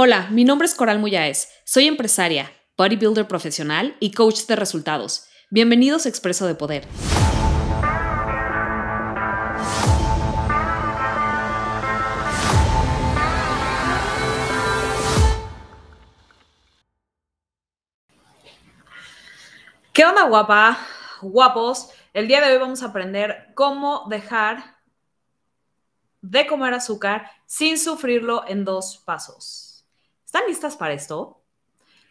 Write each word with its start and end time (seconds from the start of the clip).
Hola, 0.00 0.28
mi 0.30 0.44
nombre 0.44 0.64
es 0.64 0.76
Coral 0.76 1.00
Muyáez. 1.00 1.48
Soy 1.64 1.88
empresaria, 1.88 2.52
bodybuilder 2.76 3.26
profesional 3.26 3.96
y 3.98 4.12
coach 4.12 4.46
de 4.46 4.54
resultados. 4.54 5.26
Bienvenidos 5.50 6.06
a 6.06 6.08
Expreso 6.08 6.46
de 6.46 6.54
Poder. 6.54 6.86
¿Qué 19.92 20.04
onda, 20.04 20.28
guapa? 20.28 20.78
Guapos. 21.22 21.88
El 22.14 22.28
día 22.28 22.40
de 22.40 22.52
hoy 22.52 22.58
vamos 22.60 22.84
a 22.84 22.86
aprender 22.86 23.48
cómo 23.56 24.06
dejar 24.08 24.76
de 26.20 26.46
comer 26.46 26.74
azúcar 26.74 27.28
sin 27.46 27.76
sufrirlo 27.76 28.44
en 28.46 28.64
dos 28.64 28.98
pasos. 29.04 29.67
¿Están 30.28 30.46
listas 30.46 30.76
para 30.76 30.92
esto? 30.92 31.42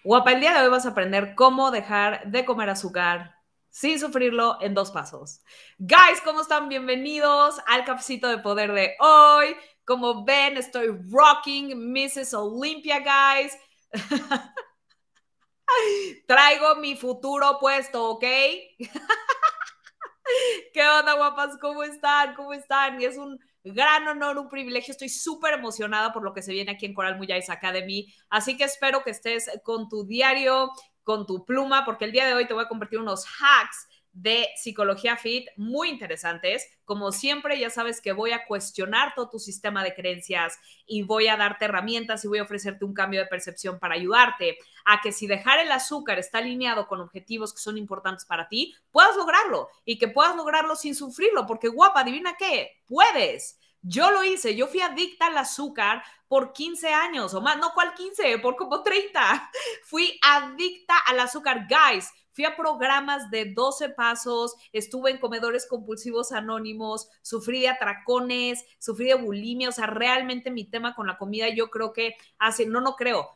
Guapa, 0.03 0.31
el 0.31 0.39
día 0.39 0.51
de 0.51 0.63
hoy 0.63 0.71
vas 0.71 0.87
a 0.87 0.89
aprender 0.89 1.35
cómo 1.35 1.69
dejar 1.69 2.31
de 2.31 2.45
comer 2.45 2.67
azúcar 2.67 3.35
sin 3.69 3.99
sufrirlo 3.99 4.57
en 4.59 4.73
dos 4.73 4.89
pasos. 4.89 5.41
Guys, 5.77 6.19
¿cómo 6.23 6.41
están? 6.41 6.67
Bienvenidos 6.67 7.61
al 7.67 7.85
cafecito 7.85 8.27
de 8.27 8.39
poder 8.39 8.73
de 8.73 8.95
hoy. 9.01 9.55
Como 9.85 10.25
ven, 10.25 10.57
estoy 10.57 10.87
rocking 11.11 11.93
Mrs. 11.93 12.33
Olympia, 12.33 13.01
guys. 13.01 13.55
Traigo 16.27 16.75
mi 16.77 16.95
futuro 16.95 17.59
puesto, 17.59 18.03
¿ok? 18.03 18.23
¿Qué 20.73 20.89
onda, 20.89 21.13
guapas? 21.13 21.55
¿Cómo 21.61 21.83
están? 21.83 22.33
¿Cómo 22.33 22.53
están? 22.53 22.99
Y 22.99 23.05
es 23.05 23.19
un 23.19 23.39
gran 23.73 24.07
honor, 24.07 24.37
un 24.37 24.49
privilegio. 24.49 24.91
Estoy 24.91 25.09
súper 25.09 25.53
emocionada 25.53 26.13
por 26.13 26.23
lo 26.23 26.33
que 26.33 26.41
se 26.41 26.53
viene 26.53 26.71
aquí 26.71 26.85
en 26.85 26.93
Coral 26.93 27.17
Muyais 27.17 27.49
Academy. 27.49 28.13
Así 28.29 28.57
que 28.57 28.63
espero 28.63 29.03
que 29.03 29.11
estés 29.11 29.49
con 29.63 29.89
tu 29.89 30.05
diario, 30.05 30.71
con 31.03 31.25
tu 31.25 31.45
pluma, 31.45 31.85
porque 31.85 32.05
el 32.05 32.11
día 32.11 32.25
de 32.25 32.33
hoy 32.33 32.47
te 32.47 32.53
voy 32.53 32.65
a 32.65 32.67
compartir 32.67 32.99
unos 32.99 33.25
hacks 33.25 33.87
de 34.17 34.47
psicología 34.55 35.15
fit 35.15 35.47
muy 35.57 35.89
interesantes. 35.89 36.67
Como 36.85 37.11
siempre, 37.11 37.59
ya 37.59 37.69
sabes 37.69 38.01
que 38.01 38.13
voy 38.13 38.31
a 38.31 38.45
cuestionar 38.45 39.13
todo 39.15 39.29
tu 39.29 39.39
sistema 39.39 39.83
de 39.83 39.93
creencias 39.93 40.57
y 40.87 41.03
voy 41.03 41.27
a 41.27 41.37
darte 41.37 41.65
herramientas 41.65 42.25
y 42.25 42.27
voy 42.27 42.39
a 42.39 42.43
ofrecerte 42.43 42.83
un 42.83 42.95
cambio 42.95 43.19
de 43.19 43.27
percepción 43.27 43.77
para 43.77 43.93
ayudarte 43.93 44.57
a 44.85 45.01
que 45.01 45.11
si 45.11 45.27
dejar 45.27 45.59
el 45.59 45.71
azúcar 45.71 46.17
está 46.17 46.39
alineado 46.39 46.87
con 46.87 46.99
objetivos 46.99 47.53
que 47.53 47.59
son 47.59 47.77
importantes 47.77 48.25
para 48.25 48.47
ti, 48.47 48.73
puedas 48.91 49.15
lograrlo 49.15 49.69
y 49.85 49.99
que 49.99 50.07
puedas 50.07 50.35
lograrlo 50.35 50.75
sin 50.75 50.95
sufrirlo, 50.95 51.45
porque 51.45 51.67
guapa, 51.67 51.99
adivina 51.99 52.35
qué, 52.39 52.71
puedes. 52.87 53.59
Yo 53.81 54.11
lo 54.11 54.23
hice, 54.23 54.55
yo 54.55 54.67
fui 54.67 54.81
adicta 54.81 55.27
al 55.27 55.37
azúcar 55.37 56.03
por 56.27 56.51
15 56.51 56.89
años 56.89 57.33
o 57.33 57.41
más, 57.41 57.57
no 57.57 57.71
cuál 57.73 57.93
15, 57.93 58.39
por 58.39 58.55
como 58.55 58.83
30. 58.83 59.51
Fui 59.83 60.19
adicta 60.21 60.97
al 61.07 61.19
azúcar, 61.19 61.67
guys. 61.69 62.11
Fui 62.33 62.45
a 62.45 62.55
programas 62.55 63.31
de 63.31 63.45
12 63.45 63.89
pasos, 63.89 64.55
estuve 64.71 65.09
en 65.09 65.17
comedores 65.17 65.65
compulsivos 65.67 66.31
anónimos, 66.31 67.09
sufrí 67.23 67.61
de 67.61 67.69
atracones, 67.69 68.63
sufrí 68.77 69.07
de 69.07 69.15
bulimia, 69.15 69.69
o 69.69 69.71
sea, 69.71 69.87
realmente 69.87 70.51
mi 70.51 70.65
tema 70.65 70.93
con 70.93 71.07
la 71.07 71.17
comida 71.17 71.49
yo 71.49 71.71
creo 71.71 71.93
que 71.93 72.13
hace, 72.37 72.67
no, 72.67 72.79
no 72.79 72.95
creo, 72.95 73.27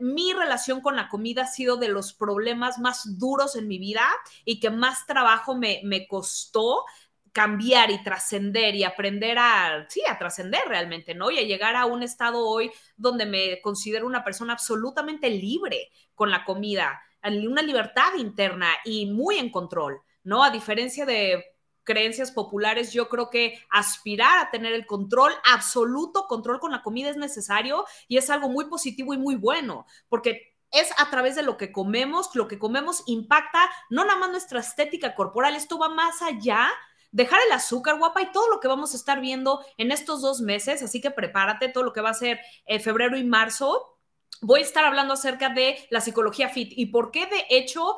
mi 0.00 0.32
relación 0.32 0.80
con 0.80 0.96
la 0.96 1.08
comida 1.08 1.42
ha 1.42 1.46
sido 1.46 1.76
de 1.76 1.88
los 1.88 2.14
problemas 2.14 2.78
más 2.78 3.18
duros 3.18 3.54
en 3.54 3.68
mi 3.68 3.78
vida 3.78 4.06
y 4.44 4.60
que 4.60 4.70
más 4.70 5.04
trabajo 5.06 5.54
me, 5.54 5.80
me 5.84 6.08
costó 6.08 6.84
cambiar 7.32 7.90
y 7.90 8.02
trascender 8.02 8.74
y 8.74 8.84
aprender 8.84 9.38
a, 9.38 9.86
sí, 9.88 10.02
a 10.08 10.18
trascender 10.18 10.62
realmente, 10.66 11.14
¿no? 11.14 11.30
Y 11.30 11.38
a 11.38 11.42
llegar 11.42 11.76
a 11.76 11.86
un 11.86 12.02
estado 12.02 12.46
hoy 12.46 12.70
donde 12.96 13.26
me 13.26 13.60
considero 13.60 14.06
una 14.06 14.24
persona 14.24 14.54
absolutamente 14.54 15.30
libre 15.30 15.90
con 16.14 16.30
la 16.30 16.44
comida 16.44 17.00
una 17.22 17.62
libertad 17.62 18.14
interna 18.16 18.68
y 18.84 19.06
muy 19.06 19.38
en 19.38 19.50
control, 19.50 20.00
¿no? 20.24 20.44
A 20.44 20.50
diferencia 20.50 21.04
de 21.04 21.44
creencias 21.84 22.30
populares, 22.30 22.92
yo 22.92 23.08
creo 23.08 23.30
que 23.30 23.58
aspirar 23.70 24.38
a 24.38 24.50
tener 24.50 24.74
el 24.74 24.86
control, 24.86 25.32
absoluto 25.50 26.26
control 26.26 26.60
con 26.60 26.70
la 26.70 26.82
comida 26.82 27.08
es 27.08 27.16
necesario 27.16 27.84
y 28.08 28.18
es 28.18 28.28
algo 28.28 28.48
muy 28.50 28.66
positivo 28.66 29.14
y 29.14 29.18
muy 29.18 29.36
bueno, 29.36 29.86
porque 30.08 30.54
es 30.70 30.90
a 30.98 31.08
través 31.08 31.34
de 31.34 31.42
lo 31.42 31.56
que 31.56 31.72
comemos, 31.72 32.28
lo 32.34 32.46
que 32.46 32.58
comemos 32.58 33.02
impacta 33.06 33.70
no 33.88 34.04
nada 34.04 34.18
más 34.18 34.30
nuestra 34.30 34.60
estética 34.60 35.14
corporal, 35.14 35.56
esto 35.56 35.78
va 35.78 35.88
más 35.88 36.20
allá 36.20 36.68
dejar 37.10 37.40
el 37.46 37.52
azúcar, 37.52 37.98
guapa, 37.98 38.22
y 38.22 38.32
todo 38.32 38.48
lo 38.50 38.60
que 38.60 38.68
vamos 38.68 38.92
a 38.92 38.96
estar 38.96 39.20
viendo 39.20 39.64
en 39.76 39.92
estos 39.92 40.20
dos 40.20 40.40
meses. 40.40 40.82
Así 40.82 41.00
que 41.00 41.10
prepárate 41.10 41.68
todo 41.68 41.84
lo 41.84 41.92
que 41.92 42.00
va 42.00 42.10
a 42.10 42.14
ser 42.14 42.40
eh, 42.66 42.80
febrero 42.80 43.16
y 43.16 43.24
marzo 43.24 43.98
voy 44.40 44.60
a 44.60 44.64
estar 44.64 44.84
hablando 44.84 45.14
acerca 45.14 45.48
de 45.48 45.78
la 45.90 46.00
psicología 46.00 46.48
fit 46.48 46.72
y 46.76 46.86
por 46.86 47.10
qué 47.10 47.26
de 47.26 47.44
hecho 47.50 47.96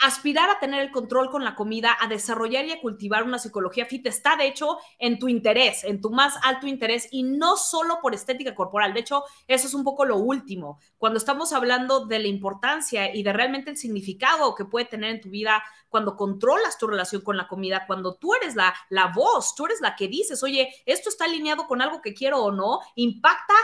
aspirar 0.00 0.50
a 0.50 0.58
tener 0.58 0.80
el 0.80 0.90
control 0.90 1.30
con 1.30 1.44
la 1.44 1.54
comida, 1.54 1.96
a 2.00 2.08
desarrollar 2.08 2.64
y 2.64 2.72
a 2.72 2.80
cultivar 2.80 3.22
una 3.22 3.38
psicología 3.38 3.86
fit 3.86 4.06
está 4.06 4.36
de 4.36 4.46
hecho 4.46 4.78
en 4.98 5.18
tu 5.18 5.28
interés, 5.28 5.84
en 5.84 6.00
tu 6.00 6.10
más 6.10 6.34
alto 6.42 6.66
interés 6.66 7.08
y 7.10 7.22
no 7.22 7.56
solo 7.56 8.00
por 8.02 8.14
estética 8.14 8.54
corporal. 8.54 8.92
De 8.92 9.00
hecho, 9.00 9.24
eso 9.46 9.66
es 9.66 9.74
un 9.74 9.84
poco 9.84 10.04
lo 10.04 10.16
último. 10.18 10.78
Cuando 10.98 11.18
estamos 11.18 11.52
hablando 11.52 12.06
de 12.06 12.18
la 12.18 12.28
importancia 12.28 13.14
y 13.14 13.22
de 13.22 13.32
realmente 13.32 13.70
el 13.70 13.76
significado 13.76 14.54
que 14.54 14.64
puede 14.64 14.86
tener 14.86 15.10
en 15.10 15.20
tu 15.20 15.30
vida 15.30 15.62
cuando 15.88 16.16
controlas 16.16 16.76
tu 16.76 16.86
relación 16.86 17.22
con 17.22 17.36
la 17.36 17.46
comida, 17.46 17.86
cuando 17.86 18.16
tú 18.16 18.34
eres 18.34 18.56
la, 18.56 18.74
la 18.90 19.12
voz, 19.14 19.54
tú 19.54 19.66
eres 19.66 19.80
la 19.80 19.94
que 19.94 20.08
dices, 20.08 20.42
oye, 20.42 20.74
esto 20.86 21.08
está 21.08 21.24
alineado 21.24 21.66
con 21.66 21.80
algo 21.80 22.02
que 22.02 22.14
quiero 22.14 22.42
o 22.42 22.50
no, 22.50 22.80
impacta 22.96 23.54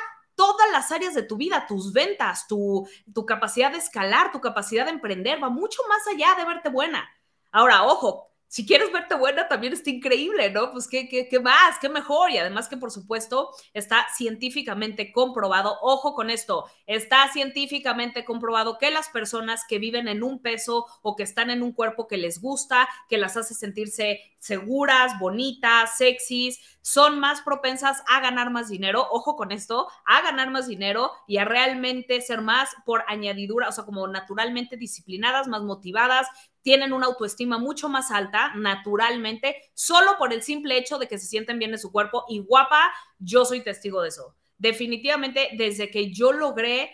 todas 0.52 0.70
las 0.70 0.90
áreas 0.92 1.14
de 1.14 1.22
tu 1.22 1.36
vida, 1.36 1.66
tus 1.66 1.92
ventas, 1.92 2.46
tu, 2.46 2.88
tu 3.12 3.26
capacidad 3.26 3.70
de 3.70 3.78
escalar, 3.78 4.32
tu 4.32 4.40
capacidad 4.40 4.84
de 4.84 4.92
emprender, 4.92 5.42
va 5.42 5.50
mucho 5.50 5.82
más 5.88 6.06
allá 6.06 6.34
de 6.36 6.44
verte 6.44 6.68
buena. 6.68 7.08
Ahora, 7.52 7.84
ojo, 7.84 8.29
si 8.50 8.66
quieres 8.66 8.90
verte 8.90 9.14
buena, 9.14 9.46
también 9.46 9.72
está 9.72 9.90
increíble, 9.90 10.50
¿no? 10.50 10.72
Pues 10.72 10.88
qué, 10.88 11.08
qué, 11.08 11.28
qué 11.28 11.38
más, 11.38 11.78
qué 11.80 11.88
mejor. 11.88 12.32
Y 12.32 12.38
además 12.38 12.68
que, 12.68 12.76
por 12.76 12.90
supuesto, 12.90 13.50
está 13.74 14.08
científicamente 14.16 15.12
comprobado, 15.12 15.78
ojo 15.82 16.14
con 16.14 16.30
esto, 16.30 16.64
está 16.88 17.32
científicamente 17.32 18.24
comprobado 18.24 18.76
que 18.76 18.90
las 18.90 19.08
personas 19.08 19.64
que 19.68 19.78
viven 19.78 20.08
en 20.08 20.24
un 20.24 20.42
peso 20.42 20.86
o 21.00 21.14
que 21.14 21.22
están 21.22 21.50
en 21.50 21.62
un 21.62 21.72
cuerpo 21.72 22.08
que 22.08 22.16
les 22.16 22.40
gusta, 22.40 22.88
que 23.08 23.18
las 23.18 23.36
hace 23.36 23.54
sentirse 23.54 24.20
seguras, 24.40 25.16
bonitas, 25.20 25.96
sexys, 25.96 26.58
son 26.82 27.20
más 27.20 27.42
propensas 27.42 28.02
a 28.08 28.20
ganar 28.20 28.50
más 28.50 28.68
dinero, 28.68 29.06
ojo 29.10 29.36
con 29.36 29.52
esto, 29.52 29.86
a 30.06 30.22
ganar 30.22 30.50
más 30.50 30.66
dinero 30.66 31.12
y 31.28 31.36
a 31.36 31.44
realmente 31.44 32.20
ser 32.20 32.40
más 32.40 32.70
por 32.84 33.04
añadidura, 33.06 33.68
o 33.68 33.72
sea, 33.72 33.84
como 33.84 34.08
naturalmente 34.08 34.76
disciplinadas, 34.76 35.46
más 35.46 35.62
motivadas, 35.62 36.26
tienen 36.62 36.92
una 36.92 37.06
autoestima 37.06 37.58
mucho 37.58 37.88
más 37.88 38.10
alta 38.10 38.52
naturalmente, 38.54 39.56
solo 39.74 40.12
por 40.18 40.32
el 40.32 40.42
simple 40.42 40.76
hecho 40.78 40.98
de 40.98 41.08
que 41.08 41.18
se 41.18 41.26
sienten 41.26 41.58
bien 41.58 41.72
en 41.72 41.78
su 41.78 41.92
cuerpo 41.92 42.24
y 42.28 42.40
guapa, 42.40 42.92
yo 43.18 43.44
soy 43.44 43.62
testigo 43.62 44.02
de 44.02 44.08
eso. 44.08 44.34
Definitivamente, 44.58 45.50
desde 45.56 45.90
que 45.90 46.12
yo 46.12 46.32
logré 46.32 46.90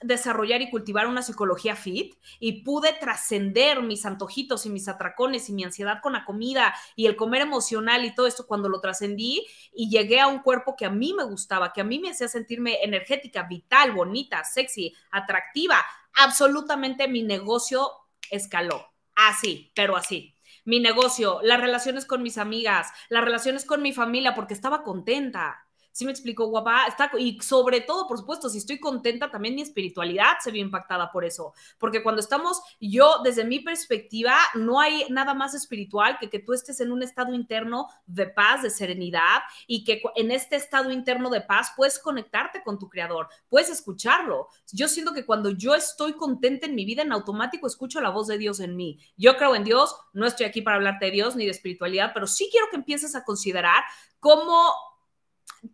desarrollar 0.00 0.62
y 0.62 0.70
cultivar 0.70 1.06
una 1.06 1.22
psicología 1.22 1.74
fit 1.74 2.14
y 2.38 2.62
pude 2.62 2.92
trascender 2.92 3.82
mis 3.82 4.06
antojitos 4.06 4.64
y 4.64 4.70
mis 4.70 4.86
atracones 4.86 5.48
y 5.48 5.52
mi 5.52 5.64
ansiedad 5.64 6.00
con 6.02 6.12
la 6.12 6.24
comida 6.24 6.74
y 6.94 7.06
el 7.06 7.16
comer 7.16 7.42
emocional 7.42 8.04
y 8.04 8.14
todo 8.14 8.26
esto 8.26 8.46
cuando 8.46 8.68
lo 8.68 8.80
trascendí 8.80 9.46
y 9.72 9.90
llegué 9.90 10.20
a 10.20 10.28
un 10.28 10.40
cuerpo 10.40 10.76
que 10.76 10.86
a 10.86 10.90
mí 10.90 11.14
me 11.14 11.24
gustaba, 11.24 11.72
que 11.72 11.80
a 11.80 11.84
mí 11.84 11.98
me 11.98 12.10
hacía 12.10 12.28
sentirme 12.28 12.82
energética, 12.82 13.44
vital, 13.44 13.92
bonita, 13.92 14.44
sexy, 14.44 14.94
atractiva. 15.10 15.84
Absolutamente 16.14 17.08
mi 17.08 17.22
negocio 17.22 17.90
escaló. 18.30 18.86
Así, 19.14 19.72
pero 19.74 19.96
así. 19.96 20.34
Mi 20.64 20.80
negocio, 20.80 21.40
las 21.42 21.60
relaciones 21.60 22.04
con 22.04 22.22
mis 22.22 22.38
amigas, 22.38 22.88
las 23.08 23.24
relaciones 23.24 23.64
con 23.64 23.82
mi 23.82 23.92
familia, 23.92 24.34
porque 24.34 24.54
estaba 24.54 24.82
contenta 24.82 25.67
¿Sí 25.98 26.04
me 26.04 26.12
explico, 26.12 26.46
guapa? 26.46 26.86
Está, 26.86 27.10
y 27.18 27.40
sobre 27.40 27.80
todo, 27.80 28.06
por 28.06 28.18
supuesto, 28.18 28.48
si 28.48 28.58
estoy 28.58 28.78
contenta, 28.78 29.32
también 29.32 29.56
mi 29.56 29.62
espiritualidad 29.62 30.38
se 30.40 30.52
ve 30.52 30.58
impactada 30.58 31.10
por 31.10 31.24
eso. 31.24 31.54
Porque 31.76 32.04
cuando 32.04 32.20
estamos, 32.20 32.62
yo, 32.80 33.16
desde 33.24 33.44
mi 33.44 33.58
perspectiva, 33.58 34.36
no 34.54 34.78
hay 34.78 35.06
nada 35.10 35.34
más 35.34 35.54
espiritual 35.54 36.16
que 36.20 36.30
que 36.30 36.38
tú 36.38 36.52
estés 36.52 36.78
en 36.78 36.92
un 36.92 37.02
estado 37.02 37.34
interno 37.34 37.88
de 38.06 38.28
paz, 38.28 38.62
de 38.62 38.70
serenidad, 38.70 39.40
y 39.66 39.82
que 39.82 40.00
en 40.14 40.30
este 40.30 40.54
estado 40.54 40.92
interno 40.92 41.30
de 41.30 41.40
paz 41.40 41.72
puedes 41.76 41.98
conectarte 41.98 42.62
con 42.62 42.78
tu 42.78 42.88
creador, 42.88 43.26
puedes 43.48 43.68
escucharlo. 43.68 44.46
Yo 44.70 44.86
siento 44.86 45.12
que 45.12 45.26
cuando 45.26 45.50
yo 45.50 45.74
estoy 45.74 46.12
contenta 46.12 46.66
en 46.66 46.76
mi 46.76 46.84
vida, 46.84 47.02
en 47.02 47.10
automático 47.10 47.66
escucho 47.66 48.00
la 48.00 48.10
voz 48.10 48.28
de 48.28 48.38
Dios 48.38 48.60
en 48.60 48.76
mí. 48.76 49.00
Yo 49.16 49.36
creo 49.36 49.56
en 49.56 49.64
Dios, 49.64 49.96
no 50.12 50.26
estoy 50.26 50.46
aquí 50.46 50.62
para 50.62 50.76
hablarte 50.76 51.06
de 51.06 51.10
Dios 51.10 51.34
ni 51.34 51.44
de 51.44 51.50
espiritualidad, 51.50 52.12
pero 52.14 52.28
sí 52.28 52.46
quiero 52.52 52.68
que 52.70 52.76
empieces 52.76 53.16
a 53.16 53.24
considerar 53.24 53.82
cómo 54.20 54.72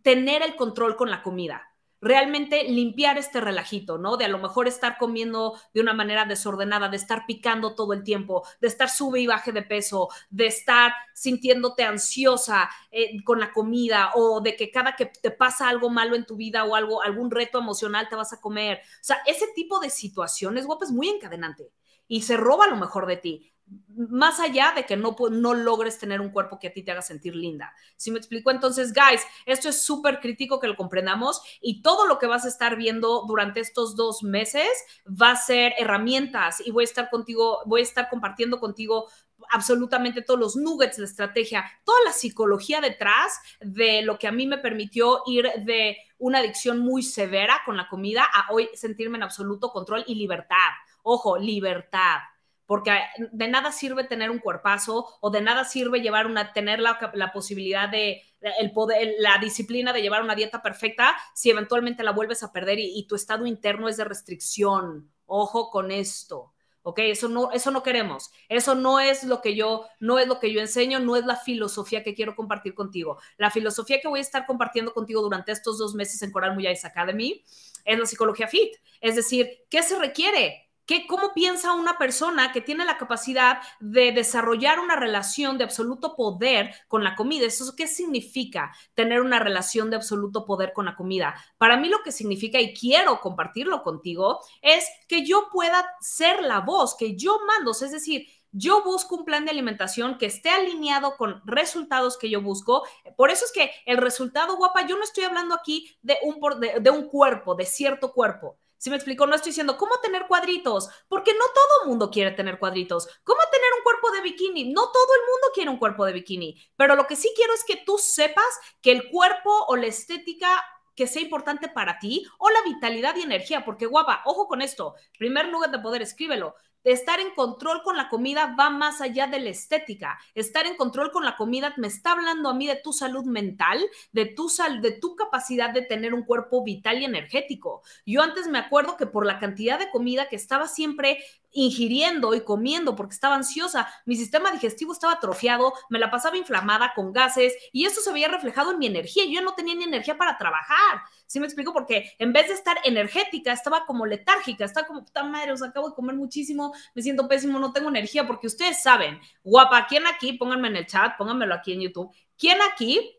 tener 0.03 0.41
el 0.43 0.55
control 0.55 0.95
con 0.95 1.09
la 1.09 1.21
comida. 1.23 1.71
realmente 2.01 2.65
limpiar 2.65 3.17
este 3.17 3.41
relajito, 3.41 3.97
¿no? 3.97 4.15
De 4.17 4.25
a 4.25 4.27
lo 4.27 4.37
mejor 4.37 4.67
estar 4.67 4.97
comiendo 4.99 5.59
de 5.73 5.81
una 5.81 5.93
manera 5.93 6.25
desordenada, 6.25 6.87
de 6.87 6.97
estar 6.97 7.25
picando 7.25 7.73
todo 7.73 7.93
el 7.93 8.03
tiempo, 8.03 8.43
de 8.61 8.67
estar 8.67 8.89
sube 8.89 9.21
y 9.21 9.27
baje 9.27 9.51
de 9.51 9.63
peso, 9.63 10.09
de 10.29 10.45
estar 10.47 10.93
sintiéndote 11.15 11.83
ansiosa 11.83 12.69
eh, 12.91 13.23
con 13.23 13.39
la 13.39 13.51
comida 13.51 14.11
o 14.13 14.39
de 14.41 14.55
que 14.55 14.69
cada 14.71 14.95
que 14.95 15.07
te 15.07 15.31
pasa 15.31 15.67
algo 15.67 15.89
malo 15.89 16.15
en 16.15 16.25
tu 16.25 16.35
vida 16.35 16.63
o 16.65 16.75
algo, 16.75 17.01
algún 17.01 17.31
reto 17.31 17.57
emocional 17.59 18.07
te 18.07 18.15
vas 18.15 18.33
a 18.33 18.41
comer. 18.41 18.81
O 18.83 19.03
sea, 19.03 19.17
ese 19.25 19.47
tipo 19.55 19.79
de 19.79 19.89
situaciones, 19.89 20.65
guapa, 20.67 20.85
es 20.85 20.91
muy 20.91 21.09
encadenante 21.09 21.71
y 22.07 22.21
se 22.21 22.37
roba 22.37 22.67
lo 22.67 22.75
mejor 22.75 23.07
de 23.07 23.17
ti 23.17 23.54
más 23.95 24.39
allá 24.39 24.73
de 24.75 24.85
que 24.85 24.97
no, 24.97 25.15
logres 25.53 25.97
tener 25.97 26.21
un 26.21 26.29
cuerpo 26.29 26.59
que 26.59 26.67
a 26.67 26.73
ti 26.73 26.83
te 26.83 26.91
haga 26.91 27.01
sentir 27.01 27.35
linda. 27.35 27.73
Si 27.95 28.11
me 28.11 28.17
explico? 28.17 28.51
Entonces, 28.51 28.93
guys, 28.93 29.21
esto 29.45 29.69
es 29.69 29.81
súper 29.81 30.19
crítico 30.19 30.59
que 30.59 30.67
lo 30.67 30.75
comprendamos 30.75 31.41
y 31.61 31.81
todo 31.81 32.05
lo 32.05 32.19
que 32.19 32.27
vas 32.27 32.45
a 32.45 32.49
estar 32.49 32.75
viendo 32.75 33.23
durante 33.27 33.61
estos 33.61 33.95
dos 33.95 34.21
meses 34.23 34.69
va 35.09 35.31
a 35.31 35.35
ser 35.35 35.73
herramientas 35.77 36.61
y 36.65 36.71
voy 36.71 36.83
a 36.83 36.85
estar 36.85 37.09
contigo, 37.09 37.61
voy 37.65 37.81
a 37.81 37.83
estar 37.83 38.09
compartiendo 38.09 38.59
contigo 38.59 39.07
absolutamente 39.49 40.21
todos 40.21 40.39
los 40.39 40.55
nuggets 40.55 40.97
de 40.97 41.05
estrategia, 41.05 41.65
toda 41.83 41.97
la 42.05 42.13
psicología 42.13 42.81
detrás 42.81 43.39
de 43.59 44.01
lo 44.01 44.17
que 44.17 44.27
a 44.27 44.31
mí 44.31 44.47
me 44.47 44.57
permitió 44.57 45.21
ir 45.25 45.49
de 45.63 45.97
una 46.17 46.39
adicción 46.39 46.79
muy 46.79 47.03
severa 47.03 47.61
con 47.65 47.77
la 47.77 47.87
comida 47.89 48.23
a 48.23 48.51
hoy 48.51 48.69
sentirme 48.73 49.17
en 49.17 49.23
absoluto 49.23 49.71
control 49.71 50.03
y 50.07 50.15
libertad. 50.15 50.71
Ojo, 51.03 51.37
libertad 51.37 52.19
porque 52.65 52.97
de 53.31 53.47
nada 53.47 53.71
sirve 53.71 54.03
tener 54.03 54.31
un 54.31 54.39
cuerpazo 54.39 55.07
o 55.21 55.29
de 55.29 55.41
nada 55.41 55.65
sirve 55.65 56.01
llevar 56.01 56.27
una, 56.27 56.53
tener 56.53 56.79
la, 56.79 56.97
posibilidad 57.33 57.89
de, 57.89 58.21
el 58.59 58.71
poder, 58.71 59.15
la 59.19 59.37
disciplina 59.37 59.93
de 59.93 60.01
llevar 60.01 60.23
una 60.23 60.35
dieta 60.35 60.61
perfecta 60.61 61.15
si 61.33 61.49
eventualmente 61.49 62.03
la 62.03 62.11
vuelves 62.11 62.43
a 62.43 62.51
perder 62.51 62.79
y, 62.79 63.05
tu 63.07 63.15
estado 63.15 63.45
interno 63.45 63.87
es 63.87 63.97
de 63.97 64.05
restricción. 64.05 65.11
Ojo 65.25 65.69
con 65.69 65.91
esto. 65.91 66.53
¿ok? 66.81 66.99
Eso 66.99 67.29
no, 67.29 67.51
eso 67.51 67.71
no 67.71 67.81
queremos. 67.81 68.31
Eso 68.47 68.75
no 68.75 68.99
es 68.99 69.23
lo 69.23 69.41
que 69.41 69.55
yo, 69.55 69.87
no 69.99 70.19
es 70.19 70.27
lo 70.27 70.39
que 70.39 70.51
yo 70.51 70.61
enseño, 70.61 70.99
no 70.99 71.15
es 71.15 71.25
la 71.25 71.35
filosofía 71.35 72.03
que 72.03 72.13
quiero 72.13 72.35
compartir 72.35 72.75
contigo. 72.75 73.17
La 73.37 73.49
filosofía 73.49 73.99
que 73.99 74.07
voy 74.07 74.19
a 74.19 74.21
estar 74.21 74.45
compartiendo 74.45 74.93
contigo 74.93 75.21
durante 75.21 75.51
estos 75.51 75.79
dos 75.79 75.95
meses 75.95 76.21
en 76.21 76.31
Coral 76.31 76.53
Muyais 76.53 76.85
Academy 76.85 77.43
es 77.85 77.99
la 77.99 78.05
psicología 78.05 78.47
fit. 78.47 78.71
Es 79.01 79.15
decir, 79.15 79.49
¿qué 79.69 79.81
se 79.81 79.97
requiere? 79.97 80.64
¿Qué, 80.85 81.07
¿Cómo 81.07 81.33
piensa 81.33 81.73
una 81.73 81.97
persona 81.97 82.51
que 82.51 82.61
tiene 82.61 82.85
la 82.85 82.97
capacidad 82.97 83.59
de 83.79 84.11
desarrollar 84.11 84.79
una 84.79 84.95
relación 84.95 85.57
de 85.57 85.63
absoluto 85.63 86.15
poder 86.15 86.75
con 86.87 87.03
la 87.03 87.15
comida? 87.15 87.47
¿Eso 87.47 87.75
qué 87.75 87.87
significa 87.87 88.71
tener 88.93 89.21
una 89.21 89.39
relación 89.39 89.89
de 89.89 89.95
absoluto 89.95 90.45
poder 90.45 90.73
con 90.73 90.85
la 90.85 90.95
comida? 90.95 91.35
Para 91.57 91.77
mí 91.77 91.89
lo 91.89 92.03
que 92.03 92.11
significa, 92.11 92.59
y 92.59 92.73
quiero 92.73 93.19
compartirlo 93.19 93.81
contigo, 93.81 94.41
es 94.61 94.85
que 95.07 95.25
yo 95.25 95.49
pueda 95.51 95.83
ser 96.01 96.43
la 96.43 96.59
voz, 96.59 96.95
que 96.95 97.15
yo 97.15 97.39
mando, 97.47 97.71
es 97.71 97.91
decir, 97.91 98.27
yo 98.51 98.83
busco 98.83 99.15
un 99.15 99.25
plan 99.25 99.43
de 99.43 99.51
alimentación 99.51 100.17
que 100.19 100.27
esté 100.27 100.49
alineado 100.49 101.17
con 101.17 101.41
resultados 101.45 102.17
que 102.17 102.29
yo 102.29 102.41
busco. 102.41 102.83
Por 103.17 103.29
eso 103.31 103.43
es 103.43 103.51
que 103.51 103.71
el 103.85 103.97
resultado, 103.97 104.55
guapa, 104.55 104.87
yo 104.87 104.95
no 104.97 105.03
estoy 105.03 105.23
hablando 105.23 105.55
aquí 105.55 105.97
de 106.01 106.17
un, 106.23 106.39
de 106.81 106.89
un 106.89 107.09
cuerpo, 107.09 107.55
de 107.55 107.65
cierto 107.65 108.13
cuerpo. 108.13 108.57
Si 108.85 108.91
me 108.91 108.97
explico, 108.97 109.25
no 109.25 109.33
estoy 109.33 109.49
diciendo 109.49 109.79
cómo 109.79 109.95
tener 109.99 110.27
cuadritos, 110.27 110.91
porque 111.07 111.33
no 111.33 111.45
todo 111.55 111.89
mundo 111.89 112.11
quiere 112.11 112.29
tener 112.29 112.59
cuadritos. 112.59 113.07
¿Cómo 113.23 113.39
tener 113.51 113.67
un 113.75 113.83
cuerpo 113.83 114.11
de 114.11 114.21
bikini? 114.21 114.71
No 114.71 114.91
todo 114.91 115.07
el 115.15 115.21
mundo 115.21 115.47
quiere 115.55 115.71
un 115.71 115.79
cuerpo 115.79 116.05
de 116.05 116.13
bikini, 116.13 116.55
pero 116.75 116.95
lo 116.95 117.07
que 117.07 117.15
sí 117.15 117.33
quiero 117.35 117.51
es 117.55 117.63
que 117.63 117.81
tú 117.83 117.97
sepas 117.97 118.45
que 118.83 118.91
el 118.91 119.09
cuerpo 119.09 119.49
o 119.69 119.75
la 119.75 119.87
estética 119.87 120.63
que 120.95 121.07
sea 121.07 121.23
importante 121.23 121.67
para 121.67 121.97
ti 121.97 122.27
o 122.37 122.51
la 122.51 122.61
vitalidad 122.61 123.15
y 123.15 123.23
energía, 123.23 123.65
porque 123.65 123.87
guapa, 123.87 124.21
ojo 124.23 124.47
con 124.47 124.61
esto, 124.61 124.93
primer 125.17 125.47
lugar 125.47 125.71
de 125.71 125.79
poder, 125.79 126.03
escríbelo 126.03 126.53
estar 126.85 127.19
en 127.19 127.31
control 127.31 127.81
con 127.83 127.97
la 127.97 128.09
comida 128.09 128.55
va 128.57 128.69
más 128.69 129.01
allá 129.01 129.27
de 129.27 129.39
la 129.39 129.49
estética. 129.49 130.19
Estar 130.35 130.65
en 130.65 130.77
control 130.77 131.11
con 131.11 131.25
la 131.25 131.35
comida 131.35 131.73
me 131.77 131.87
está 131.87 132.13
hablando 132.13 132.49
a 132.49 132.53
mí 132.53 132.67
de 132.67 132.75
tu 132.75 132.93
salud 132.93 133.25
mental, 133.25 133.79
de 134.11 134.25
tu, 134.25 134.49
sal, 134.49 134.81
de 134.81 134.91
tu 134.91 135.15
capacidad 135.15 135.71
de 135.71 135.81
tener 135.81 136.13
un 136.13 136.23
cuerpo 136.23 136.63
vital 136.63 137.01
y 137.01 137.05
energético. 137.05 137.81
Yo 138.05 138.21
antes 138.21 138.47
me 138.47 138.59
acuerdo 138.59 138.97
que 138.97 139.07
por 139.07 139.25
la 139.25 139.39
cantidad 139.39 139.79
de 139.79 139.89
comida 139.89 140.29
que 140.29 140.35
estaba 140.35 140.67
siempre 140.67 141.19
ingiriendo 141.55 142.35
y 142.35 142.41
comiendo 142.41 142.95
porque 142.95 143.13
estaba 143.13 143.35
ansiosa, 143.35 143.87
mi 144.05 144.15
sistema 144.15 144.51
digestivo 144.51 144.91
estaba 144.93 145.13
atrofiado, 145.13 145.73
me 145.89 145.97
la 145.99 146.11
pasaba 146.11 146.37
inflamada 146.37 146.91
con 146.93 147.13
gases 147.13 147.55
y 147.71 147.85
eso 147.85 148.01
se 148.01 148.11
veía 148.11 148.27
reflejado 148.27 148.71
en 148.71 148.79
mi 148.79 148.85
energía. 148.85 149.23
Yo 149.27 149.41
no 149.41 149.55
tenía 149.55 149.73
ni 149.73 149.85
energía 149.85 150.17
para 150.17 150.37
trabajar. 150.37 151.01
¿Sí 151.25 151.39
me 151.39 151.45
explico? 151.45 151.73
Porque 151.73 152.11
en 152.19 152.33
vez 152.33 152.49
de 152.49 152.53
estar 152.53 152.77
energética, 152.83 153.53
estaba 153.53 153.85
como 153.85 154.05
letárgica, 154.05 154.65
estaba 154.65 154.85
como 154.85 155.03
puta 155.03 155.23
madre, 155.23 155.53
o 155.53 155.57
sea, 155.57 155.69
acabo 155.69 155.89
de 155.89 155.95
comer 155.95 156.15
muchísimo, 156.15 156.73
me 156.93 157.01
siento 157.01 157.27
pésimo, 157.27 157.57
no 157.57 157.71
tengo 157.71 157.89
energía, 157.89 158.27
porque 158.27 158.47
ustedes 158.47 158.83
saben, 158.83 159.19
guapa, 159.43 159.87
¿quién 159.87 160.05
aquí? 160.07 160.33
Pónganme 160.33 160.67
en 160.67 160.75
el 160.75 160.85
chat, 160.85 161.17
pónganmelo 161.17 161.55
aquí 161.55 161.73
en 161.73 161.81
YouTube. 161.81 162.13
¿Quién 162.37 162.59
aquí 162.61 163.17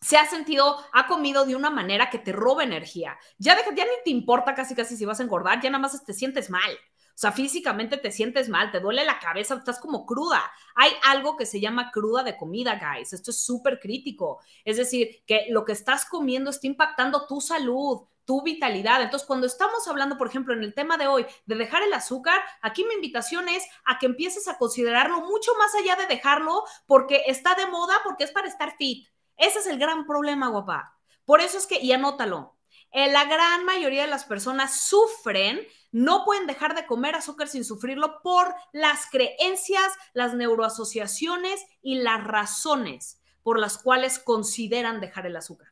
se 0.00 0.16
ha 0.16 0.26
sentido, 0.26 0.78
ha 0.92 1.06
comido 1.06 1.44
de 1.44 1.54
una 1.54 1.70
manera 1.70 2.10
que 2.10 2.18
te 2.18 2.32
roba 2.32 2.64
energía. 2.64 3.16
Ya, 3.38 3.54
deja, 3.54 3.72
ya 3.72 3.84
ni 3.84 3.90
te 4.04 4.10
importa 4.10 4.52
casi 4.52 4.74
casi 4.74 4.96
si 4.96 5.04
vas 5.04 5.20
a 5.20 5.22
engordar, 5.22 5.60
ya 5.60 5.70
nada 5.70 5.80
más 5.80 6.04
te 6.04 6.12
sientes 6.12 6.50
mal. 6.50 6.70
O 7.14 7.18
sea, 7.22 7.32
físicamente 7.32 7.98
te 7.98 8.10
sientes 8.10 8.48
mal, 8.48 8.70
te 8.72 8.80
duele 8.80 9.04
la 9.04 9.18
cabeza, 9.18 9.54
estás 9.54 9.78
como 9.78 10.06
cruda. 10.06 10.42
Hay 10.74 10.90
algo 11.04 11.36
que 11.36 11.46
se 11.46 11.60
llama 11.60 11.90
cruda 11.90 12.22
de 12.22 12.36
comida, 12.36 12.80
guys. 12.80 13.12
Esto 13.12 13.30
es 13.30 13.44
súper 13.44 13.78
crítico. 13.80 14.40
Es 14.64 14.76
decir, 14.78 15.22
que 15.26 15.46
lo 15.50 15.64
que 15.64 15.72
estás 15.72 16.04
comiendo 16.04 16.50
está 16.50 16.66
impactando 16.66 17.26
tu 17.26 17.40
salud, 17.40 18.02
tu 18.24 18.42
vitalidad. 18.42 19.02
Entonces, 19.02 19.26
cuando 19.26 19.46
estamos 19.46 19.86
hablando, 19.88 20.16
por 20.16 20.28
ejemplo, 20.28 20.54
en 20.54 20.62
el 20.62 20.74
tema 20.74 20.96
de 20.96 21.06
hoy, 21.06 21.26
de 21.46 21.54
dejar 21.56 21.82
el 21.82 21.92
azúcar, 21.92 22.40
aquí 22.60 22.84
mi 22.84 22.94
invitación 22.94 23.48
es 23.48 23.64
a 23.84 23.98
que 23.98 24.06
empieces 24.06 24.48
a 24.48 24.58
considerarlo 24.58 25.20
mucho 25.20 25.52
más 25.58 25.74
allá 25.74 25.96
de 25.96 26.06
dejarlo 26.06 26.64
porque 26.86 27.22
está 27.26 27.54
de 27.54 27.66
moda, 27.66 27.94
porque 28.04 28.24
es 28.24 28.30
para 28.30 28.48
estar 28.48 28.76
fit. 28.76 29.06
Ese 29.36 29.58
es 29.58 29.66
el 29.66 29.78
gran 29.78 30.06
problema, 30.06 30.48
guapa. 30.48 30.98
Por 31.24 31.40
eso 31.40 31.58
es 31.58 31.66
que, 31.66 31.80
y 31.80 31.92
anótalo, 31.92 32.56
eh, 32.92 33.10
la 33.10 33.24
gran 33.24 33.64
mayoría 33.64 34.02
de 34.02 34.08
las 34.08 34.24
personas 34.24 34.80
sufren, 34.80 35.60
no 35.92 36.24
pueden 36.24 36.46
dejar 36.46 36.74
de 36.74 36.86
comer 36.86 37.14
azúcar 37.14 37.48
sin 37.48 37.64
sufrirlo 37.64 38.20
por 38.22 38.54
las 38.72 39.06
creencias, 39.10 39.92
las 40.14 40.34
neuroasociaciones 40.34 41.64
y 41.82 41.96
las 41.96 42.24
razones 42.24 43.20
por 43.42 43.58
las 43.58 43.78
cuales 43.78 44.18
consideran 44.18 45.00
dejar 45.00 45.26
el 45.26 45.36
azúcar. 45.36 45.68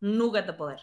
Nugget 0.00 0.46
de 0.46 0.52
poder. 0.52 0.80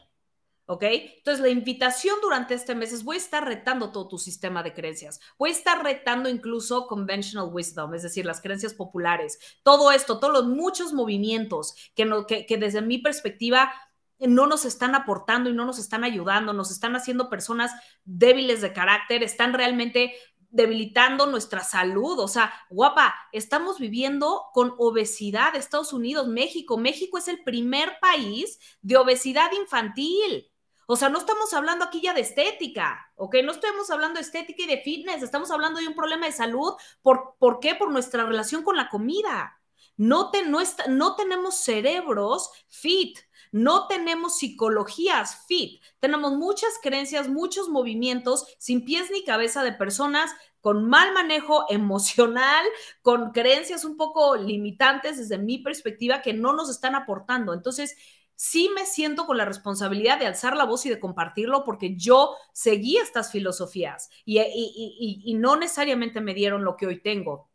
¿Ok? 0.67 0.83
Entonces, 0.83 1.41
la 1.41 1.49
invitación 1.49 2.15
durante 2.23 2.55
este 2.55 2.73
mes 2.73 2.91
es 2.91 3.03
voy 3.03 3.17
a 3.17 3.19
estar 3.19 3.45
retando 3.45 3.91
todo 3.91 4.07
tu 4.07 4.17
sistema 4.17 4.63
de 4.63 4.73
creencias. 4.73 5.19
Voy 5.37 5.51
a 5.51 5.53
estar 5.53 5.83
retando 5.83 6.27
incluso 6.27 6.87
conventional 6.87 7.49
wisdom, 7.53 7.93
es 7.93 8.01
decir, 8.01 8.25
las 8.25 8.41
creencias 8.41 8.73
populares. 8.73 9.37
Todo 9.61 9.91
esto, 9.91 10.19
todos 10.19 10.33
los 10.33 10.47
muchos 10.47 10.91
movimientos 10.91 11.75
que, 11.93 12.05
no, 12.05 12.25
que, 12.25 12.47
que 12.47 12.57
desde 12.57 12.81
mi 12.81 12.97
perspectiva 12.97 13.71
no 14.19 14.47
nos 14.47 14.65
están 14.65 14.95
aportando 14.95 15.49
y 15.49 15.53
no 15.53 15.65
nos 15.65 15.79
están 15.79 16.03
ayudando, 16.03 16.53
nos 16.53 16.71
están 16.71 16.95
haciendo 16.95 17.29
personas 17.29 17.71
débiles 18.03 18.61
de 18.61 18.73
carácter, 18.73 19.23
están 19.23 19.53
realmente 19.53 20.13
debilitando 20.55 21.25
nuestra 21.25 21.63
salud. 21.63 22.19
O 22.19 22.27
sea, 22.27 22.53
guapa, 22.69 23.13
estamos 23.33 23.77
viviendo 23.77 24.45
con 24.53 24.73
obesidad. 24.77 25.55
Estados 25.55 25.91
Unidos, 25.91 26.27
México. 26.27 26.77
México 26.77 27.17
es 27.17 27.27
el 27.27 27.43
primer 27.43 27.97
país 27.99 28.57
de 28.81 28.95
obesidad 28.95 29.51
infantil. 29.51 30.49
O 30.87 30.95
sea, 30.95 31.09
no 31.09 31.17
estamos 31.17 31.53
hablando 31.53 31.83
aquí 31.83 31.99
ya 32.01 32.13
de 32.13 32.21
estética, 32.21 33.11
¿ok? 33.15 33.37
No 33.43 33.51
estamos 33.51 33.89
hablando 33.89 34.15
de 34.15 34.21
estética 34.21 34.63
y 34.63 34.67
de 34.67 34.81
fitness, 34.81 35.23
estamos 35.23 35.49
hablando 35.49 35.79
de 35.79 35.87
un 35.87 35.95
problema 35.95 36.27
de 36.27 36.31
salud. 36.31 36.73
¿Por, 37.01 37.35
¿por 37.39 37.59
qué? 37.59 37.75
Por 37.75 37.91
nuestra 37.91 38.23
relación 38.23 38.63
con 38.63 38.77
la 38.77 38.87
comida. 38.89 39.59
No, 39.97 40.29
te, 40.29 40.45
no, 40.45 40.59
no 40.89 41.15
tenemos 41.15 41.55
cerebros 41.55 42.49
fit, 42.67 43.17
no 43.55 43.87
tenemos 43.87 44.37
psicologías 44.37 45.45
fit, 45.47 45.81
tenemos 46.01 46.33
muchas 46.33 46.71
creencias, 46.83 47.29
muchos 47.29 47.69
movimientos 47.69 48.45
sin 48.57 48.83
pies 48.83 49.09
ni 49.11 49.23
cabeza 49.23 49.63
de 49.63 49.71
personas 49.71 50.29
con 50.59 50.89
mal 50.89 51.13
manejo 51.13 51.63
emocional, 51.69 52.65
con 53.01 53.31
creencias 53.31 53.85
un 53.85 53.95
poco 53.95 54.35
limitantes 54.35 55.17
desde 55.17 55.37
mi 55.37 55.59
perspectiva 55.59 56.21
que 56.21 56.33
no 56.33 56.51
nos 56.51 56.69
están 56.69 56.95
aportando. 56.95 57.53
Entonces, 57.53 57.95
sí 58.35 58.69
me 58.75 58.85
siento 58.85 59.25
con 59.25 59.37
la 59.37 59.45
responsabilidad 59.45 60.19
de 60.19 60.27
alzar 60.27 60.57
la 60.57 60.65
voz 60.65 60.85
y 60.85 60.89
de 60.89 60.99
compartirlo 60.99 61.63
porque 61.63 61.95
yo 61.95 62.35
seguí 62.51 62.97
estas 62.97 63.31
filosofías 63.31 64.09
y, 64.25 65.33
no 65.39 65.55
necesariamente 65.55 66.19
me 66.19 66.33
dieron 66.33 66.65
lo 66.65 66.75
que 66.75 66.87
hoy 66.87 67.01
tengo. 67.01 67.49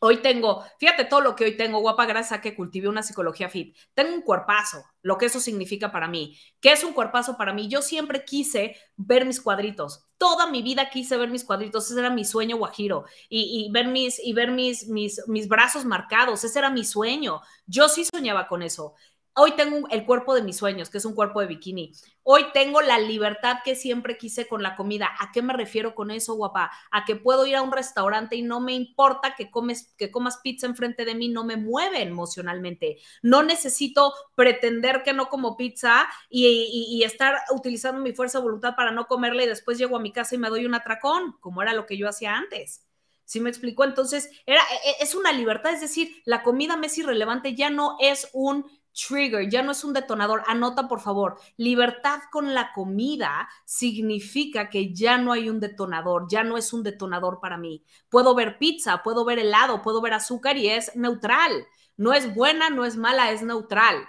Hoy 0.00 0.18
tengo, 0.22 0.64
fíjate 0.78 1.04
todo 1.04 1.20
lo 1.20 1.36
que 1.36 1.44
hoy 1.44 1.56
tengo, 1.56 1.80
guapa, 1.80 2.06
gracias 2.06 2.38
a 2.38 2.40
que 2.40 2.54
cultivé 2.54 2.88
una 2.88 3.02
psicología 3.02 3.48
fit. 3.48 3.76
Tengo 3.94 4.14
un 4.14 4.22
cuerpazo, 4.22 4.84
lo 5.02 5.18
que 5.18 5.26
eso 5.26 5.40
significa 5.40 5.92
para 5.92 6.08
mí. 6.08 6.38
¿Qué 6.60 6.72
es 6.72 6.84
un 6.84 6.92
cuerpazo 6.92 7.36
para 7.36 7.52
mí? 7.52 7.68
Yo 7.68 7.82
siempre 7.82 8.24
quise 8.24 8.76
ver 8.96 9.26
mis 9.26 9.40
cuadritos. 9.40 10.06
Toda 10.18 10.46
mi 10.50 10.62
vida 10.62 10.88
quise 10.90 11.16
ver 11.16 11.28
mis 11.28 11.44
cuadritos. 11.44 11.90
Ese 11.90 12.00
era 12.00 12.10
mi 12.10 12.24
sueño 12.24 12.56
guajiro. 12.56 13.04
Y, 13.28 13.70
ver, 13.72 13.88
mis, 13.88 14.18
y 14.18 14.32
ver 14.32 14.50
mis, 14.50 14.88
mis, 14.88 15.20
mis 15.26 15.48
brazos 15.48 15.84
marcados. 15.84 16.44
Ese 16.44 16.58
era 16.58 16.70
mi 16.70 16.84
sueño. 16.84 17.40
Yo 17.66 17.88
sí 17.88 18.04
soñaba 18.04 18.46
con 18.46 18.62
eso. 18.62 18.94
Hoy 19.36 19.56
tengo 19.56 19.88
el 19.90 20.06
cuerpo 20.06 20.32
de 20.32 20.42
mis 20.42 20.56
sueños, 20.56 20.90
que 20.90 20.98
es 20.98 21.04
un 21.04 21.16
cuerpo 21.16 21.40
de 21.40 21.48
bikini. 21.48 21.90
Hoy 22.22 22.44
tengo 22.52 22.80
la 22.82 23.00
libertad 23.00 23.56
que 23.64 23.74
siempre 23.74 24.16
quise 24.16 24.46
con 24.46 24.62
la 24.62 24.76
comida. 24.76 25.10
¿A 25.18 25.32
qué 25.32 25.42
me 25.42 25.52
refiero 25.52 25.96
con 25.96 26.12
eso, 26.12 26.34
guapa? 26.34 26.70
A 26.92 27.04
que 27.04 27.16
puedo 27.16 27.44
ir 27.44 27.56
a 27.56 27.62
un 27.62 27.72
restaurante 27.72 28.36
y 28.36 28.42
no 28.42 28.60
me 28.60 28.74
importa 28.74 29.34
que, 29.34 29.50
comes, 29.50 29.92
que 29.98 30.12
comas 30.12 30.38
pizza 30.38 30.68
enfrente 30.68 31.04
de 31.04 31.16
mí, 31.16 31.28
no 31.30 31.42
me 31.42 31.56
mueve 31.56 32.02
emocionalmente. 32.02 32.98
No 33.22 33.42
necesito 33.42 34.14
pretender 34.36 35.02
que 35.02 35.12
no 35.12 35.28
como 35.28 35.56
pizza 35.56 36.06
y, 36.30 37.02
estar 37.04 37.34
utilizando 37.50 38.00
mi 38.00 38.12
fuerza 38.12 38.38
de 38.38 38.44
voluntad 38.44 38.76
para 38.76 38.92
no 38.92 39.08
comerla 39.08 39.42
y 39.42 39.48
después 39.48 39.78
llego 39.78 39.96
a 39.96 40.00
mi 40.00 40.12
casa 40.12 40.36
y 40.36 40.38
me 40.38 40.48
doy 40.48 40.64
un 40.64 40.76
atracón, 40.76 41.36
como 41.40 41.60
era 41.60 41.74
lo 41.74 41.86
que 41.86 41.98
yo 41.98 42.08
hacía 42.08 42.36
antes. 42.36 42.86
¿Sí 43.24 43.40
me 43.40 43.50
explicó? 43.50 43.84
Entonces, 43.84 44.30
era, 44.46 44.60
e, 44.60 44.90
e, 44.90 44.94
es 45.00 45.14
una 45.14 45.32
libertad, 45.32 45.72
es 45.72 45.80
decir, 45.80 46.22
la 46.24 46.42
comida 46.42 46.76
me 46.76 46.86
es 46.86 46.98
irrelevante, 46.98 47.54
ya 47.54 47.70
no 47.70 47.96
es 47.98 48.28
un 48.32 48.66
trigger, 48.94 49.48
ya 49.50 49.62
no 49.62 49.72
es 49.72 49.84
un 49.84 49.92
detonador. 49.92 50.42
Anota, 50.46 50.88
por 50.88 51.00
favor, 51.00 51.38
libertad 51.56 52.20
con 52.30 52.54
la 52.54 52.72
comida 52.72 53.48
significa 53.64 54.70
que 54.70 54.94
ya 54.94 55.18
no 55.18 55.32
hay 55.32 55.50
un 55.50 55.60
detonador, 55.60 56.26
ya 56.30 56.44
no 56.44 56.56
es 56.56 56.72
un 56.72 56.82
detonador 56.82 57.40
para 57.40 57.58
mí. 57.58 57.84
Puedo 58.08 58.34
ver 58.34 58.58
pizza, 58.58 59.02
puedo 59.02 59.24
ver 59.24 59.38
helado, 59.38 59.82
puedo 59.82 60.00
ver 60.00 60.14
azúcar 60.14 60.56
y 60.56 60.68
es 60.68 60.94
neutral. 60.96 61.66
No 61.96 62.12
es 62.12 62.34
buena, 62.34 62.70
no 62.70 62.84
es 62.84 62.96
mala, 62.96 63.30
es 63.30 63.42
neutral. 63.42 64.08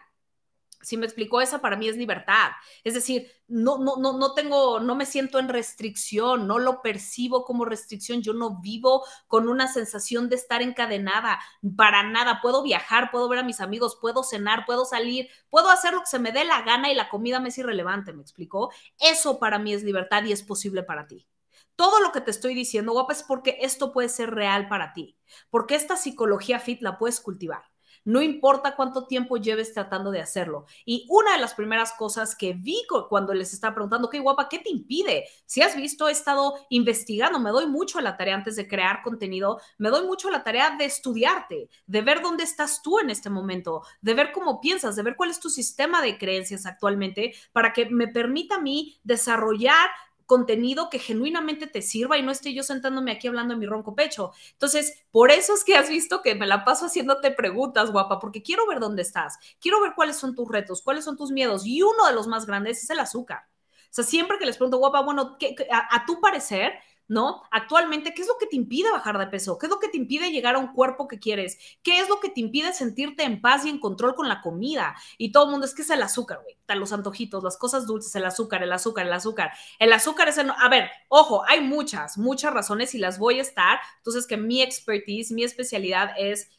Si 0.85 0.97
me 0.97 1.05
explicó, 1.05 1.41
esa 1.41 1.59
para 1.61 1.75
mí 1.75 1.89
es 1.89 1.97
libertad. 1.97 2.51
Es 2.83 2.93
decir, 2.93 3.31
no, 3.47 3.79
no, 3.79 3.97
no, 3.97 4.17
no 4.17 4.33
tengo, 4.33 4.79
no 4.79 4.95
me 4.95 5.05
siento 5.05 5.39
en 5.39 5.49
restricción, 5.49 6.47
no 6.47 6.59
lo 6.59 6.81
percibo 6.81 7.43
como 7.43 7.65
restricción. 7.65 8.21
Yo 8.21 8.33
no 8.33 8.61
vivo 8.61 9.03
con 9.27 9.49
una 9.49 9.67
sensación 9.67 10.29
de 10.29 10.35
estar 10.35 10.61
encadenada 10.61 11.39
para 11.75 12.03
nada. 12.03 12.39
Puedo 12.41 12.61
viajar, 12.61 13.09
puedo 13.11 13.27
ver 13.27 13.39
a 13.39 13.43
mis 13.43 13.61
amigos, 13.61 13.97
puedo 13.99 14.23
cenar, 14.23 14.65
puedo 14.65 14.85
salir, 14.85 15.27
puedo 15.49 15.69
hacer 15.69 15.93
lo 15.93 16.01
que 16.01 16.07
se 16.07 16.19
me 16.19 16.31
dé 16.31 16.45
la 16.45 16.61
gana 16.61 16.91
y 16.91 16.95
la 16.95 17.09
comida 17.09 17.39
me 17.39 17.49
es 17.49 17.57
irrelevante. 17.57 18.13
¿Me 18.13 18.21
explicó? 18.21 18.71
Eso 18.99 19.39
para 19.39 19.57
mí 19.57 19.73
es 19.73 19.83
libertad 19.83 20.23
y 20.25 20.31
es 20.31 20.43
posible 20.43 20.83
para 20.83 21.07
ti. 21.07 21.27
Todo 21.75 21.99
lo 21.99 22.11
que 22.11 22.21
te 22.21 22.31
estoy 22.31 22.53
diciendo, 22.53 22.93
guapa, 22.93 23.13
es 23.13 23.23
porque 23.23 23.57
esto 23.61 23.91
puede 23.91 24.09
ser 24.09 24.31
real 24.31 24.69
para 24.69 24.93
ti, 24.93 25.17
porque 25.49 25.75
esta 25.75 25.97
psicología 25.97 26.59
fit 26.59 26.81
la 26.81 26.97
puedes 26.97 27.19
cultivar 27.19 27.63
no 28.05 28.21
importa 28.21 28.75
cuánto 28.75 29.05
tiempo 29.05 29.37
lleves 29.37 29.73
tratando 29.73 30.11
de 30.11 30.21
hacerlo. 30.21 30.65
Y 30.85 31.05
una 31.09 31.33
de 31.33 31.39
las 31.39 31.53
primeras 31.53 31.91
cosas 31.93 32.35
que 32.35 32.53
vi 32.53 32.83
cuando 33.09 33.33
les 33.33 33.53
estaba 33.53 33.75
preguntando, 33.75 34.09
qué 34.09 34.19
guapa, 34.19 34.47
¿qué 34.47 34.59
te 34.59 34.69
impide? 34.69 35.25
Si 35.45 35.61
has 35.61 35.75
visto, 35.75 36.07
he 36.07 36.11
estado 36.11 36.53
investigando, 36.69 37.39
me 37.39 37.49
doy 37.49 37.67
mucho 37.67 37.99
a 37.99 38.01
la 38.01 38.15
tarea 38.15 38.35
antes 38.35 38.55
de 38.55 38.67
crear 38.67 39.01
contenido, 39.01 39.59
me 39.77 39.89
doy 39.89 40.05
mucho 40.05 40.29
a 40.29 40.31
la 40.31 40.43
tarea 40.43 40.75
de 40.77 40.85
estudiarte, 40.85 41.69
de 41.85 42.01
ver 42.01 42.21
dónde 42.21 42.43
estás 42.43 42.81
tú 42.81 42.99
en 42.99 43.09
este 43.09 43.29
momento, 43.29 43.81
de 44.01 44.13
ver 44.13 44.31
cómo 44.31 44.61
piensas, 44.61 44.95
de 44.95 45.03
ver 45.03 45.15
cuál 45.15 45.31
es 45.31 45.39
tu 45.39 45.49
sistema 45.49 46.01
de 46.01 46.17
creencias 46.17 46.65
actualmente 46.65 47.33
para 47.51 47.73
que 47.73 47.89
me 47.89 48.07
permita 48.07 48.55
a 48.55 48.61
mí 48.61 48.99
desarrollar 49.03 49.89
contenido 50.25 50.89
que 50.89 50.99
genuinamente 50.99 51.67
te 51.67 51.81
sirva 51.81 52.17
y 52.17 52.23
no 52.23 52.31
esté 52.31 52.53
yo 52.53 52.63
sentándome 52.63 53.11
aquí 53.11 53.27
hablando 53.27 53.53
en 53.53 53.59
mi 53.59 53.65
ronco 53.65 53.95
pecho. 53.95 54.31
Entonces, 54.53 55.05
por 55.11 55.31
eso 55.31 55.53
es 55.53 55.63
que 55.63 55.75
has 55.75 55.89
visto 55.89 56.21
que 56.21 56.35
me 56.35 56.47
la 56.47 56.65
paso 56.65 56.85
haciéndote 56.85 57.31
preguntas, 57.31 57.91
guapa, 57.91 58.19
porque 58.19 58.41
quiero 58.41 58.67
ver 58.67 58.79
dónde 58.79 59.01
estás, 59.01 59.37
quiero 59.59 59.81
ver 59.81 59.93
cuáles 59.95 60.17
son 60.17 60.35
tus 60.35 60.49
retos, 60.49 60.81
cuáles 60.81 61.05
son 61.05 61.17
tus 61.17 61.31
miedos 61.31 61.65
y 61.65 61.81
uno 61.81 62.07
de 62.07 62.13
los 62.13 62.27
más 62.27 62.45
grandes 62.45 62.83
es 62.83 62.89
el 62.89 62.99
azúcar. 62.99 63.47
O 63.85 63.95
sea, 63.95 64.03
siempre 64.03 64.37
que 64.37 64.45
les 64.45 64.57
pregunto, 64.57 64.77
guapa, 64.77 65.01
bueno, 65.01 65.37
a 65.71 66.05
tu 66.05 66.19
parecer, 66.19 66.73
¿no? 67.07 67.43
Actualmente, 67.51 68.13
¿qué 68.13 68.21
es 68.21 68.27
lo 68.27 68.37
que 68.39 68.47
te 68.47 68.55
impide 68.55 68.91
bajar 68.91 69.17
de 69.17 69.27
peso? 69.27 69.57
¿Qué 69.57 69.67
es 69.67 69.69
lo 69.69 69.79
que 69.79 69.89
te 69.89 69.97
impide 69.97 70.31
llegar 70.31 70.55
a 70.55 70.59
un 70.59 70.73
cuerpo 70.73 71.07
que 71.07 71.19
quieres? 71.19 71.57
¿Qué 71.83 71.99
es 71.99 72.09
lo 72.09 72.19
que 72.19 72.29
te 72.29 72.41
impide 72.41 72.73
sentirte 72.73 73.23
en 73.23 73.41
paz 73.41 73.65
y 73.65 73.69
en 73.69 73.79
control 73.79 74.15
con 74.15 74.27
la 74.27 74.41
comida? 74.41 74.95
Y 75.17 75.31
todo 75.31 75.45
el 75.45 75.51
mundo, 75.51 75.65
es 75.65 75.75
que 75.75 75.83
es 75.83 75.89
el 75.89 76.01
azúcar, 76.01 76.41
güey. 76.43 76.57
Los 76.79 76.93
antojitos, 76.93 77.43
las 77.43 77.57
cosas 77.57 77.85
dulces, 77.85 78.15
el 78.15 78.25
azúcar, 78.25 78.63
el 78.63 78.73
azúcar, 78.73 79.05
el 79.05 79.13
azúcar. 79.13 79.51
El 79.79 79.93
azúcar 79.93 80.29
es 80.29 80.37
el... 80.37 80.49
A 80.49 80.69
ver, 80.69 80.89
ojo, 81.09 81.43
hay 81.47 81.61
muchas, 81.61 82.17
muchas 82.17 82.53
razones 82.53 82.95
y 82.95 82.97
las 82.97 83.19
voy 83.19 83.39
a 83.39 83.43
estar. 83.43 83.79
Entonces, 83.97 84.25
que 84.25 84.37
mi 84.37 84.61
expertise, 84.61 85.31
mi 85.31 85.43
especialidad 85.43 86.11
es 86.17 86.49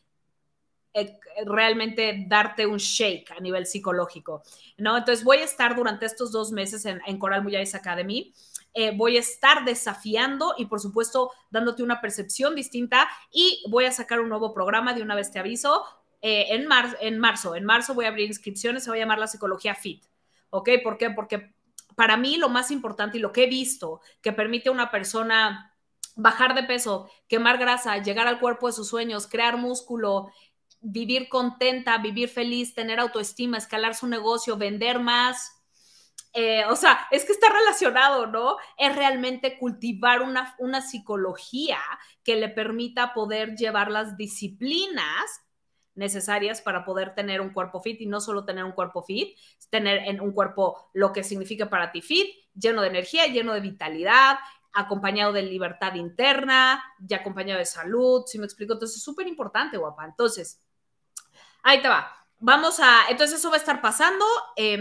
realmente 1.44 2.24
darte 2.26 2.66
un 2.66 2.78
shake 2.78 3.32
a 3.32 3.40
nivel 3.40 3.66
psicológico, 3.66 4.42
¿no? 4.78 4.96
Entonces 4.96 5.24
voy 5.24 5.38
a 5.38 5.44
estar 5.44 5.76
durante 5.76 6.06
estos 6.06 6.32
dos 6.32 6.52
meses 6.52 6.84
en, 6.86 7.00
en 7.06 7.18
Coral 7.18 7.42
Muyais 7.42 7.74
Academy 7.74 8.32
eh, 8.78 8.92
voy 8.94 9.16
a 9.16 9.20
estar 9.20 9.64
desafiando 9.64 10.54
y 10.58 10.66
por 10.66 10.80
supuesto 10.80 11.32
dándote 11.48 11.82
una 11.82 12.02
percepción 12.02 12.54
distinta 12.54 13.08
y 13.32 13.64
voy 13.70 13.86
a 13.86 13.90
sacar 13.90 14.20
un 14.20 14.28
nuevo 14.28 14.52
programa, 14.52 14.92
de 14.92 15.00
una 15.00 15.14
vez 15.14 15.32
te 15.32 15.38
aviso, 15.38 15.82
eh, 16.20 16.48
en, 16.50 16.68
en 17.00 17.18
marzo. 17.18 17.54
En 17.54 17.64
marzo 17.64 17.94
voy 17.94 18.04
a 18.04 18.08
abrir 18.08 18.26
inscripciones, 18.26 18.84
se 18.84 18.90
va 18.90 18.96
a 18.96 18.98
llamar 18.98 19.18
la 19.18 19.28
psicología 19.28 19.74
fit. 19.74 20.04
¿Ok? 20.50 20.68
¿Por 20.84 20.98
qué? 20.98 21.08
Porque 21.08 21.54
para 21.94 22.18
mí 22.18 22.36
lo 22.36 22.50
más 22.50 22.70
importante 22.70 23.16
y 23.16 23.22
lo 23.22 23.32
que 23.32 23.44
he 23.44 23.48
visto 23.48 24.02
que 24.20 24.34
permite 24.34 24.68
a 24.68 24.72
una 24.72 24.90
persona 24.90 25.74
bajar 26.14 26.54
de 26.54 26.64
peso, 26.64 27.08
quemar 27.28 27.56
grasa, 27.56 27.96
llegar 27.96 28.26
al 28.26 28.40
cuerpo 28.40 28.66
de 28.66 28.74
sus 28.74 28.88
sueños, 28.88 29.26
crear 29.26 29.56
músculo, 29.56 30.30
vivir 30.80 31.28
contenta, 31.28 31.99
vivir 31.99 32.28
feliz, 32.28 32.75
tener 32.75 33.00
autoestima, 33.00 33.59
escalar 33.59 33.95
su 33.95 34.06
negocio, 34.06 34.56
vender 34.56 35.00
más, 35.00 35.56
eh, 36.38 36.66
o 36.66 36.76
sea, 36.76 37.09
es 37.11 37.25
que 37.25 37.33
está 37.33 37.49
relacionado, 37.49 38.26
¿no? 38.26 38.59
Es 38.76 38.95
realmente 38.95 39.59
cultivar 39.59 40.21
una, 40.21 40.54
una 40.59 40.83
psicología 40.83 41.78
que 42.23 42.37
le 42.37 42.50
permita 42.50 43.14
poder 43.14 43.56
llevar 43.56 43.90
las 43.90 44.18
disciplinas 44.18 45.47
necesarias 45.95 46.61
para 46.61 46.85
poder 46.85 47.14
tener 47.14 47.40
un 47.40 47.54
cuerpo 47.54 47.80
fit 47.80 48.02
y 48.02 48.06
no 48.06 48.21
solo 48.21 48.45
tener 48.45 48.64
un 48.64 48.73
cuerpo 48.73 49.02
fit, 49.02 49.35
tener 49.71 50.06
en 50.06 50.21
un 50.21 50.33
cuerpo 50.33 50.90
lo 50.92 51.11
que 51.14 51.25
significa 51.25 51.71
para 51.71 51.90
ti 51.90 52.02
fit, 52.02 52.28
lleno 52.54 52.83
de 52.83 52.88
energía, 52.88 53.28
lleno 53.28 53.54
de 53.54 53.61
vitalidad, 53.61 54.37
acompañado 54.75 55.33
de 55.33 55.42
libertad 55.42 55.95
interna, 55.95 56.85
y 57.09 57.14
acompañado 57.14 57.59
de 57.59 57.64
salud, 57.64 58.25
si 58.26 58.38
me 58.38 58.45
explico? 58.45 58.75
Entonces 58.75 58.99
es 58.99 59.02
súper 59.02 59.26
importante, 59.26 59.78
guapa. 59.78 60.04
Entonces, 60.04 60.61
ahí 61.66 61.82
te 61.82 61.88
va. 61.88 62.12
Vamos 62.38 62.80
a, 62.80 63.08
entonces 63.08 63.38
eso 63.38 63.50
va 63.50 63.56
a 63.56 63.58
estar 63.58 63.80
pasando. 63.80 64.25
Eh, 64.56 64.78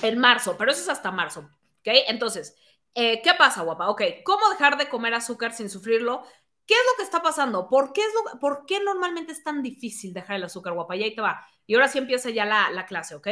en 0.00 0.18
marzo, 0.18 0.56
pero 0.56 0.70
eso 0.70 0.80
es 0.80 0.88
hasta 0.88 1.10
marzo, 1.10 1.40
¿ok? 1.80 1.88
Entonces, 2.08 2.56
eh, 2.94 3.20
¿qué 3.22 3.34
pasa, 3.34 3.62
guapa? 3.62 3.88
Ok, 3.90 4.02
¿cómo 4.24 4.48
dejar 4.50 4.76
de 4.76 4.88
comer 4.88 5.14
azúcar 5.14 5.52
sin 5.52 5.68
sufrirlo? 5.70 6.24
¿Qué 6.66 6.74
es 6.74 6.80
lo 6.90 6.96
que 6.96 7.02
está 7.02 7.22
pasando? 7.22 7.68
¿Por 7.68 7.92
qué, 7.92 8.02
es 8.02 8.12
lo, 8.14 8.38
¿Por 8.38 8.64
qué 8.66 8.80
normalmente 8.80 9.32
es 9.32 9.42
tan 9.42 9.62
difícil 9.62 10.12
dejar 10.12 10.36
el 10.36 10.44
azúcar, 10.44 10.74
guapa? 10.74 10.96
Y 10.96 11.02
ahí 11.02 11.14
te 11.14 11.20
va. 11.20 11.44
Y 11.66 11.74
ahora 11.74 11.88
sí 11.88 11.98
empieza 11.98 12.30
ya 12.30 12.44
la, 12.44 12.70
la 12.70 12.86
clase, 12.86 13.14
¿ok? 13.14 13.28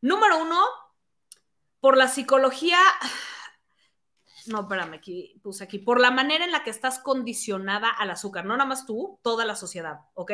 Número 0.00 0.38
uno, 0.38 0.60
por 1.80 1.96
la 1.96 2.08
psicología 2.08 2.78
no, 4.46 4.62
espérame, 4.62 4.94
aquí 4.94 5.40
puse 5.42 5.64
aquí, 5.64 5.78
por 5.78 6.00
la 6.00 6.10
manera 6.10 6.44
en 6.44 6.52
la 6.52 6.62
que 6.62 6.70
estás 6.70 6.98
condicionada 6.98 7.88
al 7.88 8.10
azúcar, 8.10 8.44
no 8.44 8.56
nada 8.56 8.68
más 8.68 8.86
tú, 8.86 9.18
toda 9.22 9.44
la 9.44 9.56
sociedad, 9.56 10.00
¿ok? 10.14 10.32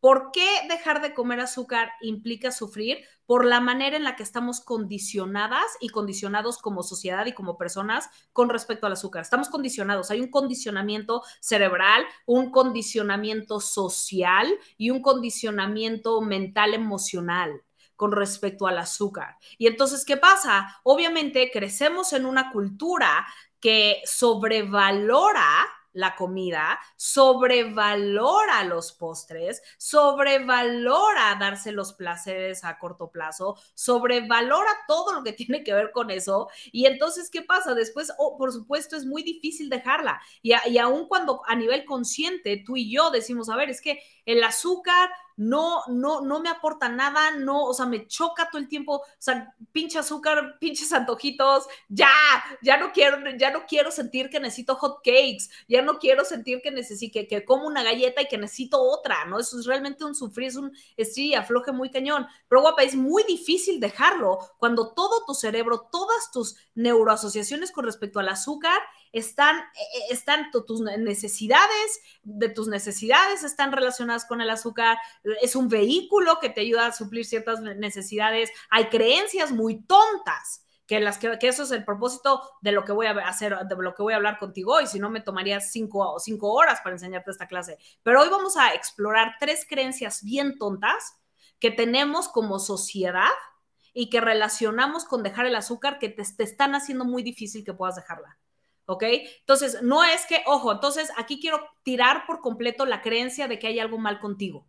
¿Por 0.00 0.30
qué 0.32 0.48
dejar 0.68 1.02
de 1.02 1.14
comer 1.14 1.40
azúcar 1.40 1.90
implica 2.00 2.52
sufrir? 2.52 2.98
Por 3.26 3.44
la 3.44 3.60
manera 3.60 3.96
en 3.96 4.04
la 4.04 4.16
que 4.16 4.22
estamos 4.22 4.60
condicionadas 4.60 5.66
y 5.80 5.90
condicionados 5.90 6.58
como 6.58 6.82
sociedad 6.82 7.26
y 7.26 7.34
como 7.34 7.58
personas 7.58 8.08
con 8.32 8.48
respecto 8.48 8.86
al 8.86 8.94
azúcar. 8.94 9.22
Estamos 9.22 9.48
condicionados, 9.48 10.10
hay 10.10 10.20
un 10.20 10.30
condicionamiento 10.30 11.22
cerebral, 11.40 12.04
un 12.26 12.50
condicionamiento 12.50 13.60
social 13.60 14.48
y 14.76 14.90
un 14.90 15.02
condicionamiento 15.02 16.20
mental 16.22 16.74
emocional 16.74 17.62
con 18.00 18.12
respecto 18.12 18.66
al 18.66 18.78
azúcar. 18.78 19.36
Y 19.58 19.66
entonces, 19.66 20.06
¿qué 20.06 20.16
pasa? 20.16 20.80
Obviamente 20.84 21.50
crecemos 21.52 22.14
en 22.14 22.24
una 22.24 22.50
cultura 22.50 23.26
que 23.60 24.02
sobrevalora 24.04 25.68
la 25.92 26.14
comida, 26.14 26.78
sobrevalora 26.96 28.64
los 28.64 28.92
postres, 28.92 29.62
sobrevalora 29.76 31.36
darse 31.38 31.72
los 31.72 31.94
placeres 31.94 32.64
a 32.64 32.78
corto 32.78 33.10
plazo, 33.10 33.56
sobrevalora 33.74 34.70
todo 34.86 35.12
lo 35.12 35.22
que 35.24 35.32
tiene 35.40 35.64
que 35.64 35.74
ver 35.74 35.90
con 35.92 36.10
eso. 36.10 36.48
Y 36.72 36.86
entonces, 36.86 37.30
¿qué 37.30 37.42
pasa? 37.42 37.74
Después, 37.74 38.12
oh, 38.18 38.36
por 38.36 38.52
supuesto, 38.52 38.96
es 38.96 39.04
muy 39.04 39.22
difícil 39.22 39.68
dejarla. 39.68 40.20
Y, 40.42 40.52
y 40.68 40.78
aun 40.78 41.06
cuando 41.08 41.42
a 41.46 41.56
nivel 41.56 41.84
consciente 41.84 42.62
tú 42.64 42.76
y 42.76 42.90
yo 42.90 43.10
decimos, 43.10 43.48
a 43.48 43.56
ver, 43.56 43.70
es 43.70 43.80
que 43.80 44.00
el 44.26 44.42
azúcar 44.44 45.10
no, 45.40 45.82
no, 45.88 46.20
no 46.20 46.40
me 46.40 46.50
aporta 46.50 46.90
nada, 46.90 47.30
no, 47.30 47.64
o 47.64 47.72
sea, 47.72 47.86
me 47.86 48.06
choca 48.06 48.50
todo 48.50 48.60
el 48.60 48.68
tiempo, 48.68 48.96
o 48.96 49.04
sea, 49.18 49.54
pinche 49.72 49.98
azúcar, 49.98 50.58
pinches 50.60 50.92
antojitos, 50.92 51.66
ya, 51.88 52.10
ya 52.60 52.76
no 52.76 52.92
quiero, 52.92 53.16
ya 53.38 53.50
no 53.50 53.64
quiero 53.66 53.90
sentir 53.90 54.28
que 54.28 54.38
necesito 54.38 54.76
hot 54.76 54.98
cakes, 55.02 55.48
ya 55.66 55.80
no 55.80 55.98
quiero 55.98 56.26
sentir 56.26 56.60
que 56.60 56.70
necesito, 56.70 57.14
que, 57.14 57.26
que 57.26 57.46
como 57.46 57.66
una 57.66 57.82
galleta 57.82 58.20
y 58.20 58.28
que 58.28 58.36
necesito 58.36 58.82
otra, 58.82 59.24
¿no? 59.24 59.38
Eso 59.40 59.58
es 59.58 59.64
realmente 59.64 60.04
un 60.04 60.14
sufrir, 60.14 60.48
es 60.48 60.56
un 60.56 60.76
sí, 61.10 61.34
afloje 61.34 61.72
muy 61.72 61.90
cañón. 61.90 62.26
Pero 62.46 62.60
guapa, 62.60 62.82
es 62.82 62.94
muy 62.94 63.22
difícil 63.24 63.80
dejarlo 63.80 64.40
cuando 64.58 64.92
todo 64.92 65.24
tu 65.24 65.32
cerebro, 65.32 65.88
todas 65.90 66.30
tus 66.32 66.56
neuroasociaciones 66.74 67.72
con 67.72 67.86
respecto 67.86 68.20
al 68.20 68.28
azúcar 68.28 68.78
están, 69.12 69.58
eh, 69.58 69.62
eh, 69.94 70.04
están 70.10 70.50
tus 70.50 70.80
necesidades, 70.80 72.00
de 72.22 72.48
tus 72.48 72.68
necesidades 72.68 73.42
están 73.42 73.72
relacionadas 73.72 74.24
con 74.24 74.40
el 74.40 74.50
azúcar, 74.50 74.98
es 75.42 75.56
un 75.56 75.68
vehículo 75.68 76.38
que 76.40 76.50
te 76.50 76.62
ayuda 76.62 76.86
a 76.86 76.92
suplir 76.92 77.24
ciertas 77.24 77.60
necesidades. 77.60 78.50
Hay 78.70 78.86
creencias 78.86 79.52
muy 79.52 79.82
tontas 79.82 80.64
que, 80.90 80.98
las 80.98 81.18
que, 81.18 81.38
eso 81.42 81.62
es 81.62 81.70
el 81.70 81.84
propósito 81.84 82.42
de 82.62 82.72
lo 82.72 82.84
que 82.84 82.90
voy 82.90 83.06
a 83.06 83.12
hacer, 83.12 83.56
de 83.56 83.76
lo 83.76 83.94
que 83.94 84.02
voy 84.02 84.12
a 84.12 84.16
hablar 84.16 84.40
contigo 84.40 84.74
hoy, 84.74 84.88
si 84.88 84.98
no 84.98 85.08
me 85.08 85.20
tomaría 85.20 85.60
cinco, 85.60 86.18
cinco 86.18 86.52
horas 86.52 86.80
para 86.80 86.96
enseñarte 86.96 87.30
esta 87.30 87.46
clase. 87.46 87.78
Pero 88.02 88.20
hoy 88.20 88.28
vamos 88.28 88.56
a 88.56 88.74
explorar 88.74 89.36
tres 89.38 89.64
creencias 89.68 90.24
bien 90.24 90.58
tontas 90.58 91.16
que 91.60 91.70
tenemos 91.70 92.28
como 92.28 92.58
sociedad 92.58 93.30
y 93.92 94.10
que 94.10 94.20
relacionamos 94.20 95.04
con 95.04 95.22
dejar 95.22 95.46
el 95.46 95.54
azúcar 95.54 96.00
que 96.00 96.08
te, 96.08 96.24
te 96.24 96.42
están 96.42 96.74
haciendo 96.74 97.04
muy 97.04 97.22
difícil 97.22 97.64
que 97.64 97.72
puedas 97.72 97.94
dejarla. 97.94 98.39
¿Ok? 98.90 99.04
Entonces, 99.40 99.82
no 99.82 100.04
es 100.04 100.26
que, 100.26 100.42
ojo, 100.46 100.72
entonces 100.72 101.10
aquí 101.16 101.40
quiero 101.40 101.60
tirar 101.82 102.26
por 102.26 102.40
completo 102.40 102.86
la 102.86 103.02
creencia 103.02 103.48
de 103.48 103.58
que 103.58 103.68
hay 103.68 103.78
algo 103.78 103.98
mal 103.98 104.20
contigo. 104.20 104.66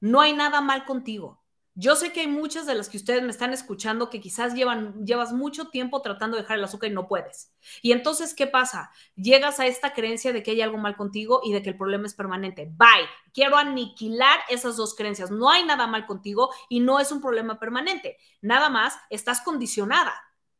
No 0.00 0.20
hay 0.20 0.32
nada 0.32 0.60
mal 0.60 0.84
contigo. 0.84 1.44
Yo 1.76 1.96
sé 1.96 2.12
que 2.12 2.20
hay 2.20 2.28
muchas 2.28 2.66
de 2.66 2.74
las 2.76 2.88
que 2.88 2.96
ustedes 2.96 3.22
me 3.22 3.30
están 3.30 3.52
escuchando 3.52 4.08
que 4.08 4.20
quizás 4.20 4.54
llevan, 4.54 5.04
llevas 5.04 5.32
mucho 5.32 5.70
tiempo 5.70 6.02
tratando 6.02 6.36
de 6.36 6.42
dejar 6.42 6.58
el 6.58 6.64
azúcar 6.64 6.88
y 6.88 6.94
no 6.94 7.08
puedes. 7.08 7.52
Y 7.82 7.90
entonces, 7.90 8.32
¿qué 8.32 8.46
pasa? 8.46 8.92
Llegas 9.16 9.58
a 9.58 9.66
esta 9.66 9.92
creencia 9.92 10.32
de 10.32 10.44
que 10.44 10.52
hay 10.52 10.62
algo 10.62 10.78
mal 10.78 10.96
contigo 10.96 11.40
y 11.42 11.52
de 11.52 11.62
que 11.62 11.70
el 11.70 11.76
problema 11.76 12.06
es 12.06 12.14
permanente. 12.14 12.70
Bye. 12.76 13.08
Quiero 13.32 13.56
aniquilar 13.56 14.38
esas 14.48 14.76
dos 14.76 14.94
creencias. 14.94 15.32
No 15.32 15.50
hay 15.50 15.64
nada 15.64 15.88
mal 15.88 16.06
contigo 16.06 16.50
y 16.68 16.78
no 16.78 17.00
es 17.00 17.10
un 17.10 17.20
problema 17.20 17.58
permanente. 17.58 18.18
Nada 18.40 18.68
más, 18.68 18.96
estás 19.10 19.40
condicionada. 19.40 20.14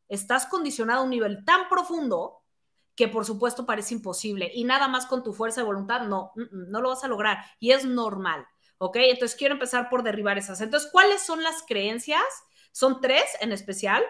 Estás 0.08 0.46
condicionada 0.46 0.98
a 0.98 1.02
un 1.04 1.10
nivel 1.10 1.44
tan 1.44 1.68
profundo 1.68 2.43
que 2.96 3.08
por 3.08 3.24
supuesto 3.24 3.66
parece 3.66 3.94
imposible. 3.94 4.50
Y 4.54 4.64
nada 4.64 4.88
más 4.88 5.06
con 5.06 5.22
tu 5.22 5.32
fuerza 5.32 5.60
de 5.60 5.66
voluntad, 5.66 6.02
no, 6.02 6.32
mm, 6.34 6.42
mm, 6.42 6.70
no 6.70 6.80
lo 6.80 6.90
vas 6.90 7.04
a 7.04 7.08
lograr. 7.08 7.38
Y 7.58 7.72
es 7.72 7.84
normal. 7.84 8.46
¿ok? 8.78 8.96
Entonces 8.96 9.36
quiero 9.36 9.54
empezar 9.54 9.88
por 9.88 10.02
derribar 10.02 10.38
esas. 10.38 10.60
Entonces, 10.60 10.90
¿cuáles 10.90 11.22
son 11.22 11.42
las 11.42 11.62
creencias? 11.66 12.22
Son 12.72 13.00
tres 13.00 13.24
en 13.40 13.52
especial. 13.52 14.02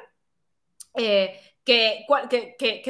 Eh, 0.94 1.38
que, 1.64 2.04
que, 2.28 2.82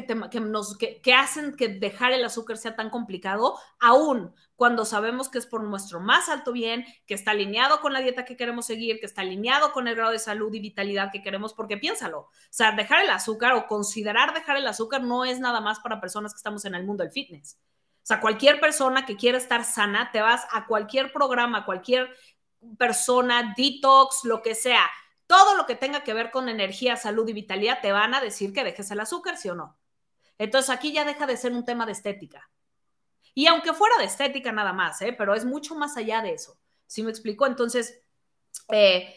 que, 1.03 1.15
hacen 1.15 1.57
que 1.57 1.69
dejar 1.69 2.13
el 2.13 2.25
azúcar 2.25 2.57
sea 2.57 2.75
tan 2.75 2.91
complicado, 2.91 3.57
aún 3.79 4.35
cuando 4.57 4.85
sabemos 4.85 5.29
que 5.29 5.39
es 5.39 5.47
por 5.47 5.63
nuestro 5.63 6.01
más 6.01 6.29
alto 6.29 6.53
bien, 6.53 6.85
que 7.07 7.15
está 7.15 7.33
alineado 7.33 7.81
con 7.81 7.93
la 7.93 8.01
dieta 8.01 8.25
que 8.25 8.37
queremos 8.37 8.67
seguir, 8.67 9.01
que 9.01 9.07
está 9.07 9.23
alineado 9.23 9.73
con 9.73 9.89
el 9.89 9.97
grado 9.97 10.13
de 10.13 10.19
salud 10.19 10.53
y 10.55 10.61
vitalidad 10.61 11.11
que 11.13 11.23
queremos, 11.23 11.55
porque 11.55 11.77
piénsalo, 11.77 12.21
o 12.21 12.31
sea, 12.51 12.73
dejar 12.73 13.03
el 13.03 13.11
azúcar 13.11 13.55
o 13.55 13.67
considerar 13.67 14.33
dejar 14.35 14.57
el 14.57 14.67
azúcar 14.67 15.03
no 15.03 15.25
es 15.25 15.41
nada 15.41 15.61
más 15.61 15.81
para 15.81 16.01
personas 16.01 16.33
que 16.33 16.39
estamos 16.39 16.65
en 16.65 16.75
el 16.75 16.85
mundo 16.85 17.03
del 17.03 17.13
fitness. 17.13 17.59
O 18.05 18.07
sea, 18.07 18.21
cualquier 18.21 18.61
persona 18.61 19.07
que 19.07 19.17
quiera 19.17 19.39
estar 19.39 19.65
sana, 19.65 20.11
te 20.13 20.21
vas 20.21 20.47
a 20.53 20.67
cualquier 20.67 21.11
programa, 21.13 21.65
cualquier 21.65 22.15
persona, 22.79 23.55
detox, 23.57 24.25
lo 24.25 24.43
que 24.43 24.55
sea, 24.55 24.91
todo 25.27 25.57
lo 25.57 25.67
que 25.67 25.75
tenga 25.75 26.05
que 26.05 26.15
ver 26.15 26.31
con 26.31 26.49
energía, 26.49 26.97
salud 26.97 27.27
y 27.29 27.33
vitalidad, 27.33 27.81
te 27.81 27.93
van 27.93 28.15
a 28.15 28.21
decir 28.21 28.53
que 28.53 28.63
dejes 28.63 28.91
el 28.91 29.01
azúcar, 29.01 29.37
sí 29.39 29.49
o 29.49 29.55
no. 29.55 29.79
Entonces 30.39 30.71
aquí 30.71 30.93
ya 30.93 31.05
deja 31.05 31.27
de 31.27 31.37
ser 31.37 31.53
un 31.53 31.65
tema 31.65 31.87
de 31.87 31.93
estética. 31.93 32.51
Y 33.35 33.47
aunque 33.47 33.73
fuera 33.73 33.97
de 33.99 34.05
estética 34.05 34.53
nada 34.53 34.73
más, 34.73 35.03
¿eh? 35.03 35.13
pero 35.13 35.35
es 35.35 35.45
mucho 35.45 35.75
más 35.75 35.97
allá 35.97 36.23
de 36.23 36.33
eso. 36.33 36.57
¿Sí 36.87 37.03
me 37.03 37.11
explico? 37.11 37.47
Entonces, 37.47 38.01
eh, 38.71 39.15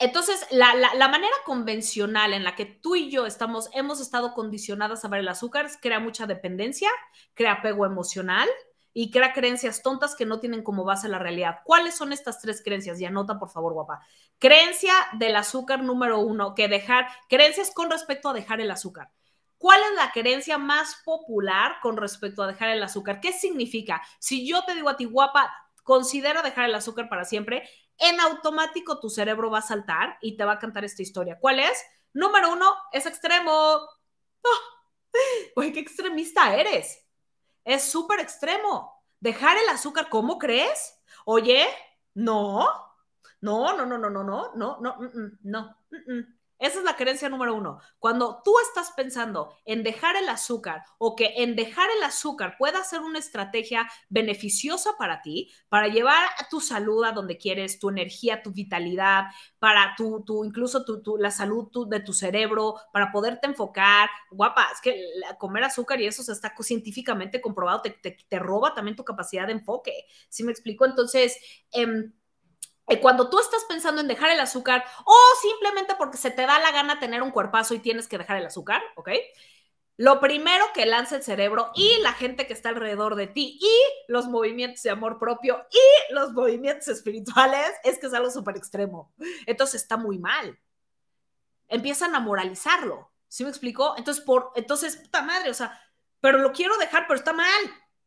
entonces, 0.00 0.46
la, 0.50 1.08
manera 1.08 1.36
convencional 1.44 2.32
en 2.32 2.42
la 2.42 2.56
que 2.56 2.64
tú 2.64 2.96
y 2.96 3.10
yo 3.10 3.26
estamos, 3.26 3.68
hemos 3.74 4.00
estado 4.00 4.32
condicionadas 4.32 5.04
a 5.04 5.08
ver 5.08 5.20
el 5.20 5.28
azúcar 5.28 5.68
crea 5.82 6.00
mucha 6.00 6.26
dependencia, 6.26 6.88
crea 7.34 7.52
apego 7.52 7.84
emocional 7.84 8.48
y 8.94 9.10
crea 9.10 9.34
creencias 9.34 9.82
tontas 9.82 10.16
que 10.16 10.24
no 10.24 10.40
tienen 10.40 10.62
como 10.62 10.84
base 10.84 11.06
la 11.08 11.18
realidad. 11.18 11.58
¿Cuáles 11.64 11.96
son 11.96 12.14
estas 12.14 12.40
tres 12.40 12.62
creencias? 12.64 12.98
Y 12.98 13.04
anota, 13.04 13.38
por 13.38 13.50
favor, 13.50 13.74
guapa. 13.74 14.00
Creencia 14.38 14.94
del 15.18 15.36
azúcar 15.36 15.82
número 15.82 16.18
uno, 16.18 16.54
que 16.54 16.68
dejar, 16.68 17.06
creencias 17.28 17.70
con 17.70 17.90
respecto 17.90 18.30
a 18.30 18.32
dejar 18.32 18.62
el 18.62 18.70
azúcar. 18.70 19.12
¿Cuál 19.60 19.78
es 19.90 19.94
la 19.94 20.10
creencia 20.10 20.56
más 20.56 21.02
popular 21.04 21.80
con 21.82 21.98
respecto 21.98 22.42
a 22.42 22.46
dejar 22.46 22.70
el 22.70 22.82
azúcar? 22.82 23.20
¿Qué 23.20 23.30
significa? 23.30 24.00
Si 24.18 24.48
yo 24.48 24.64
te 24.64 24.74
digo 24.74 24.88
a 24.88 24.96
ti, 24.96 25.04
guapa, 25.04 25.54
considera 25.82 26.40
dejar 26.40 26.64
el 26.64 26.74
azúcar 26.74 27.10
para 27.10 27.26
siempre, 27.26 27.68
en 27.98 28.18
automático 28.20 29.00
tu 29.00 29.10
cerebro 29.10 29.50
va 29.50 29.58
a 29.58 29.62
saltar 29.62 30.16
y 30.22 30.38
te 30.38 30.46
va 30.46 30.52
a 30.52 30.58
cantar 30.58 30.86
esta 30.86 31.02
historia. 31.02 31.38
¿Cuál 31.38 31.60
es? 31.60 31.78
Número 32.14 32.50
uno, 32.50 32.72
es 32.90 33.04
extremo. 33.04 33.52
¡Oh! 33.52 35.60
qué 35.60 35.78
extremista 35.78 36.56
eres. 36.56 37.06
Es 37.62 37.84
súper 37.84 38.20
extremo. 38.20 39.04
Dejar 39.20 39.58
el 39.58 39.68
azúcar, 39.68 40.08
¿cómo 40.08 40.38
crees? 40.38 40.98
Oye, 41.26 41.66
no, 42.14 42.66
no, 43.42 43.76
no, 43.76 43.84
no, 43.84 43.98
no, 43.98 44.08
no, 44.08 44.24
no, 44.24 44.52
no, 44.56 44.78
no, 44.80 44.96
no, 44.96 45.38
no. 45.42 45.76
Esa 46.60 46.78
es 46.78 46.84
la 46.84 46.94
creencia 46.94 47.30
número 47.30 47.54
uno. 47.54 47.80
Cuando 47.98 48.42
tú 48.44 48.54
estás 48.68 48.92
pensando 48.94 49.56
en 49.64 49.82
dejar 49.82 50.14
el 50.16 50.28
azúcar 50.28 50.84
o 50.98 51.16
que 51.16 51.32
en 51.38 51.56
dejar 51.56 51.88
el 51.96 52.02
azúcar 52.02 52.56
pueda 52.58 52.84
ser 52.84 53.00
una 53.00 53.18
estrategia 53.18 53.90
beneficiosa 54.10 54.90
para 54.98 55.22
ti, 55.22 55.50
para 55.70 55.88
llevar 55.88 56.28
tu 56.50 56.60
salud 56.60 57.02
a 57.04 57.12
donde 57.12 57.38
quieres, 57.38 57.78
tu 57.78 57.88
energía, 57.88 58.42
tu 58.42 58.52
vitalidad, 58.52 59.24
para 59.58 59.94
tu, 59.96 60.22
tu 60.22 60.44
incluso 60.44 60.84
tu, 60.84 61.16
la 61.16 61.30
salud 61.30 61.68
de 61.88 62.00
tu 62.00 62.12
cerebro, 62.12 62.74
para 62.92 63.10
poderte 63.10 63.46
enfocar. 63.46 64.10
Guapa, 64.30 64.68
es 64.72 64.82
que 64.82 65.02
comer 65.38 65.64
azúcar 65.64 65.98
y 66.00 66.06
eso 66.06 66.22
se 66.22 66.32
está 66.32 66.54
científicamente 66.60 67.40
comprobado, 67.40 67.80
te, 67.80 67.90
te, 67.90 68.38
roba 68.38 68.74
también 68.74 68.96
tu 68.96 69.04
capacidad 69.04 69.46
de 69.46 69.52
enfoque. 69.54 69.92
¿Sí 70.28 70.44
me 70.44 70.52
explico? 70.52 70.84
Entonces, 70.84 71.38
eh, 71.72 72.10
cuando 72.98 73.30
tú 73.30 73.38
estás 73.38 73.64
pensando 73.68 74.00
en 74.00 74.08
dejar 74.08 74.30
el 74.30 74.40
azúcar 74.40 74.84
o 75.04 75.16
simplemente 75.40 75.94
porque 75.96 76.16
se 76.16 76.30
te 76.30 76.42
da 76.42 76.58
la 76.58 76.72
gana 76.72 76.98
tener 76.98 77.22
un 77.22 77.30
cuerpazo 77.30 77.74
y 77.74 77.78
tienes 77.78 78.08
que 78.08 78.18
dejar 78.18 78.38
el 78.38 78.46
azúcar, 78.46 78.82
¿ok? 78.96 79.10
Lo 79.96 80.18
primero 80.18 80.64
que 80.74 80.86
lanza 80.86 81.16
el 81.16 81.22
cerebro 81.22 81.70
y 81.74 82.00
la 82.00 82.14
gente 82.14 82.46
que 82.46 82.54
está 82.54 82.70
alrededor 82.70 83.16
de 83.16 83.26
ti 83.26 83.58
y 83.60 84.10
los 84.10 84.28
movimientos 84.28 84.82
de 84.82 84.90
amor 84.90 85.18
propio 85.18 85.66
y 85.70 86.14
los 86.14 86.32
movimientos 86.32 86.88
espirituales 86.88 87.70
es 87.84 87.98
que 87.98 88.06
es 88.06 88.14
algo 88.14 88.30
súper 88.30 88.56
extremo. 88.56 89.12
Entonces 89.46 89.82
está 89.82 89.96
muy 89.96 90.18
mal. 90.18 90.58
Empiezan 91.68 92.14
a 92.14 92.20
moralizarlo. 92.20 93.12
¿Sí 93.28 93.44
me 93.44 93.50
explicó? 93.50 93.94
Entonces, 93.96 94.24
por, 94.24 94.50
entonces, 94.56 94.96
puta 94.96 95.22
madre, 95.22 95.50
o 95.50 95.54
sea, 95.54 95.80
pero 96.20 96.38
lo 96.38 96.50
quiero 96.50 96.76
dejar, 96.78 97.06
pero 97.06 97.18
está 97.18 97.32
mal 97.32 97.46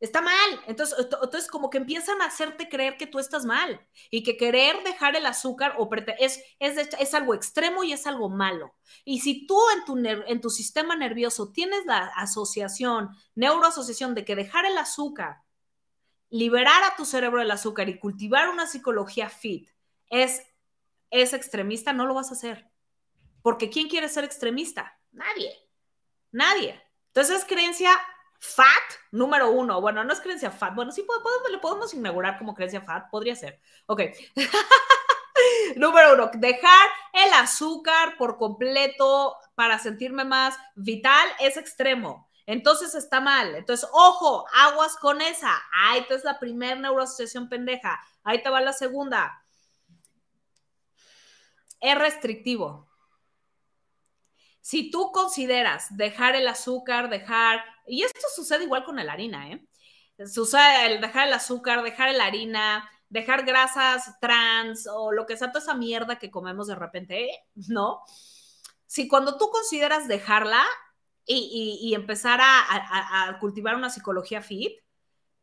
está 0.03 0.21
mal. 0.21 0.61
Entonces, 0.67 0.97
entonces, 0.99 1.49
como 1.49 1.69
que 1.69 1.77
empiezan 1.77 2.21
a 2.21 2.25
hacerte 2.25 2.67
creer 2.67 2.97
que 2.97 3.07
tú 3.07 3.19
estás 3.19 3.45
mal 3.45 3.79
y 4.11 4.21
que 4.23 4.35
querer 4.35 4.83
dejar 4.83 5.15
el 5.15 5.25
azúcar 5.25 5.75
o 5.77 5.89
es, 6.19 6.43
es, 6.59 6.77
es 6.99 7.13
algo 7.13 7.33
extremo 7.33 7.85
y 7.85 7.93
es 7.93 8.05
algo 8.05 8.29
malo. 8.29 8.75
Y 9.05 9.21
si 9.21 9.47
tú 9.47 9.57
en 9.75 9.85
tu, 9.85 9.97
en 10.05 10.41
tu 10.41 10.49
sistema 10.49 10.97
nervioso 10.97 11.53
tienes 11.53 11.85
la 11.85 12.07
asociación, 12.17 13.11
neuroasociación 13.35 14.13
de 14.13 14.25
que 14.25 14.35
dejar 14.35 14.65
el 14.65 14.77
azúcar, 14.77 15.43
liberar 16.29 16.83
a 16.83 16.97
tu 16.97 17.05
cerebro 17.05 17.39
del 17.39 17.51
azúcar 17.51 17.87
y 17.87 17.97
cultivar 17.97 18.49
una 18.49 18.67
psicología 18.67 19.29
fit 19.29 19.69
es, 20.09 20.43
es 21.11 21.31
extremista, 21.31 21.93
no 21.93 22.05
lo 22.05 22.13
vas 22.13 22.29
a 22.29 22.33
hacer. 22.33 22.69
Porque 23.41 23.69
¿quién 23.69 23.87
quiere 23.87 24.09
ser 24.09 24.25
extremista? 24.25 24.99
Nadie. 25.11 25.53
Nadie. 26.31 26.81
Entonces 27.07 27.37
es 27.37 27.45
creencia 27.45 27.91
Fat, 28.45 28.67
número 29.11 29.51
uno. 29.51 29.79
Bueno, 29.79 30.03
no 30.03 30.11
es 30.11 30.19
creencia 30.19 30.51
fat. 30.51 30.75
Bueno, 30.75 30.91
sí 30.91 31.01
podemos, 31.03 31.31
le 31.49 31.59
podemos 31.59 31.93
inaugurar 31.93 32.37
como 32.37 32.53
creencia 32.53 32.81
fat. 32.81 33.09
Podría 33.09 33.37
ser. 33.37 33.61
Ok. 33.85 34.01
número 35.77 36.13
uno, 36.13 36.29
dejar 36.33 36.89
el 37.13 37.31
azúcar 37.33 38.17
por 38.17 38.37
completo 38.37 39.37
para 39.55 39.79
sentirme 39.79 40.25
más 40.25 40.57
vital 40.75 41.25
es 41.39 41.55
extremo. 41.55 42.29
Entonces 42.45 42.93
está 42.95 43.21
mal. 43.21 43.55
Entonces, 43.55 43.89
ojo, 43.93 44.45
aguas 44.53 44.97
con 44.97 45.21
esa. 45.21 45.63
Ahí 45.73 46.05
te 46.09 46.15
es 46.15 46.25
la 46.25 46.37
primera 46.37 46.75
neuroasociación 46.75 47.47
pendeja. 47.47 47.97
Ahí 48.25 48.43
te 48.43 48.49
va 48.49 48.59
la 48.59 48.73
segunda. 48.73 49.41
Es 51.79 51.97
restrictivo. 51.97 52.92
Si 54.63 54.89
tú 54.89 55.11
consideras 55.11 55.97
dejar 55.97 56.37
el 56.37 56.47
azúcar, 56.47 57.09
dejar, 57.09 57.59
y 57.85 58.03
esto 58.03 58.21
sucede 58.33 58.63
igual 58.63 58.85
con 58.85 58.95
la 58.95 59.11
harina, 59.11 59.51
¿eh? 59.51 59.67
Sucede 60.25 60.85
el 60.85 61.01
dejar 61.01 61.27
el 61.27 61.33
azúcar, 61.33 61.83
dejar 61.83 62.13
la 62.13 62.27
harina, 62.27 62.89
dejar 63.09 63.43
grasas 63.43 64.17
trans 64.21 64.87
o 64.87 65.11
lo 65.11 65.25
que 65.25 65.35
sea, 65.35 65.51
toda 65.51 65.61
esa 65.61 65.73
mierda 65.73 66.17
que 66.17 66.31
comemos 66.31 66.67
de 66.67 66.75
repente, 66.75 67.29
¿no? 67.67 68.03
Si 68.85 69.09
cuando 69.09 69.37
tú 69.37 69.49
consideras 69.49 70.07
dejarla 70.07 70.63
y, 71.25 71.93
empezar 71.93 72.39
a, 72.41 73.27
a, 73.27 73.39
cultivar 73.39 73.75
una 73.75 73.89
psicología 73.89 74.41
fit, 74.41 74.71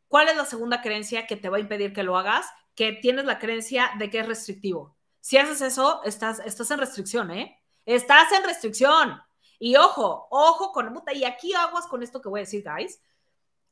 ¿cuál 0.09 0.29
es 0.29 0.37
la 0.37 0.47
segunda 0.47 0.81
creencia 0.81 1.27
que 1.27 1.37
te 1.37 1.51
va 1.51 1.59
a 1.59 1.61
impedir 1.61 1.93
que 1.93 2.05
lo 2.05 2.17
hagas? 2.17 2.47
Que 2.75 2.93
tienes 2.93 3.27
la 3.27 3.39
creencia 3.39 3.91
de 3.99 4.09
que 4.09 4.21
es 4.21 4.27
restrictivo. 4.27 4.97
Si 5.21 5.37
haces 5.37 5.61
eso, 5.61 6.03
estás, 6.05 6.39
estás 6.39 6.71
en 6.71 6.79
restricción, 6.79 7.31
¿eh? 7.31 7.60
Estás 7.95 8.31
en 8.31 8.45
restricción. 8.45 9.21
Y 9.59 9.75
ojo, 9.75 10.29
ojo 10.31 10.71
con 10.71 10.93
puta. 10.95 11.13
Y 11.13 11.25
aquí 11.25 11.53
aguas 11.55 11.87
con 11.89 12.05
esto 12.05 12.21
que 12.21 12.29
voy 12.29 12.41
a 12.41 12.43
decir, 12.43 12.63
guys. 12.65 13.03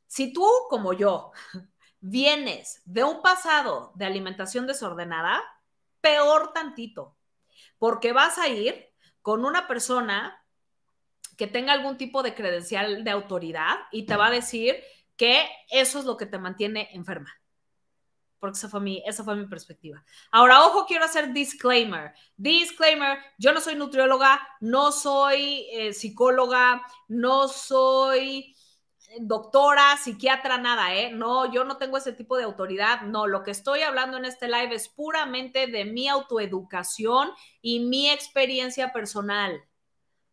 Si 0.07 0.33
tú, 0.33 0.45
como 0.69 0.91
yo, 0.91 1.31
vienes 2.01 2.81
de 2.83 3.05
un 3.05 3.21
pasado 3.21 3.93
de 3.95 4.05
alimentación 4.05 4.67
desordenada, 4.67 5.41
peor 6.01 6.51
tantito, 6.51 7.15
porque 7.77 8.11
vas 8.11 8.37
a 8.37 8.49
ir 8.49 8.89
con 9.21 9.45
una 9.45 9.67
persona 9.67 10.45
que 11.37 11.47
tenga 11.47 11.71
algún 11.71 11.97
tipo 11.97 12.21
de 12.21 12.35
credencial 12.35 13.05
de 13.05 13.11
autoridad 13.11 13.77
y 13.91 14.05
te 14.05 14.17
va 14.17 14.27
a 14.27 14.31
decir 14.31 14.83
que 15.15 15.49
eso 15.69 15.97
es 15.97 16.03
lo 16.03 16.17
que 16.17 16.25
te 16.25 16.39
mantiene 16.39 16.89
enferma. 16.91 17.33
Porque 18.39 18.57
esa 18.57 18.69
fue 18.69 18.79
mi, 18.79 19.03
esa 19.05 19.23
fue 19.23 19.35
mi 19.35 19.45
perspectiva. 19.45 20.03
Ahora, 20.31 20.65
ojo, 20.65 20.85
quiero 20.85 21.05
hacer 21.05 21.33
disclaimer. 21.33 22.13
Disclaimer, 22.37 23.19
yo 23.37 23.53
no 23.53 23.59
soy 23.59 23.75
nutrióloga, 23.75 24.39
no 24.61 24.91
soy 24.91 25.67
eh, 25.71 25.93
psicóloga, 25.93 26.81
no 27.07 27.47
soy 27.47 28.55
doctora, 29.19 29.97
psiquiatra, 29.97 30.57
nada, 30.57 30.95
¿eh? 30.95 31.11
No, 31.11 31.51
yo 31.51 31.63
no 31.63 31.77
tengo 31.77 31.97
ese 31.97 32.13
tipo 32.13 32.37
de 32.37 32.43
autoridad. 32.43 33.01
No, 33.01 33.27
lo 33.27 33.43
que 33.43 33.51
estoy 33.51 33.81
hablando 33.81 34.17
en 34.17 34.25
este 34.25 34.47
live 34.47 34.75
es 34.75 34.87
puramente 34.89 35.67
de 35.67 35.85
mi 35.85 36.07
autoeducación 36.07 37.31
y 37.61 37.79
mi 37.79 38.09
experiencia 38.09 38.93
personal. 38.93 39.63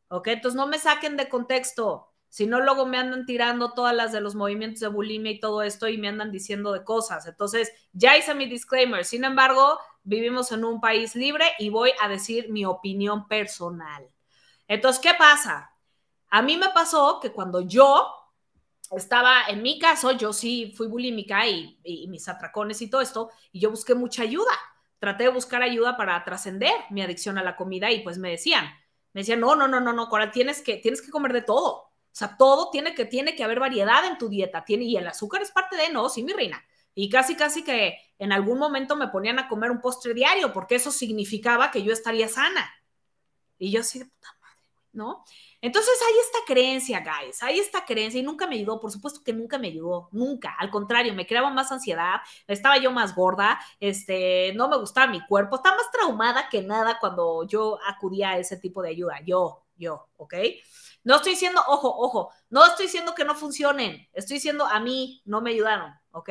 ¿Ok? 0.08 0.28
Entonces 0.28 0.56
no 0.56 0.66
me 0.66 0.78
saquen 0.78 1.16
de 1.16 1.28
contexto. 1.28 2.12
Si 2.28 2.46
no, 2.46 2.60
luego 2.60 2.86
me 2.86 2.98
andan 2.98 3.24
tirando 3.24 3.72
todas 3.72 3.94
las 3.94 4.12
de 4.12 4.20
los 4.20 4.34
movimientos 4.34 4.80
de 4.80 4.88
bulimia 4.88 5.32
y 5.32 5.40
todo 5.40 5.62
esto 5.62 5.88
y 5.88 5.98
me 5.98 6.08
andan 6.08 6.30
diciendo 6.30 6.72
de 6.72 6.84
cosas. 6.84 7.26
Entonces, 7.26 7.72
ya 7.92 8.16
hice 8.16 8.34
mi 8.34 8.46
disclaimer. 8.46 9.04
Sin 9.04 9.24
embargo, 9.24 9.78
vivimos 10.02 10.52
en 10.52 10.64
un 10.64 10.80
país 10.80 11.14
libre 11.16 11.46
y 11.58 11.70
voy 11.70 11.92
a 12.00 12.08
decir 12.08 12.50
mi 12.50 12.64
opinión 12.64 13.26
personal. 13.28 14.08
Entonces, 14.68 15.00
¿qué 15.00 15.14
pasa? 15.18 15.72
A 16.28 16.42
mí 16.42 16.56
me 16.56 16.68
pasó 16.70 17.20
que 17.20 17.32
cuando 17.32 17.60
yo 17.60 18.12
estaba, 18.94 19.46
en 19.48 19.62
mi 19.62 19.78
caso, 19.78 20.12
yo 20.12 20.32
sí 20.32 20.72
fui 20.76 20.86
bulímica 20.86 21.46
y, 21.46 22.06
mis 22.08 22.28
atracones 22.28 22.80
y 22.82 22.90
todo 22.90 23.00
esto, 23.00 23.30
y 23.52 23.60
yo 23.60 23.70
busqué 23.70 23.94
mucha 23.94 24.22
ayuda. 24.22 24.52
Traté 24.98 25.24
de 25.24 25.30
buscar 25.30 25.62
ayuda 25.62 25.96
para 25.96 26.22
trascender 26.24 26.72
mi 26.90 27.02
adicción 27.02 27.38
a 27.38 27.42
la 27.42 27.56
comida 27.56 27.90
y 27.90 28.02
pues 28.02 28.18
me 28.18 28.30
decían, 28.30 28.66
me 29.12 29.22
decían, 29.22 29.40
no, 29.40 29.54
no, 29.54 29.68
no, 29.68 29.80
no, 29.80 29.92
no, 29.92 30.08
Coral, 30.08 30.30
tienes 30.30 30.62
que, 30.62 30.76
tienes 30.76 31.02
que 31.02 31.10
comer 31.10 31.32
de 31.32 31.42
todo. 31.42 31.90
Sea, 32.16 32.34
todo 32.38 32.70
tiene 32.70 32.94
que, 32.94 33.04
tiene 33.04 33.36
que 33.36 33.44
haber 33.44 33.60
variedad 33.60 34.02
en 34.06 34.16
tu 34.16 34.30
dieta. 34.30 34.64
Tiene, 34.64 34.86
y 34.86 34.96
el 34.96 35.06
azúcar 35.06 35.42
es 35.42 35.50
parte 35.50 35.76
de, 35.76 35.90
no, 35.90 36.08
sí, 36.08 36.22
mi 36.22 36.32
reina. 36.32 36.64
Y 36.94 37.10
casi, 37.10 37.36
casi 37.36 37.62
que 37.62 37.98
en 38.18 38.32
algún 38.32 38.58
momento 38.58 38.96
me 38.96 39.08
ponían 39.08 39.38
a 39.38 39.48
comer 39.48 39.70
un 39.70 39.82
postre 39.82 40.14
diario, 40.14 40.50
porque 40.50 40.76
eso 40.76 40.90
significaba 40.90 41.70
que 41.70 41.82
yo 41.82 41.92
estaría 41.92 42.26
sana. 42.26 42.72
Y 43.58 43.70
yo 43.70 43.80
así 43.80 43.98
de 43.98 44.06
puta 44.06 44.28
madre, 44.40 44.62
¿no? 44.92 45.24
Entonces 45.60 45.92
hay 46.08 46.14
esta 46.20 46.38
creencia, 46.46 47.00
guys, 47.00 47.42
hay 47.42 47.58
esta 47.58 47.84
creencia 47.84 48.18
y 48.18 48.22
nunca 48.22 48.46
me 48.46 48.54
ayudó, 48.54 48.80
por 48.80 48.90
supuesto 48.90 49.22
que 49.22 49.34
nunca 49.34 49.58
me 49.58 49.68
ayudó, 49.68 50.08
nunca, 50.10 50.56
al 50.58 50.70
contrario, 50.70 51.12
me 51.12 51.26
creaba 51.26 51.50
más 51.50 51.70
ansiedad, 51.70 52.20
estaba 52.46 52.78
yo 52.78 52.90
más 52.92 53.14
gorda, 53.14 53.60
este, 53.78 54.54
no 54.54 54.68
me 54.70 54.78
gustaba 54.78 55.12
mi 55.12 55.20
cuerpo, 55.26 55.56
estaba 55.56 55.76
más 55.76 55.90
traumada 55.90 56.48
que 56.48 56.62
nada 56.62 56.98
cuando 56.98 57.46
yo 57.46 57.78
acudía 57.86 58.30
a 58.30 58.38
ese 58.38 58.56
tipo 58.56 58.80
de 58.80 58.88
ayuda, 58.88 59.20
yo, 59.22 59.66
yo, 59.76 60.08
¿ok? 60.16 60.34
No 61.06 61.14
estoy 61.14 61.32
diciendo, 61.34 61.62
ojo, 61.68 61.88
ojo, 61.88 62.32
no 62.50 62.66
estoy 62.66 62.86
diciendo 62.86 63.14
que 63.14 63.24
no 63.24 63.36
funcionen, 63.36 64.08
estoy 64.12 64.38
diciendo 64.38 64.66
a 64.66 64.80
mí 64.80 65.22
no 65.24 65.40
me 65.40 65.50
ayudaron, 65.50 65.94
¿ok? 66.10 66.30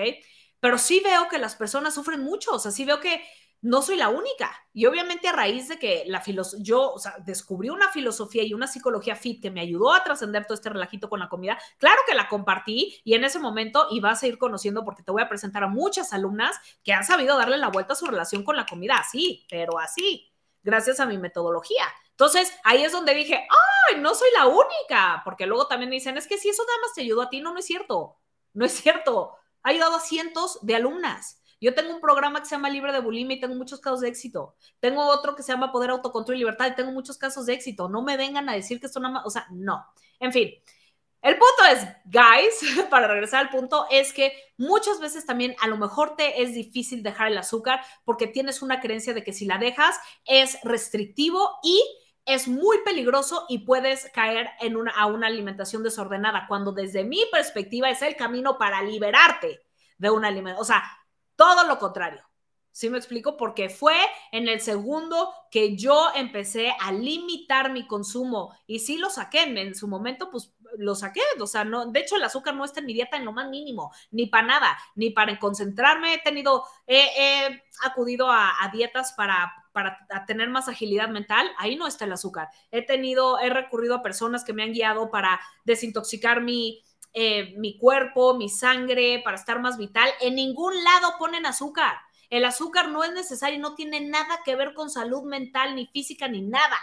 Pero 0.59 0.77
sí 0.77 1.01
veo 1.01 1.29
que 1.29 1.37
las 1.37 1.55
personas 1.55 1.93
sufren 1.93 2.19
mucho, 2.19 2.51
o 2.51 2.59
sea, 2.59 2.71
sí 2.71 2.83
veo 2.83 2.99
que 2.99 3.23
no 3.61 3.81
soy 3.81 3.95
la 3.95 4.09
única. 4.09 4.51
Y 4.73 4.85
obviamente 4.85 5.29
a 5.29 5.31
raíz 5.31 5.69
de 5.69 5.79
que 5.79 6.03
la 6.07 6.21
yo 6.59 6.95
descubrí 7.25 7.69
una 7.69 7.89
filosofía 7.89 8.43
y 8.43 8.53
una 8.53 8.67
psicología 8.67 9.15
fit 9.15 9.41
que 9.41 9.49
me 9.49 9.61
ayudó 9.61 9.93
a 9.93 10.03
trascender 10.03 10.45
todo 10.45 10.55
este 10.55 10.69
relajito 10.69 11.07
con 11.07 11.21
la 11.21 11.29
comida, 11.29 11.57
claro 11.77 12.01
que 12.05 12.13
la 12.13 12.27
compartí 12.27 12.99
y 13.05 13.13
en 13.13 13.23
ese 13.23 13.39
momento 13.39 13.87
y 13.91 14.01
a 14.05 14.27
ir 14.27 14.37
conociendo 14.37 14.83
porque 14.83 15.03
te 15.03 15.11
voy 15.13 15.21
a 15.21 15.29
presentar 15.29 15.63
a 15.63 15.67
muchas 15.67 16.11
alumnas 16.11 16.59
que 16.83 16.91
han 16.91 17.05
sabido 17.05 17.37
darle 17.37 17.57
la 17.57 17.69
vuelta 17.69 17.93
a 17.93 17.95
su 17.95 18.07
relación 18.07 18.43
con 18.43 18.57
la 18.57 18.65
comida 18.65 18.97
así, 18.97 19.47
pero 19.49 19.79
así, 19.79 20.33
gracias 20.63 20.99
a 20.99 21.05
mi 21.05 21.17
metodología. 21.17 21.85
Entonces, 22.15 22.51
ahí 22.63 22.83
es 22.83 22.93
donde 22.93 23.13
dije, 23.13 23.45
¡ay, 23.89 23.99
no 23.99 24.15
soy 24.15 24.29
la 24.37 24.47
única! 24.47 25.21
Porque 25.25 25.45
luego 25.45 25.67
también 25.67 25.89
me 25.89 25.97
dicen, 25.97 26.17
es 26.17 26.27
que 26.27 26.37
si 26.37 26.47
eso 26.47 26.63
nada 26.65 26.79
más 26.81 26.93
te 26.93 27.01
ayudó 27.01 27.23
a 27.23 27.29
ti, 27.29 27.41
no, 27.41 27.51
no 27.51 27.59
es 27.59 27.65
cierto, 27.65 28.17
no 28.53 28.65
es 28.65 28.71
cierto. 28.71 29.35
Ha 29.63 29.69
ayudado 29.69 29.95
a 29.95 29.99
cientos 29.99 30.59
de 30.61 30.75
alumnas. 30.75 31.41
Yo 31.59 31.73
tengo 31.73 31.93
un 31.93 31.99
programa 31.99 32.39
que 32.39 32.45
se 32.45 32.55
llama 32.55 32.69
Libre 32.69 32.93
de 32.93 32.99
Bulimia 32.99 33.35
y 33.35 33.39
tengo 33.39 33.55
muchos 33.55 33.81
casos 33.81 34.01
de 34.01 34.07
éxito. 34.07 34.55
Tengo 34.79 35.05
otro 35.05 35.35
que 35.35 35.43
se 35.43 35.51
llama 35.51 35.71
Poder, 35.71 35.89
Autocontrol 35.89 36.35
y 36.35 36.39
Libertad 36.39 36.67
y 36.67 36.75
tengo 36.75 36.91
muchos 36.91 37.17
casos 37.17 37.45
de 37.47 37.53
éxito. 37.53 37.89
No 37.89 38.01
me 38.01 38.15
vengan 38.15 38.47
a 38.47 38.53
decir 38.53 38.79
que 38.79 38.85
esto 38.85 38.99
nada 38.99 39.15
más, 39.15 39.25
o 39.25 39.29
sea, 39.29 39.47
no. 39.51 39.85
En 40.19 40.31
fin, 40.31 40.53
el 41.21 41.37
punto 41.37 41.63
es, 41.71 41.87
guys, 42.05 42.87
para 42.91 43.07
regresar 43.07 43.41
al 43.41 43.49
punto, 43.49 43.87
es 43.89 44.13
que 44.13 44.31
muchas 44.57 44.99
veces 44.99 45.25
también 45.25 45.55
a 45.59 45.67
lo 45.67 45.75
mejor 45.75 46.15
te 46.15 46.43
es 46.43 46.53
difícil 46.53 47.01
dejar 47.01 47.27
el 47.27 47.37
azúcar 47.37 47.81
porque 48.03 48.27
tienes 48.27 48.61
una 48.61 48.79
creencia 48.79 49.13
de 49.15 49.23
que 49.23 49.33
si 49.33 49.45
la 49.45 49.57
dejas 49.57 49.95
es 50.25 50.59
restrictivo 50.63 51.49
y 51.63 51.83
es 52.25 52.47
muy 52.47 52.79
peligroso 52.83 53.45
y 53.47 53.59
puedes 53.59 54.09
caer 54.11 54.49
en 54.59 54.75
una, 54.75 54.91
a 54.91 55.05
una 55.05 55.27
alimentación 55.27 55.83
desordenada, 55.83 56.45
cuando 56.47 56.71
desde 56.71 57.03
mi 57.03 57.21
perspectiva 57.31 57.89
es 57.89 58.01
el 58.01 58.15
camino 58.15 58.57
para 58.57 58.81
liberarte 58.81 59.61
de 59.97 60.09
una 60.09 60.27
alimentación. 60.27 60.61
O 60.61 60.65
sea, 60.65 60.83
todo 61.35 61.67
lo 61.67 61.77
contrario. 61.77 62.23
¿Sí 62.71 62.89
me 62.89 62.97
explico? 62.97 63.37
Porque 63.37 63.69
fue 63.69 63.95
en 64.33 64.49
el 64.49 64.59
segundo 64.59 65.33
que 65.49 65.77
yo 65.77 66.09
empecé 66.13 66.75
a 66.81 66.91
limitar 66.91 67.71
mi 67.71 67.87
consumo 67.87 68.53
y 68.67 68.79
sí 68.79 68.97
lo 68.97 69.09
saqué 69.09 69.43
en 69.43 69.75
su 69.75 69.87
momento, 69.87 70.29
pues 70.29 70.53
lo 70.77 70.93
saqué, 70.93 71.21
o 71.39 71.47
sea, 71.47 71.63
no, 71.63 71.85
de 71.85 72.01
hecho 72.01 72.17
el 72.17 72.23
azúcar 72.23 72.53
no 72.53 72.65
está 72.65 72.81
en 72.81 72.87
mi 72.87 72.93
dieta 72.93 73.15
en 73.15 73.23
lo 73.23 73.31
más 73.31 73.49
mínimo, 73.49 73.93
ni 74.11 74.25
para 74.25 74.47
nada, 74.47 74.77
ni 74.95 75.09
para 75.11 75.39
concentrarme, 75.39 76.15
he 76.15 76.17
tenido, 76.17 76.65
he, 76.85 77.61
acudido 77.83 78.29
a, 78.29 78.53
dietas 78.73 79.13
para, 79.13 79.53
para 79.75 80.25
tener 80.25 80.49
más 80.49 80.69
agilidad 80.69 81.09
mental, 81.09 81.45
ahí 81.57 81.75
no 81.75 81.85
está 81.85 82.05
el 82.05 82.13
azúcar, 82.13 82.47
he 82.71 82.81
tenido, 82.81 83.39
he 83.39 83.49
recurrido 83.49 83.95
a 83.95 84.01
personas 84.01 84.45
que 84.45 84.53
me 84.53 84.63
han 84.63 84.71
guiado 84.71 85.11
para 85.11 85.41
desintoxicar 85.65 86.41
mi, 86.41 86.81
eh, 87.13 87.53
mi 87.57 87.77
cuerpo, 87.77 88.35
mi 88.35 88.47
sangre, 88.47 89.21
para 89.23 89.35
estar 89.35 89.59
más 89.59 89.77
vital. 89.77 90.09
En 90.21 90.35
ningún 90.35 90.81
lado 90.81 91.15
ponen 91.19 91.45
azúcar. 91.45 91.97
El 92.29 92.45
azúcar 92.45 92.87
no 92.87 93.03
es 93.03 93.11
necesario, 93.11 93.59
no 93.59 93.75
tiene 93.75 93.99
nada 93.99 94.39
que 94.45 94.55
ver 94.55 94.73
con 94.73 94.89
salud 94.89 95.23
mental, 95.23 95.75
ni 95.75 95.87
física, 95.87 96.29
ni 96.29 96.41
nada. 96.41 96.77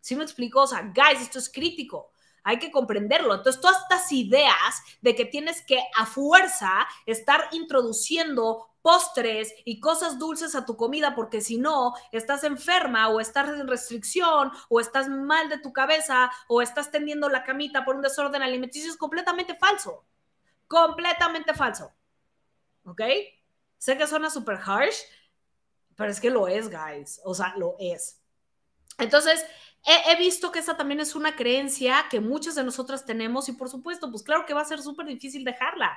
¿Sí 0.00 0.14
me 0.14 0.22
explico? 0.22 0.62
O 0.62 0.66
sea, 0.68 0.92
guys, 0.94 1.20
esto 1.20 1.40
es 1.40 1.50
crítico. 1.50 2.12
Hay 2.44 2.60
que 2.60 2.70
comprenderlo. 2.70 3.34
Entonces, 3.34 3.60
todas 3.60 3.82
estas 3.82 4.12
ideas 4.12 4.82
de 5.00 5.16
que 5.16 5.24
tienes 5.24 5.60
que 5.66 5.82
a 5.96 6.06
fuerza 6.06 6.86
estar 7.04 7.48
introduciendo 7.50 8.67
postres 8.82 9.52
y 9.64 9.80
cosas 9.80 10.18
dulces 10.18 10.54
a 10.54 10.64
tu 10.64 10.76
comida 10.76 11.14
porque 11.14 11.40
si 11.40 11.58
no, 11.58 11.94
estás 12.12 12.44
enferma 12.44 13.08
o 13.08 13.20
estás 13.20 13.48
en 13.48 13.68
restricción 13.68 14.50
o 14.68 14.80
estás 14.80 15.08
mal 15.08 15.48
de 15.48 15.58
tu 15.58 15.72
cabeza 15.72 16.30
o 16.48 16.62
estás 16.62 16.90
tendiendo 16.90 17.28
la 17.28 17.44
camita 17.44 17.84
por 17.84 17.96
un 17.96 18.02
desorden 18.02 18.42
alimenticio 18.42 18.90
es 18.90 18.96
completamente 18.96 19.54
falso. 19.54 20.04
Completamente 20.66 21.54
falso. 21.54 21.92
¿Ok? 22.84 23.02
Sé 23.78 23.96
que 23.96 24.06
suena 24.06 24.30
súper 24.30 24.58
harsh, 24.64 24.96
pero 25.96 26.10
es 26.10 26.20
que 26.20 26.30
lo 26.30 26.48
es, 26.48 26.70
guys. 26.70 27.20
O 27.24 27.34
sea, 27.34 27.54
lo 27.56 27.76
es. 27.78 28.20
Entonces, 28.98 29.44
he, 29.84 30.16
visto 30.16 30.50
que 30.50 30.58
esa 30.58 30.76
también 30.76 31.00
es 31.00 31.14
una 31.14 31.36
creencia 31.36 32.06
que 32.10 32.20
muchas 32.20 32.54
de 32.54 32.64
nosotras 32.64 33.04
tenemos 33.04 33.48
y 33.48 33.52
por 33.52 33.68
supuesto, 33.68 34.10
pues 34.10 34.22
claro 34.22 34.44
que 34.44 34.54
va 34.54 34.62
a 34.62 34.66
ser 34.66 34.82
súper 34.82 35.06
difícil 35.06 35.44
dejarla 35.44 35.96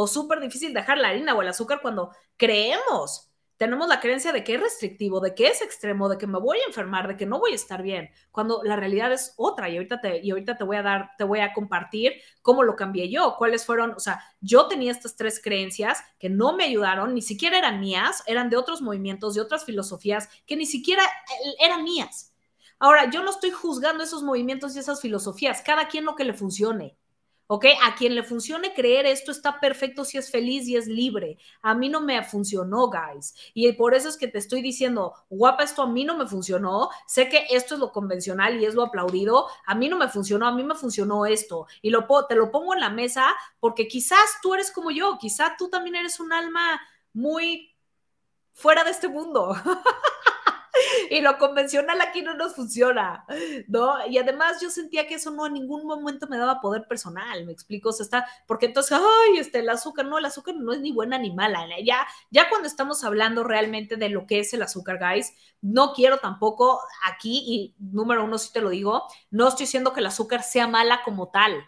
o 0.00 0.06
súper 0.06 0.40
difícil 0.40 0.72
dejar 0.72 0.96
la 0.96 1.08
harina 1.08 1.34
o 1.34 1.42
el 1.42 1.48
azúcar 1.48 1.80
cuando 1.82 2.10
creemos. 2.38 3.30
Tenemos 3.58 3.86
la 3.86 4.00
creencia 4.00 4.32
de 4.32 4.42
que 4.42 4.54
es 4.54 4.60
restrictivo, 4.62 5.20
de 5.20 5.34
que 5.34 5.48
es 5.48 5.60
extremo, 5.60 6.08
de 6.08 6.16
que 6.16 6.26
me 6.26 6.38
voy 6.38 6.56
a 6.56 6.66
enfermar, 6.66 7.06
de 7.06 7.18
que 7.18 7.26
no 7.26 7.38
voy 7.38 7.52
a 7.52 7.56
estar 7.56 7.82
bien, 7.82 8.08
cuando 8.30 8.62
la 8.64 8.76
realidad 8.76 9.12
es 9.12 9.34
otra. 9.36 9.68
Y 9.68 9.76
ahorita 9.76 10.00
te, 10.00 10.24
y 10.24 10.30
ahorita 10.30 10.56
te 10.56 10.64
voy 10.64 10.78
a 10.78 10.82
dar, 10.82 11.10
te 11.18 11.24
voy 11.24 11.40
a 11.40 11.52
compartir 11.52 12.14
cómo 12.40 12.62
lo 12.62 12.76
cambié 12.76 13.10
yo, 13.10 13.34
cuáles 13.36 13.66
fueron, 13.66 13.90
o 13.90 14.00
sea, 14.00 14.24
yo 14.40 14.68
tenía 14.68 14.90
estas 14.90 15.16
tres 15.16 15.38
creencias 15.44 16.02
que 16.18 16.30
no 16.30 16.56
me 16.56 16.64
ayudaron, 16.64 17.12
ni 17.12 17.20
siquiera 17.20 17.58
eran 17.58 17.78
mías, 17.78 18.22
eran 18.26 18.48
de 18.48 18.56
otros 18.56 18.80
movimientos, 18.80 19.34
de 19.34 19.42
otras 19.42 19.66
filosofías 19.66 20.30
que 20.46 20.56
ni 20.56 20.64
siquiera 20.64 21.04
eh, 21.04 21.66
eran 21.66 21.84
mías. 21.84 22.34
Ahora, 22.78 23.10
yo 23.10 23.22
no 23.22 23.32
estoy 23.32 23.50
juzgando 23.50 24.02
esos 24.02 24.22
movimientos 24.22 24.74
y 24.74 24.78
esas 24.78 25.02
filosofías, 25.02 25.60
cada 25.60 25.88
quien 25.88 26.06
lo 26.06 26.14
que 26.14 26.24
le 26.24 26.32
funcione. 26.32 26.96
¿Ok? 27.52 27.66
A 27.82 27.96
quien 27.96 28.14
le 28.14 28.22
funcione 28.22 28.72
creer 28.74 29.06
esto 29.06 29.32
está 29.32 29.58
perfecto 29.58 30.04
si 30.04 30.16
es 30.16 30.30
feliz 30.30 30.68
y 30.68 30.76
es 30.76 30.86
libre. 30.86 31.36
A 31.62 31.74
mí 31.74 31.88
no 31.88 32.00
me 32.00 32.22
funcionó, 32.22 32.88
guys. 32.88 33.34
Y 33.54 33.72
por 33.72 33.92
eso 33.92 34.08
es 34.08 34.16
que 34.16 34.28
te 34.28 34.38
estoy 34.38 34.62
diciendo, 34.62 35.14
guapa, 35.28 35.64
esto 35.64 35.82
a 35.82 35.88
mí 35.88 36.04
no 36.04 36.16
me 36.16 36.28
funcionó. 36.28 36.90
Sé 37.08 37.28
que 37.28 37.46
esto 37.50 37.74
es 37.74 37.80
lo 37.80 37.90
convencional 37.90 38.60
y 38.60 38.66
es 38.66 38.74
lo 38.74 38.84
aplaudido. 38.84 39.48
A 39.66 39.74
mí 39.74 39.88
no 39.88 39.98
me 39.98 40.08
funcionó, 40.08 40.46
a 40.46 40.52
mí 40.52 40.62
me 40.62 40.76
funcionó 40.76 41.26
esto. 41.26 41.66
Y 41.82 41.90
te 42.28 42.36
lo 42.36 42.50
pongo 42.52 42.72
en 42.72 42.80
la 42.80 42.90
mesa 42.90 43.34
porque 43.58 43.88
quizás 43.88 44.38
tú 44.40 44.54
eres 44.54 44.70
como 44.70 44.92
yo, 44.92 45.18
quizás 45.18 45.56
tú 45.58 45.68
también 45.68 45.96
eres 45.96 46.20
un 46.20 46.32
alma 46.32 46.80
muy 47.12 47.74
fuera 48.52 48.84
de 48.84 48.92
este 48.92 49.08
mundo. 49.08 49.56
y 51.10 51.20
lo 51.20 51.38
convencional 51.38 52.00
aquí 52.00 52.22
no 52.22 52.34
nos 52.34 52.54
funciona, 52.54 53.26
¿no? 53.66 54.06
Y 54.06 54.16
además 54.16 54.60
yo 54.62 54.70
sentía 54.70 55.08
que 55.08 55.14
eso 55.14 55.32
no 55.32 55.44
en 55.46 55.54
ningún 55.54 55.84
momento 55.84 56.28
me 56.28 56.38
daba 56.38 56.60
poder 56.60 56.86
personal, 56.86 57.44
me 57.44 57.52
explico, 57.52 57.88
o 57.88 57.92
sea, 57.92 58.04
está, 58.04 58.26
porque 58.46 58.66
entonces, 58.66 58.96
ay, 58.96 59.38
este, 59.38 59.58
el 59.58 59.68
azúcar, 59.68 60.06
no, 60.06 60.18
el 60.18 60.24
azúcar 60.24 60.54
no 60.54 60.72
es 60.72 60.80
ni 60.80 60.92
buena 60.92 61.18
ni 61.18 61.32
mala, 61.32 61.66
ya, 61.84 62.06
ya 62.30 62.48
cuando 62.48 62.68
estamos 62.68 63.02
hablando 63.02 63.42
realmente 63.42 63.96
de 63.96 64.08
lo 64.08 64.24
que 64.26 64.38
es 64.38 64.54
el 64.54 64.62
azúcar, 64.62 65.00
guys, 65.00 65.34
no 65.60 65.92
quiero 65.94 66.18
tampoco 66.18 66.80
aquí, 67.04 67.42
y 67.44 67.74
número 67.78 68.24
uno, 68.24 68.38
si 68.38 68.52
te 68.52 68.60
lo 68.60 68.70
digo, 68.70 69.08
no 69.30 69.48
estoy 69.48 69.64
diciendo 69.66 69.92
que 69.92 70.00
el 70.00 70.06
azúcar 70.06 70.44
sea 70.44 70.68
mala 70.68 71.02
como 71.04 71.30
tal. 71.30 71.64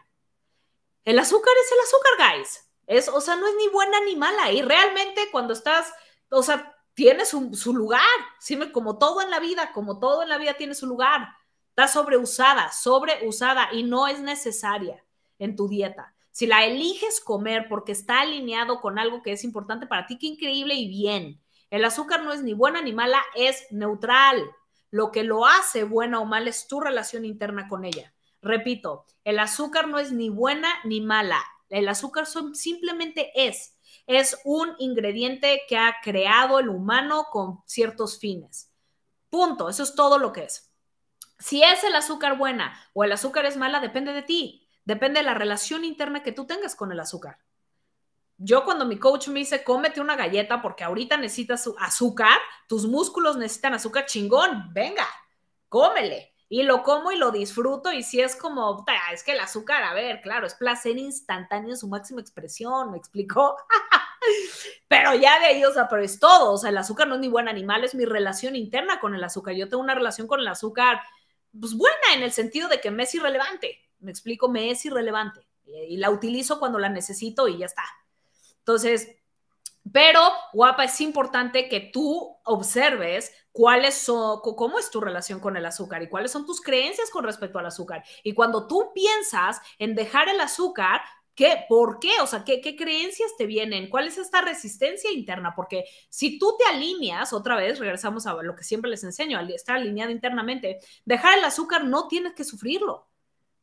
El 1.05 1.19
azúcar 1.19 1.53
es 1.65 1.73
el 1.73 1.81
azúcar, 1.81 2.37
guys. 2.37 2.69
Es, 2.87 3.09
o 3.09 3.21
sea, 3.21 3.35
no 3.35 3.49
es 3.49 3.55
ni 3.57 3.69
buena 3.69 3.99
ni 4.05 4.15
mala. 4.15 4.53
Y 4.53 4.63
realmente 4.63 5.29
cuando 5.33 5.53
estás, 5.53 5.93
o 6.31 6.43
sea, 6.43 6.77
tiene 6.95 7.25
su, 7.25 7.75
lugar, 7.75 8.01
¿sí? 8.39 8.59
como 8.73 8.99
todo 8.99 9.23
en 9.23 9.31
la 9.31 9.41
vida, 9.41 9.73
como 9.73 9.99
todo 9.99 10.23
en 10.23 10.29
la 10.29 10.39
vida 10.39 10.55
tiene 10.55 10.75
su 10.75 10.87
lugar. 10.87 11.29
Está 11.71 11.89
sobreusada, 11.89 12.71
sobreusada 12.71 13.69
y 13.73 13.83
no 13.83 14.07
es 14.07 14.21
necesaria 14.21 15.03
en 15.39 15.57
tu 15.57 15.69
dieta. 15.69 16.15
Si 16.31 16.47
la 16.47 16.65
eliges 16.65 17.21
comer 17.21 17.67
porque 17.69 17.93
está 17.93 18.21
alineado 18.21 18.81
con 18.81 18.99
algo 18.99 19.23
que 19.23 19.33
es 19.33 19.45
importante 19.45 19.87
para 19.87 20.07
ti, 20.07 20.19
qué 20.19 20.27
increíble 20.27 20.75
y 20.75 20.89
bien. 20.89 21.41
El 21.71 21.85
azúcar 21.85 22.23
no 22.23 22.33
es 22.33 22.43
ni 22.43 22.53
buena 22.53 22.83
ni 22.83 22.93
mala, 22.93 23.23
es 23.35 23.67
neutral. 23.71 24.51
Lo 24.91 25.11
que 25.11 25.25
lo 25.25 25.47
hace 25.47 25.85
buena 25.85 26.21
o 26.21 26.27
mala 26.27 26.51
es 26.51 26.67
tu 26.69 26.81
relación 26.81 27.25
interna 27.25 27.69
con 27.69 27.85
ella. 27.85 28.13
Repito, 28.43 29.07
el 29.25 29.39
azúcar 29.39 29.89
no 29.89 29.99
es 29.99 30.13
ni 30.13 30.29
buena 30.29 30.69
ni 30.85 31.01
mala. 31.01 31.43
El 31.71 31.89
azúcar 31.89 32.27
simplemente 32.27 33.31
es 33.35 33.75
es 34.07 34.39
un 34.45 34.75
ingrediente 34.79 35.63
que 35.69 35.77
ha 35.77 35.97
creado 36.03 36.59
el 36.59 36.69
humano 36.69 37.27
con 37.31 37.61
ciertos 37.67 38.19
fines. 38.19 38.71
Punto, 39.31 39.69
eso 39.69 39.83
es 39.83 39.95
todo 39.95 40.19
lo 40.19 40.33
que 40.33 40.45
es. 40.45 40.73
Si 41.39 41.63
es 41.63 41.83
el 41.85 41.95
azúcar 41.95 42.39
buena 42.39 42.79
o 42.93 43.05
el 43.05 43.13
azúcar 43.13 43.47
es 43.47 43.57
mala, 43.57 43.81
depende 43.81 44.13
de 44.13 44.23
ti, 44.23 44.69
depende 44.85 45.21
de 45.21 45.27
la 45.27 45.35
relación 45.35 45.85
interna 45.85 46.23
que 46.23 46.33
tú 46.33 46.47
tengas 46.47 46.77
con 46.77 46.93
el 46.93 47.01
azúcar. 47.01 47.39
Yo 48.39 48.65
cuando 48.65 48.85
mi 48.85 48.99
coach 48.99 49.29
me 49.29 49.41
dice, 49.41 49.63
cómete 49.63 50.01
una 50.01 50.17
galleta 50.17 50.63
porque 50.63 50.85
ahorita 50.85 51.17
necesitas 51.17 51.69
azúcar, 51.79 52.39
tus 52.69 52.87
músculos 52.87 53.37
necesitan 53.37 53.75
azúcar 53.75 54.07
chingón, 54.07 54.73
venga, 54.73 55.07
cómele 55.69 56.32
y 56.53 56.65
lo 56.65 56.83
como 56.83 57.11
y 57.11 57.17
lo 57.17 57.31
disfruto 57.31 57.93
y 57.93 58.03
si 58.03 58.21
es 58.21 58.37
como, 58.37 58.85
es 59.11 59.23
que 59.23 59.33
el 59.33 59.41
azúcar, 59.41 59.85
a 59.85 59.95
ver, 59.95 60.21
claro, 60.21 60.47
es 60.47 60.53
placer 60.53 60.99
instantáneo 60.99 61.71
en 61.71 61.79
su 61.79 61.88
máxima 61.88 62.21
expresión, 62.21 62.91
¿me 62.91 62.99
explicó? 62.99 63.57
pero 64.87 65.15
ya 65.15 65.38
de 65.38 65.47
ahí, 65.47 65.65
o 65.65 65.73
sea, 65.73 65.88
pero 65.88 66.03
es 66.03 66.21
todo, 66.21 66.53
o 66.53 66.59
sea, 66.59 66.69
el 66.69 66.77
azúcar 66.77 67.09
no 67.09 67.15
es 67.15 67.23
ni 67.23 67.29
buen 67.29 67.49
animal, 67.49 67.85
es 67.85 67.95
mi 67.95 68.05
relación 68.05 68.55
interna 68.55 69.01
con 69.01 69.15
el 69.15 69.25
azúcar. 69.25 69.55
Yo 69.55 69.67
tengo 69.67 69.83
una 69.83 69.95
relación 69.95 70.27
con 70.27 70.41
el 70.41 70.47
azúcar, 70.49 71.01
pues 71.59 71.73
buena 71.75 71.97
en 72.15 72.23
el 72.23 72.33
sentido 72.33 72.69
de 72.69 72.83
que 72.83 72.91
me 72.91 73.05
es 73.05 73.15
irrelevante, 73.15 73.79
me 74.01 74.11
explico, 74.11 74.51
me 74.51 74.71
es 74.71 74.85
irrelevante 74.85 75.49
y 75.65 75.97
la 75.97 76.11
utilizo 76.11 76.59
cuando 76.59 76.79
la 76.79 76.91
necesito 76.91 77.49
y 77.49 77.57
ya 77.57 77.65
está. 77.65 77.85
Entonces, 78.59 79.09
pero, 79.91 80.21
guapa, 80.53 80.85
es 80.85 81.01
importante 81.01 81.71
que 81.71 81.81
tú 81.81 82.37
observes 82.45 83.33
cuáles 83.53 83.95
son, 83.95 84.41
cómo 84.41 84.79
es 84.79 84.91
tu 84.91 85.01
relación 85.01 85.38
con 85.38 85.57
el 85.57 85.67
azúcar 85.67 86.03
y 86.03 86.09
cuáles 86.09 86.33
son 86.33 86.47
tus 86.47 86.61
creencias 86.61 87.11
con 87.11 87.25
respecto 87.25 87.59
al 87.59 87.67
azúcar. 87.67 88.03
Y 88.23 88.35
cuando 88.35 88.67
tú 88.67 88.91
piensas 88.95 89.61
en 89.79 89.95
dejar 89.95 90.29
el 90.29 90.41
azúcar, 90.41 91.03
¿Qué? 91.35 91.65
¿Por 91.67 91.99
qué? 91.99 92.11
O 92.21 92.27
sea, 92.27 92.45
¿qué, 92.45 92.61
¿qué, 92.61 92.77
creencias 92.77 93.31
te 93.38 93.47
vienen? 93.47 93.88
¿Cuál 93.88 94.07
es 94.07 94.19
esta 94.19 94.43
resistencia 94.43 95.11
interna? 95.11 95.55
Porque 95.57 95.85
si 96.11 96.38
tú 96.38 96.57
te 96.59 96.67
alineas, 96.67 97.33
otra 97.33 97.57
vez 97.57 97.79
regresamos 97.79 98.27
a 98.27 98.35
lo 98.35 98.55
que 98.55 98.65
siempre 98.65 98.91
les 98.91 99.03
enseño, 99.03 99.38
al 99.38 99.51
estar 99.51 99.77
alineado 99.77 100.11
internamente, 100.11 100.81
dejar 101.07 101.38
el 101.38 101.45
azúcar 101.45 101.85
no 101.85 102.07
tienes 102.07 102.35
que 102.35 102.45
sufrirlo, 102.45 103.09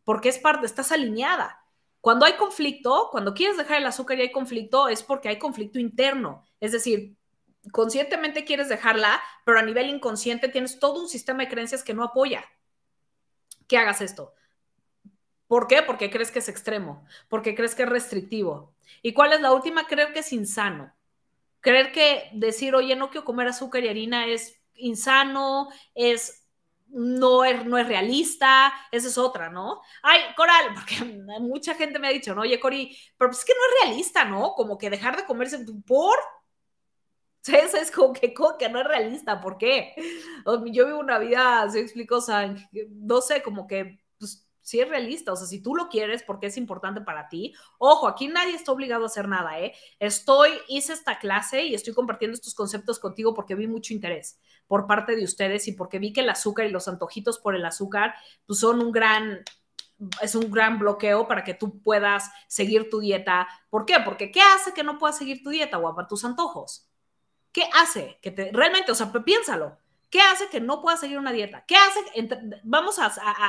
porque 0.04 0.30
es 0.30 0.40
parte, 0.40 0.66
estás 0.66 0.92
alineada. 0.92 1.64
Cuando 2.02 2.26
hay 2.26 2.34
conflicto, 2.34 3.10
cuando 3.12 3.36
quieres 3.36 3.58
dejar 3.58 3.78
el 3.78 3.86
azúcar 3.86 4.18
y 4.18 4.22
hay 4.22 4.32
conflicto, 4.32 4.88
es 4.88 5.04
porque 5.04 5.30
hay 5.30 5.38
conflicto 5.38 5.78
interno. 5.78 6.44
Es 6.60 6.72
decir, 6.72 7.19
conscientemente 7.72 8.46
quieres 8.46 8.70
dejarla, 8.70 9.22
pero 9.46 9.60
a 9.60 9.64
nivel 9.64 9.90
inconsciente 9.90 10.50
tienes 10.50 10.80
todo 10.80 11.02
un 11.02 11.10
sistema 11.10 11.44
de 11.44 11.50
creencias 11.50 11.84
que 11.84 11.94
no 11.94 12.04
apoya 12.04 12.44
que 13.68 13.78
hagas 13.78 14.02
esto. 14.02 14.34
¿Por 15.48 15.68
qué? 15.68 15.82
Porque 15.82 16.10
crees 16.10 16.32
que 16.32 16.40
es 16.40 16.50
extremo, 16.50 17.06
porque 17.30 17.56
crees 17.56 17.76
que 17.76 17.84
es 17.84 17.90
restrictivo. 17.90 18.76
¿Y 19.02 19.14
cuál 19.14 19.34
es 19.34 19.42
la 19.42 19.54
última? 19.54 19.88
Creer 19.88 20.12
que 20.14 20.20
es 20.20 20.34
insano. 20.34 20.94
Creer 21.62 21.92
que 21.92 22.30
decir, 22.34 22.76
oye, 22.76 22.96
no 22.96 23.10
quiero 23.10 23.26
comer 23.26 23.48
azúcar 23.48 23.84
y 23.84 23.90
harina 23.90 24.28
es 24.28 24.60
insano, 24.76 25.70
es 25.96 26.48
no 26.92 27.46
es, 27.46 27.66
no 27.66 27.78
es 27.78 27.88
realista, 27.88 28.74
esa 28.92 29.08
es 29.08 29.18
otra, 29.18 29.50
¿no? 29.50 29.82
Ay, 30.02 30.22
Coral, 30.36 30.74
porque 30.74 31.04
mucha 31.40 31.76
gente 31.76 32.00
me 32.00 32.08
ha 32.08 32.12
dicho, 32.12 32.34
¿no? 32.34 32.42
Oye, 32.42 32.60
Cori, 32.60 32.98
pero 33.18 33.30
pues 33.30 33.40
es 33.40 33.46
que 33.46 33.54
no 33.54 33.60
es 33.60 33.84
realista, 33.84 34.26
¿no? 34.26 34.54
Como 34.54 34.78
que 34.78 34.90
dejar 34.90 35.16
de 35.16 35.26
comerse 35.26 35.64
por... 35.86 36.18
Eso 37.48 37.78
es 37.78 37.92
como 37.92 38.14
que, 38.14 38.34
que 38.34 38.70
no 38.70 38.80
es 38.80 38.88
realista, 38.88 39.40
¿por 39.42 39.58
qué? 39.58 39.94
Yo 40.72 40.86
vivo 40.86 41.00
una 41.00 41.20
vida, 41.20 41.70
se 41.70 41.80
explico, 41.80 42.18
o 42.18 42.22
sea, 42.22 42.54
no 42.90 43.22
sé, 43.22 43.42
como 43.42 43.68
que 43.68 44.00
si 44.70 44.80
es 44.80 44.88
realista, 44.88 45.34
o 45.34 45.36
sea, 45.36 45.48
si 45.48 45.64
tú 45.64 45.76
lo 45.76 45.90
quieres 45.90 46.22
porque 46.22 46.46
es 46.46 46.58
importante 46.58 47.02
para 47.02 47.28
ti, 47.28 47.56
ojo, 47.80 48.08
aquí 48.08 48.28
nadie 48.28 48.54
está 48.54 48.72
obligado 48.72 49.04
a 49.04 49.08
hacer 49.08 49.28
nada, 49.28 49.60
¿eh? 49.60 49.74
Estoy, 50.00 50.52
hice 50.68 50.94
esta 50.94 51.18
clase 51.18 51.64
y 51.64 51.74
estoy 51.74 51.96
compartiendo 51.96 52.36
estos 52.36 52.54
conceptos 52.54 53.00
contigo 53.00 53.34
porque 53.34 53.56
vi 53.56 53.66
mucho 53.66 53.94
interés 53.94 54.40
por 54.68 54.86
parte 54.86 55.16
de 55.16 55.24
ustedes 55.24 55.68
y 55.68 55.72
porque 55.72 55.98
vi 55.98 56.14
que 56.14 56.22
el 56.22 56.30
azúcar 56.30 56.68
y 56.68 56.72
los 56.72 56.88
antojitos 56.88 57.40
por 57.40 57.56
el 57.56 57.66
azúcar, 57.66 58.14
pues 58.46 58.60
son 58.60 58.80
un 58.80 58.92
gran, 58.92 59.44
es 60.22 60.36
un 60.36 60.52
gran 60.52 60.78
bloqueo 60.78 61.28
para 61.28 61.44
que 61.44 61.56
tú 61.56 61.82
puedas 61.82 62.30
seguir 62.48 62.92
tu 62.92 63.00
dieta. 63.00 63.48
¿Por 63.72 63.86
qué? 63.86 63.96
Porque 64.06 64.32
¿qué 64.32 64.42
hace 64.42 64.72
que 64.74 64.84
no 64.84 65.00
puedas 65.00 65.18
seguir 65.18 65.42
tu 65.42 65.50
dieta, 65.50 65.78
guapa? 65.78 66.08
Tus 66.08 66.24
antojos. 66.26 66.89
¿Qué 67.52 67.68
hace? 67.74 68.20
Que 68.22 68.32
te, 68.32 68.52
realmente, 68.54 68.92
o 68.92 68.96
sea, 68.96 69.12
piénsalo. 69.12 69.78
¿Qué 70.10 70.22
hace 70.22 70.50
que 70.50 70.60
no 70.60 70.82
pueda 70.82 70.98
seguir 70.98 71.20
una 71.20 71.32
dieta? 71.32 71.66
¿Qué 71.66 71.76
hace? 71.76 72.00
Vamos 72.64 72.98
a, 73.00 73.06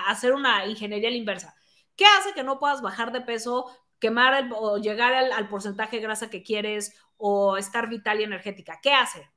hacer 0.08 0.32
una 0.34 0.66
ingeniería 0.66 1.08
a 1.08 1.12
la 1.12 1.16
inversa. 1.16 1.54
¿Qué 1.96 2.04
hace 2.04 2.34
que 2.34 2.42
no 2.42 2.58
puedas 2.58 2.82
bajar 2.82 3.12
de 3.12 3.22
peso, 3.22 3.70
quemar 3.98 4.50
o 4.54 4.78
llegar 4.78 5.14
al, 5.14 5.48
porcentaje 5.48 5.96
de 5.96 6.02
grasa 6.02 6.30
que 6.30 6.42
quieres 6.42 6.94
o 7.16 7.56
estar 7.56 7.88
vital 7.88 8.20
y 8.20 8.24
energética? 8.24 8.78
¿Qué 8.82 8.92
hace? 8.92 9.30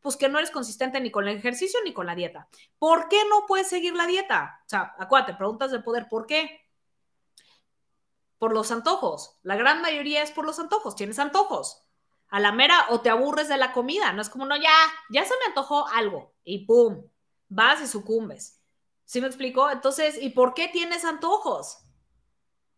Pues 0.00 0.16
que 0.16 0.28
no 0.28 0.38
eres 0.38 0.50
consistente 0.50 1.00
ni 1.00 1.10
con 1.10 1.26
el 1.28 1.36
ejercicio 1.36 1.80
ni 1.84 1.92
con 1.92 2.06
la 2.06 2.14
dieta. 2.14 2.48
¿Por 2.78 3.08
qué 3.08 3.20
no 3.28 3.46
puedes 3.46 3.68
seguir 3.68 3.94
la 3.94 4.06
dieta? 4.06 4.60
O 4.66 4.68
sea, 4.68 4.94
acuérdate, 4.98 5.34
preguntas 5.34 5.72
de 5.72 5.80
poder, 5.80 6.08
¿por 6.08 6.26
qué? 6.26 6.68
Por 8.38 8.52
los 8.52 8.70
antojos. 8.70 9.38
La 9.42 9.56
gran 9.56 9.82
mayoría 9.82 10.22
es 10.22 10.30
por 10.30 10.46
los 10.46 10.58
antojos. 10.58 10.96
Tienes 10.96 11.18
antojos 11.18 11.84
a 12.30 12.40
la 12.40 12.52
mera 12.52 12.86
o 12.90 13.00
te 13.00 13.10
aburres 13.10 13.48
de 13.48 13.58
la 13.58 13.72
comida, 13.72 14.12
no 14.12 14.22
es 14.22 14.28
como, 14.28 14.46
no, 14.46 14.56
ya, 14.56 14.72
ya 15.10 15.24
se 15.24 15.34
me 15.34 15.46
antojó 15.48 15.86
algo 15.88 16.32
y 16.44 16.64
pum, 16.64 17.02
vas 17.48 17.82
y 17.82 17.86
sucumbes. 17.86 18.60
¿Sí 19.04 19.20
me 19.20 19.26
explico? 19.26 19.70
Entonces, 19.70 20.16
¿y 20.22 20.30
por 20.30 20.54
qué 20.54 20.68
tienes 20.68 21.04
antojos? 21.04 21.78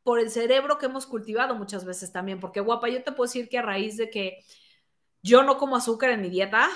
Por 0.03 0.19
el 0.19 0.31
cerebro 0.31 0.79
que 0.79 0.87
hemos 0.87 1.07
cultivado 1.07 1.55
muchas 1.55 1.85
veces 1.85 2.11
también, 2.11 2.41
porque 2.41 2.61
guapa, 2.61 2.89
yo 2.89 3.05
te 3.05 3.13
puedo 3.13 3.29
decir 3.29 3.49
que 3.49 3.59
a 3.59 3.63
raíz 3.63 3.99
de 3.99 4.11
que 4.11 4.45
yo 5.23 5.43
no 5.43 5.59
como 5.59 5.77
azúcar 5.77 6.11
en 6.11 6.23
mi 6.23 6.31
dieta, 6.31 6.69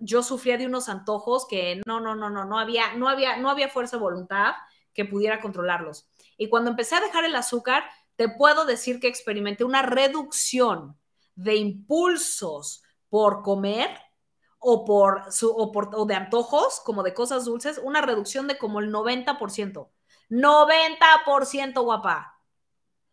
yo 0.00 0.22
sufría 0.22 0.56
de 0.56 0.66
unos 0.66 0.88
antojos 0.88 1.46
que 1.46 1.80
no, 1.86 2.00
no, 2.00 2.16
no, 2.16 2.30
no, 2.30 2.46
no 2.46 2.58
había, 2.58 2.94
no 2.94 3.08
había, 3.08 3.36
no 3.36 3.50
había 3.50 3.68
fuerza 3.68 3.96
de 3.96 4.02
voluntad 4.02 4.54
que 4.94 5.04
pudiera 5.04 5.40
controlarlos. 5.40 6.08
Y 6.36 6.48
cuando 6.48 6.70
empecé 6.70 6.96
a 6.96 7.00
dejar 7.00 7.24
el 7.24 7.36
azúcar, 7.36 7.84
te 8.16 8.28
puedo 8.28 8.64
decir 8.64 8.98
que 8.98 9.08
experimenté 9.08 9.64
una 9.64 9.82
reducción 9.82 10.98
de 11.34 11.56
impulsos 11.56 12.82
por 13.08 13.42
comer 13.42 13.90
o, 14.58 14.84
por, 14.84 15.24
o, 15.94 16.06
de 16.06 16.14
antojos, 16.14 16.80
como 16.84 17.02
de 17.02 17.14
cosas 17.14 17.44
dulces, 17.44 17.80
una 17.82 18.00
reducción 18.00 18.46
de 18.46 18.58
como 18.58 18.80
el 18.80 18.92
90%. 18.92 19.88
90% 20.30 21.82
guapa. 21.82 22.38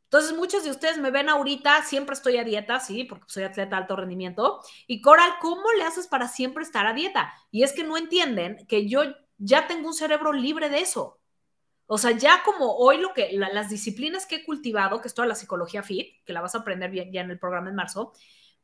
Entonces, 0.05 0.35
muchos 0.35 0.63
de 0.63 0.71
ustedes 0.71 0.97
me 0.97 1.11
ven 1.11 1.29
ahorita, 1.29 1.83
siempre 1.83 2.13
estoy 2.13 2.37
a 2.37 2.43
dieta, 2.43 2.79
sí, 2.79 3.03
porque 3.03 3.25
soy 3.27 3.43
atleta 3.43 3.75
de 3.75 3.81
alto 3.81 3.95
rendimiento. 3.95 4.59
Y 4.87 5.01
Coral, 5.01 5.33
¿cómo 5.39 5.71
le 5.77 5.83
haces 5.83 6.07
para 6.07 6.27
siempre 6.27 6.63
estar 6.63 6.87
a 6.87 6.93
dieta? 6.93 7.33
Y 7.51 7.63
es 7.63 7.73
que 7.73 7.83
no 7.83 7.97
entienden 7.97 8.65
que 8.67 8.87
yo 8.87 9.03
ya 9.37 9.67
tengo 9.67 9.87
un 9.87 9.93
cerebro 9.93 10.33
libre 10.33 10.69
de 10.69 10.79
eso. 10.79 11.18
O 11.91 11.97
sea, 11.97 12.11
ya 12.11 12.43
como 12.43 12.75
hoy 12.75 12.99
lo 12.99 13.15
que, 13.15 13.31
las 13.31 13.67
disciplinas 13.67 14.27
que 14.27 14.35
he 14.35 14.45
cultivado, 14.45 15.01
que 15.01 15.07
es 15.07 15.15
toda 15.15 15.27
la 15.27 15.33
psicología 15.33 15.81
fit, 15.81 16.23
que 16.23 16.33
la 16.33 16.41
vas 16.41 16.53
a 16.53 16.59
aprender 16.59 16.93
ya 17.11 17.21
en 17.21 17.31
el 17.31 17.39
programa 17.39 17.69
en 17.69 17.75
marzo, 17.75 18.13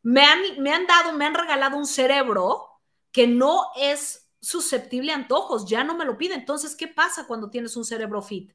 me 0.03 0.21
han, 0.21 0.61
me 0.61 0.71
han 0.71 0.85
dado, 0.85 1.11
me 1.13 1.25
han 1.25 1.33
regalado 1.33 1.75
un 1.75 1.87
cerebro 1.87 2.69
que 3.11 3.25
no 3.25 3.71
es 3.77 4.31
susceptible 4.41 5.11
a 5.11 5.15
antojos, 5.15 5.67
ya 5.67 5.83
no 5.83 5.95
me 5.97 6.05
lo 6.05 6.19
pide. 6.19 6.35
Entonces, 6.35 6.75
¿qué 6.75 6.87
pasa 6.87 7.25
cuando 7.25 7.49
tienes 7.49 7.75
un 7.75 7.83
cerebro 7.83 8.21
fit? 8.21 8.53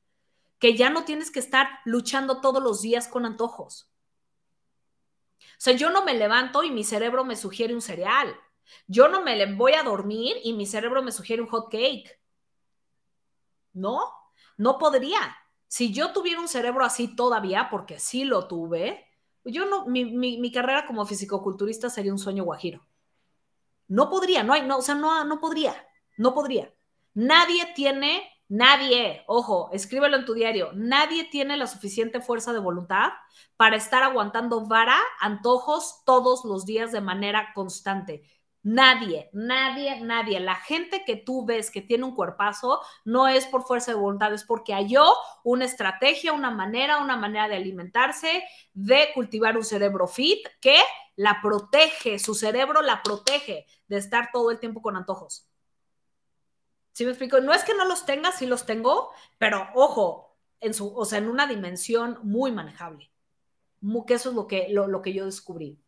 Que 0.60 0.76
ya 0.76 0.88
no 0.88 1.02
tienes 1.04 1.32
que 1.32 1.40
estar 1.40 1.68
luchando 1.84 2.40
todos 2.40 2.62
los 2.62 2.80
días 2.80 3.08
con 3.08 3.26
antojos. 3.26 3.90
O 5.40 5.42
sea, 5.58 5.72
yo 5.72 5.90
no 5.90 6.04
me 6.04 6.14
levanto 6.14 6.62
y 6.62 6.70
mi 6.70 6.84
cerebro 6.84 7.24
me 7.24 7.34
sugiere 7.34 7.74
un 7.74 7.82
cereal. 7.82 8.38
Yo 8.86 9.08
no 9.08 9.20
me 9.20 9.52
voy 9.52 9.72
a 9.72 9.82
dormir 9.82 10.36
y 10.44 10.52
mi 10.52 10.64
cerebro 10.64 11.02
me 11.02 11.10
sugiere 11.10 11.42
un 11.42 11.48
hot 11.48 11.72
cake. 11.72 12.20
No, 13.72 14.19
no 14.56 14.78
podría. 14.78 15.36
Si 15.68 15.92
yo 15.92 16.12
tuviera 16.12 16.40
un 16.40 16.48
cerebro 16.48 16.84
así 16.84 17.14
todavía, 17.14 17.68
porque 17.70 17.98
sí 17.98 18.24
lo 18.24 18.48
tuve, 18.48 19.06
yo 19.44 19.66
no, 19.66 19.86
mi, 19.86 20.04
mi, 20.04 20.52
carrera 20.52 20.86
como 20.86 21.06
fisicoculturista 21.06 21.88
sería 21.88 22.12
un 22.12 22.18
sueño 22.18 22.44
guajiro. 22.44 22.86
No 23.88 24.10
podría, 24.10 24.42
no 24.42 24.52
hay, 24.52 24.62
no, 24.62 24.78
o 24.78 24.82
sea, 24.82 24.94
no, 24.94 25.24
no 25.24 25.40
podría, 25.40 25.74
no 26.16 26.34
podría. 26.34 26.72
Nadie 27.14 27.72
tiene, 27.74 28.22
nadie, 28.48 29.24
ojo, 29.26 29.70
escríbelo 29.72 30.16
en 30.16 30.24
tu 30.24 30.34
diario, 30.34 30.70
nadie 30.74 31.24
tiene 31.24 31.56
la 31.56 31.66
suficiente 31.66 32.20
fuerza 32.20 32.52
de 32.52 32.60
voluntad 32.60 33.10
para 33.56 33.76
estar 33.76 34.02
aguantando 34.02 34.66
vara, 34.66 34.98
antojos 35.20 36.02
todos 36.04 36.44
los 36.44 36.66
días 36.66 36.92
de 36.92 37.00
manera 37.00 37.52
constante. 37.54 38.22
Nadie, 38.62 39.30
nadie, 39.32 40.00
nadie. 40.02 40.38
La 40.38 40.54
gente 40.54 41.02
que 41.06 41.16
tú 41.16 41.46
ves 41.46 41.70
que 41.70 41.80
tiene 41.80 42.04
un 42.04 42.14
cuerpazo 42.14 42.80
no 43.04 43.26
es 43.26 43.46
por 43.46 43.62
fuerza 43.62 43.92
de 43.92 43.98
voluntad, 43.98 44.34
es 44.34 44.44
porque 44.44 44.74
halló 44.74 45.06
una 45.44 45.64
estrategia, 45.64 46.34
una 46.34 46.50
manera, 46.50 46.98
una 46.98 47.16
manera 47.16 47.48
de 47.48 47.56
alimentarse, 47.56 48.44
de 48.74 49.08
cultivar 49.14 49.56
un 49.56 49.64
cerebro 49.64 50.06
fit 50.06 50.46
que 50.60 50.76
la 51.16 51.40
protege, 51.42 52.18
su 52.18 52.34
cerebro 52.34 52.82
la 52.82 53.02
protege 53.02 53.66
de 53.88 53.96
estar 53.96 54.30
todo 54.30 54.50
el 54.50 54.60
tiempo 54.60 54.82
con 54.82 54.96
antojos. 54.96 55.46
¿Sí 56.92 57.04
me 57.04 57.12
explico? 57.12 57.40
No 57.40 57.54
es 57.54 57.64
que 57.64 57.74
no 57.74 57.86
los 57.86 58.04
tenga, 58.04 58.30
sí 58.30 58.46
los 58.46 58.66
tengo, 58.66 59.10
pero 59.38 59.68
ojo, 59.74 60.36
en 60.60 60.74
su, 60.74 60.94
o 60.94 61.04
sea, 61.06 61.18
en 61.18 61.28
una 61.28 61.46
dimensión 61.46 62.18
muy 62.22 62.52
manejable. 62.52 63.10
Que 64.06 64.14
eso 64.14 64.28
es 64.28 64.34
lo 64.34 64.46
que, 64.46 64.68
lo, 64.68 64.86
lo 64.86 65.00
que 65.00 65.14
yo 65.14 65.24
descubrí. 65.24 65.78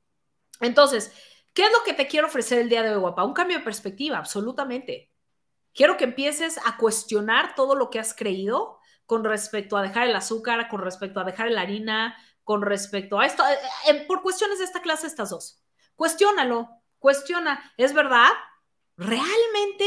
Entonces, 0.61 1.13
¿Qué 1.53 1.67
es 1.67 1.73
lo 1.73 1.83
que 1.85 1.93
te 1.93 2.07
quiero 2.07 2.29
ofrecer 2.29 2.59
el 2.59 2.69
día 2.69 2.83
de 2.83 2.91
hoy, 2.91 3.01
guapa? 3.01 3.25
Un 3.25 3.35
cambio 3.35 3.59
de 3.59 3.65
perspectiva, 3.65 4.19
absolutamente. 4.19 5.11
Quiero 5.75 5.97
que 5.97 6.05
empieces 6.05 6.59
a 6.65 6.77
cuestionar 6.77 7.55
todo 7.55 7.75
lo 7.75 7.91
que 7.91 7.99
has 7.99 8.15
creído 8.15 8.79
con 9.07 9.25
respecto 9.25 9.77
a 9.77 9.83
dejar 9.83 10.09
el 10.09 10.17
azúcar, 10.17 10.69
con 10.69 10.81
respecto 10.81 11.21
a 11.21 11.25
dejar 11.25 11.51
la 11.51 11.63
harina, 11.63 12.17
con 12.45 12.63
respecto 12.63 13.19
a 13.19 13.27
esto, 13.27 13.43
eh, 13.47 13.59
eh, 13.89 14.05
por 14.07 14.23
cuestiones 14.23 14.59
de 14.59 14.65
esta 14.65 14.83
clase, 14.83 15.07
estas 15.07 15.31
dos. 15.31 15.63
Cuestiónalo, 15.95 16.69
cuestiona, 16.99 17.73
¿es 17.77 17.93
verdad? 17.93 18.31
¿Realmente, 18.97 19.87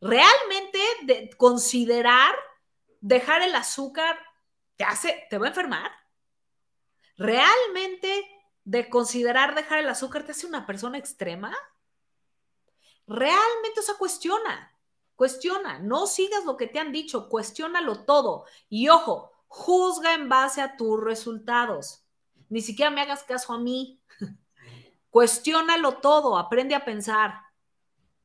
realmente 0.00 0.78
de 1.02 1.30
considerar 1.36 2.34
dejar 3.00 3.42
el 3.42 3.54
azúcar 3.54 4.18
te 4.76 4.84
hace, 4.84 5.26
te 5.28 5.38
va 5.38 5.46
a 5.46 5.48
enfermar? 5.50 5.90
¿Realmente 7.16 8.24
de 8.64 8.88
considerar 8.88 9.54
dejar 9.54 9.78
el 9.78 9.88
azúcar 9.88 10.24
te 10.24 10.32
hace 10.32 10.46
una 10.46 10.66
persona 10.66 10.98
extrema? 10.98 11.56
Realmente, 13.06 13.80
o 13.80 13.82
sea, 13.82 13.96
cuestiona, 13.96 14.76
cuestiona, 15.16 15.78
no 15.78 16.06
sigas 16.06 16.44
lo 16.44 16.56
que 16.56 16.66
te 16.66 16.78
han 16.78 16.92
dicho, 16.92 17.28
cuestiónalo 17.28 18.04
todo. 18.04 18.44
Y 18.68 18.88
ojo, 18.88 19.32
juzga 19.48 20.14
en 20.14 20.28
base 20.28 20.62
a 20.62 20.76
tus 20.76 21.00
resultados. 21.00 22.04
Ni 22.48 22.60
siquiera 22.60 22.90
me 22.90 23.00
hagas 23.00 23.24
caso 23.24 23.52
a 23.52 23.58
mí. 23.58 24.00
Cuestiónalo 25.10 25.98
todo, 25.98 26.38
aprende 26.38 26.74
a 26.74 26.84
pensar. 26.84 27.34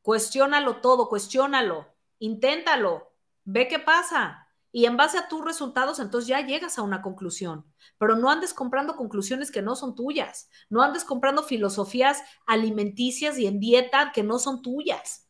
Cuestiónalo 0.01 0.81
todo, 0.81 1.09
cuestiónalo, 1.09 1.87
inténtalo, 2.19 3.11
ve 3.43 3.67
qué 3.67 3.79
pasa 3.79 4.44
y 4.75 4.87
en 4.87 4.97
base 4.97 5.17
a 5.17 5.29
tus 5.29 5.41
resultados, 5.41 5.99
entonces 5.99 6.27
ya 6.27 6.45
llegas 6.45 6.77
a 6.77 6.81
una 6.81 7.01
conclusión. 7.01 7.65
Pero 7.97 8.17
no 8.17 8.29
andes 8.29 8.53
comprando 8.53 8.97
conclusiones 8.97 9.49
que 9.49 9.61
no 9.61 9.73
son 9.77 9.95
tuyas. 9.95 10.49
No 10.69 10.81
andes 10.81 11.05
comprando 11.05 11.43
filosofías 11.43 12.21
alimenticias 12.45 13.39
y 13.39 13.47
en 13.47 13.61
dieta 13.61 14.11
que 14.13 14.21
no 14.21 14.37
son 14.37 14.61
tuyas. 14.61 15.29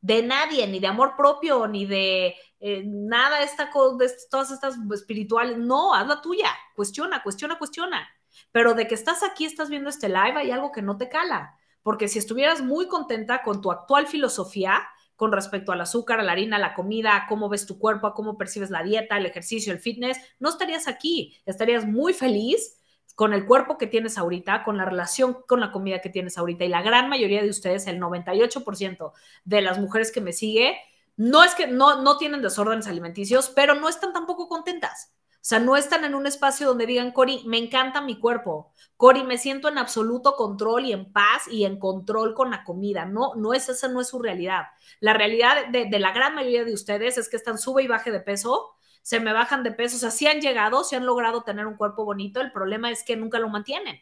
De 0.00 0.22
nadie, 0.22 0.68
ni 0.68 0.78
de 0.78 0.86
amor 0.86 1.14
propio, 1.16 1.66
ni 1.66 1.86
de 1.86 2.36
eh, 2.60 2.84
nada 2.86 3.42
esta, 3.42 3.64
de 3.98 4.12
todas 4.30 4.52
estas 4.52 4.76
espirituales. 4.92 5.58
No, 5.58 5.92
haz 5.92 6.06
la 6.06 6.20
tuya. 6.20 6.54
Cuestiona, 6.76 7.20
cuestiona, 7.24 7.58
cuestiona. 7.58 8.08
Pero 8.52 8.74
de 8.74 8.86
que 8.86 8.94
estás 8.94 9.24
aquí, 9.24 9.44
estás 9.44 9.70
viendo 9.70 9.90
este 9.90 10.08
live, 10.08 10.36
hay 10.36 10.52
algo 10.52 10.70
que 10.70 10.82
no 10.82 10.98
te 10.98 11.08
cala. 11.08 11.58
Porque 11.82 12.06
si 12.06 12.20
estuvieras 12.20 12.62
muy 12.62 12.86
contenta 12.86 13.42
con 13.42 13.60
tu 13.60 13.72
actual 13.72 14.06
filosofía, 14.06 14.86
con 15.16 15.32
respecto 15.32 15.72
al 15.72 15.80
azúcar, 15.80 16.20
a 16.20 16.22
la 16.22 16.32
harina, 16.32 16.56
a 16.56 16.60
la 16.60 16.74
comida, 16.74 17.16
a 17.16 17.26
cómo 17.26 17.48
ves 17.48 17.66
tu 17.66 17.78
cuerpo, 17.78 18.06
a 18.06 18.14
cómo 18.14 18.36
percibes 18.36 18.70
la 18.70 18.82
dieta, 18.82 19.16
el 19.16 19.26
ejercicio, 19.26 19.72
el 19.72 19.78
fitness, 19.78 20.18
no 20.38 20.48
estarías 20.48 20.88
aquí, 20.88 21.36
estarías 21.46 21.86
muy 21.86 22.12
feliz 22.12 22.80
con 23.14 23.32
el 23.32 23.46
cuerpo 23.46 23.78
que 23.78 23.86
tienes 23.86 24.18
ahorita, 24.18 24.64
con 24.64 24.76
la 24.76 24.84
relación 24.84 25.38
con 25.46 25.60
la 25.60 25.70
comida 25.70 26.00
que 26.00 26.10
tienes 26.10 26.36
ahorita. 26.36 26.64
Y 26.64 26.68
la 26.68 26.82
gran 26.82 27.08
mayoría 27.08 27.42
de 27.42 27.50
ustedes, 27.50 27.86
el 27.86 28.00
98% 28.00 29.12
de 29.44 29.62
las 29.62 29.78
mujeres 29.78 30.10
que 30.10 30.20
me 30.20 30.32
sigue, 30.32 30.76
no 31.16 31.44
es 31.44 31.54
que 31.54 31.68
no, 31.68 32.02
no 32.02 32.16
tienen 32.16 32.42
desórdenes 32.42 32.88
alimenticios, 32.88 33.50
pero 33.54 33.74
no 33.74 33.88
están 33.88 34.12
tampoco 34.12 34.48
contentas. 34.48 35.12
O 35.44 35.46
sea, 35.46 35.58
no 35.58 35.76
están 35.76 36.06
en 36.06 36.14
un 36.14 36.26
espacio 36.26 36.66
donde 36.66 36.86
digan, 36.86 37.12
Cori, 37.12 37.42
me 37.44 37.58
encanta 37.58 38.00
mi 38.00 38.18
cuerpo. 38.18 38.72
Cori, 38.96 39.24
me 39.24 39.36
siento 39.36 39.68
en 39.68 39.76
absoluto 39.76 40.36
control 40.36 40.86
y 40.86 40.94
en 40.94 41.12
paz 41.12 41.48
y 41.50 41.66
en 41.66 41.78
control 41.78 42.32
con 42.32 42.50
la 42.50 42.64
comida. 42.64 43.04
No, 43.04 43.34
no 43.34 43.52
es 43.52 43.68
esa, 43.68 43.88
no 43.88 44.00
es 44.00 44.08
su 44.08 44.22
realidad. 44.22 44.62
La 45.00 45.12
realidad 45.12 45.68
de, 45.68 45.98
la 45.98 46.12
gran 46.12 46.34
mayoría 46.34 46.64
de 46.64 46.72
ustedes 46.72 47.18
es 47.18 47.28
que 47.28 47.36
están 47.36 47.58
sube 47.58 47.82
y 47.82 47.86
baje 47.86 48.10
de 48.10 48.20
peso, 48.20 48.74
se 49.02 49.20
me 49.20 49.34
bajan 49.34 49.62
de 49.64 49.72
peso. 49.72 49.96
O 49.96 49.98
sea, 49.98 50.10
sí 50.10 50.26
han 50.26 50.40
llegado, 50.40 50.82
sí 50.82 50.96
han 50.96 51.04
logrado 51.04 51.42
tener 51.42 51.66
un 51.66 51.76
cuerpo 51.76 52.06
bonito. 52.06 52.40
El 52.40 52.50
problema 52.50 52.90
es 52.90 53.04
que 53.04 53.14
nunca 53.14 53.38
lo 53.38 53.50
mantienen. 53.50 54.00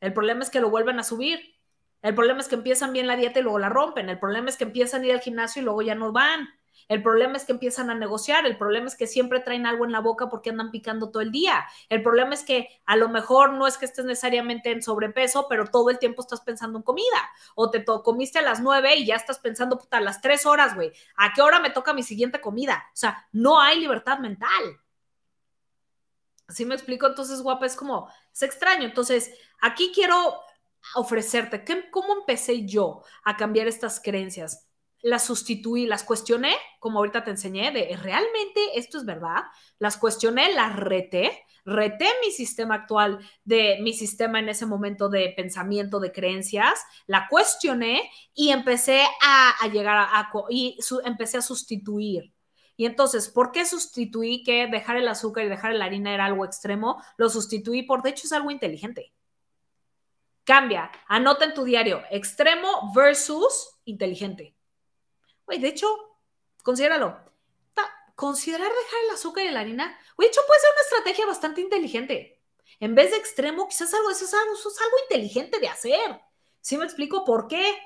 El 0.00 0.12
problema 0.12 0.42
es 0.42 0.50
que 0.50 0.60
lo 0.60 0.68
vuelven 0.68 0.98
a 0.98 1.02
subir. 1.02 1.40
El 2.02 2.14
problema 2.14 2.40
es 2.40 2.48
que 2.48 2.56
empiezan 2.56 2.92
bien 2.92 3.06
la 3.06 3.16
dieta 3.16 3.40
y 3.40 3.42
luego 3.42 3.58
la 3.58 3.70
rompen. 3.70 4.10
El 4.10 4.18
problema 4.18 4.50
es 4.50 4.58
que 4.58 4.64
empiezan 4.64 5.00
a 5.00 5.06
ir 5.06 5.12
al 5.14 5.20
gimnasio 5.20 5.62
y 5.62 5.64
luego 5.64 5.80
ya 5.80 5.94
no 5.94 6.12
van. 6.12 6.46
El 6.88 7.02
problema 7.02 7.36
es 7.36 7.44
que 7.44 7.52
empiezan 7.52 7.90
a 7.90 7.94
negociar, 7.94 8.46
el 8.46 8.56
problema 8.56 8.86
es 8.86 8.96
que 8.96 9.06
siempre 9.06 9.40
traen 9.40 9.66
algo 9.66 9.84
en 9.84 9.92
la 9.92 10.00
boca 10.00 10.28
porque 10.28 10.50
andan 10.50 10.70
picando 10.70 11.10
todo 11.10 11.22
el 11.22 11.32
día. 11.32 11.64
El 11.88 12.02
problema 12.02 12.34
es 12.34 12.44
que 12.44 12.68
a 12.86 12.96
lo 12.96 13.08
mejor 13.08 13.52
no 13.52 13.66
es 13.66 13.78
que 13.78 13.84
estés 13.84 14.04
necesariamente 14.04 14.70
en 14.70 14.82
sobrepeso, 14.82 15.46
pero 15.48 15.66
todo 15.66 15.90
el 15.90 15.98
tiempo 15.98 16.22
estás 16.22 16.40
pensando 16.40 16.78
en 16.78 16.82
comida. 16.82 17.30
O 17.54 17.70
te 17.70 17.84
comiste 17.84 18.38
a 18.38 18.42
las 18.42 18.60
nueve 18.60 18.96
y 18.96 19.06
ya 19.06 19.16
estás 19.16 19.38
pensando, 19.38 19.78
puta, 19.78 19.98
a 19.98 20.00
las 20.00 20.20
tres 20.20 20.46
horas, 20.46 20.74
güey. 20.74 20.92
¿A 21.16 21.32
qué 21.32 21.42
hora 21.42 21.60
me 21.60 21.70
toca 21.70 21.92
mi 21.92 22.02
siguiente 22.02 22.40
comida? 22.40 22.84
O 22.88 22.96
sea, 22.96 23.26
no 23.32 23.60
hay 23.60 23.80
libertad 23.80 24.18
mental. 24.18 24.80
¿Sí 26.48 26.64
me 26.64 26.74
explico? 26.74 27.06
Entonces, 27.06 27.40
guapa, 27.40 27.66
es 27.66 27.76
como, 27.76 28.08
es 28.32 28.42
extraño. 28.42 28.84
Entonces, 28.84 29.32
aquí 29.60 29.92
quiero 29.94 30.40
ofrecerte, 30.94 31.64
¿cómo 31.90 32.14
empecé 32.14 32.66
yo 32.66 33.02
a 33.24 33.36
cambiar 33.36 33.66
estas 33.68 34.00
creencias? 34.00 34.68
Las 35.02 35.24
sustituí, 35.26 35.86
las 35.86 36.04
cuestioné, 36.04 36.54
como 36.78 36.98
ahorita 36.98 37.24
te 37.24 37.30
enseñé, 37.30 37.72
de 37.72 37.96
realmente 38.00 38.60
esto 38.76 38.98
es 38.98 39.04
verdad, 39.04 39.42
las 39.78 39.96
cuestioné, 39.96 40.54
las 40.54 40.76
reté, 40.76 41.44
reté 41.64 42.06
mi 42.24 42.30
sistema 42.30 42.76
actual, 42.76 43.18
de 43.44 43.78
mi 43.82 43.92
sistema 43.92 44.38
en 44.38 44.48
ese 44.48 44.64
momento 44.64 45.08
de 45.08 45.32
pensamiento, 45.36 45.98
de 45.98 46.12
creencias, 46.12 46.80
la 47.06 47.26
cuestioné 47.28 48.10
y 48.32 48.50
empecé 48.50 49.02
a, 49.22 49.68
llegar 49.68 49.96
a, 49.98 50.30
y 50.48 50.78
empecé 51.04 51.38
a 51.38 51.42
sustituir. 51.42 52.32
Y 52.76 52.86
entonces, 52.86 53.28
¿por 53.28 53.52
qué 53.52 53.66
sustituí 53.66 54.42
que 54.44 54.66
dejar 54.66 54.96
el 54.96 55.08
azúcar 55.08 55.44
y 55.44 55.48
dejar 55.48 55.74
la 55.74 55.84
harina 55.84 56.14
era 56.14 56.24
algo 56.24 56.44
extremo? 56.44 57.02
Lo 57.16 57.28
sustituí 57.28 57.82
por, 57.82 58.02
de 58.02 58.10
hecho, 58.10 58.26
es 58.26 58.32
algo 58.32 58.50
inteligente. 58.50 59.12
Cambia, 60.44 60.90
anota 61.06 61.44
en 61.44 61.54
tu 61.54 61.64
diario, 61.64 62.02
extremo 62.10 62.92
versus 62.94 63.78
inteligente 63.84 64.56
de 65.58 65.68
hecho, 65.68 65.88
considéralo. 66.62 67.30
Considerar 68.14 68.68
dejar 68.68 69.00
el 69.04 69.10
azúcar 69.14 69.44
y 69.44 69.50
la 69.50 69.60
harina, 69.60 69.98
de 70.18 70.26
hecho 70.26 70.42
puede 70.46 70.60
ser 70.60 70.70
una 70.70 70.82
estrategia 70.82 71.26
bastante 71.26 71.60
inteligente. 71.60 72.40
En 72.78 72.94
vez 72.94 73.10
de 73.10 73.16
extremo, 73.16 73.66
quizás 73.66 73.92
algo, 73.94 74.10
eso 74.10 74.26
es 74.26 74.34
algo, 74.34 74.52
es 74.52 74.80
algo 74.80 74.96
inteligente 75.08 75.58
de 75.58 75.68
hacer. 75.68 76.20
¿Sí 76.60 76.76
me 76.76 76.84
explico 76.84 77.24
por 77.24 77.48
qué? 77.48 77.78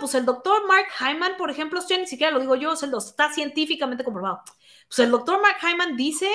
pues 0.00 0.14
el 0.14 0.24
doctor 0.24 0.66
Mark 0.66 0.88
Hyman, 0.98 1.36
por 1.36 1.50
ejemplo, 1.50 1.78
esto 1.78 1.96
ni 1.96 2.06
siquiera 2.06 2.32
lo 2.32 2.40
digo 2.40 2.56
yo, 2.56 2.72
está 2.72 3.32
científicamente 3.32 4.02
comprobado. 4.02 4.42
Pues 4.88 4.98
el 4.98 5.10
doctor 5.10 5.40
Mark 5.40 5.58
Hyman 5.62 5.96
dice 5.96 6.28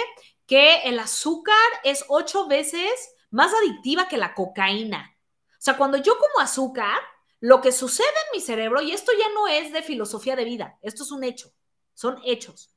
que 0.47 0.83
el 0.83 0.99
azúcar 0.99 1.55
es 1.83 2.05
ocho 2.07 2.47
veces 2.47 2.91
más 3.29 3.53
adictiva 3.53 4.07
que 4.07 4.17
la 4.17 4.33
cocaína. 4.33 5.17
O 5.51 5.63
sea, 5.63 5.77
cuando 5.77 5.97
yo 5.97 6.17
como 6.17 6.39
azúcar, 6.39 6.99
lo 7.41 7.59
que 7.59 7.71
sucede 7.71 8.07
en 8.07 8.37
mi 8.37 8.41
cerebro, 8.41 8.81
y 8.81 8.91
esto 8.91 9.11
ya 9.17 9.27
no 9.33 9.47
es 9.47 9.73
de 9.73 9.81
filosofía 9.81 10.35
de 10.35 10.45
vida, 10.45 10.77
esto 10.81 11.03
es 11.03 11.11
un 11.11 11.23
hecho, 11.23 11.51
son 11.93 12.19
hechos. 12.23 12.73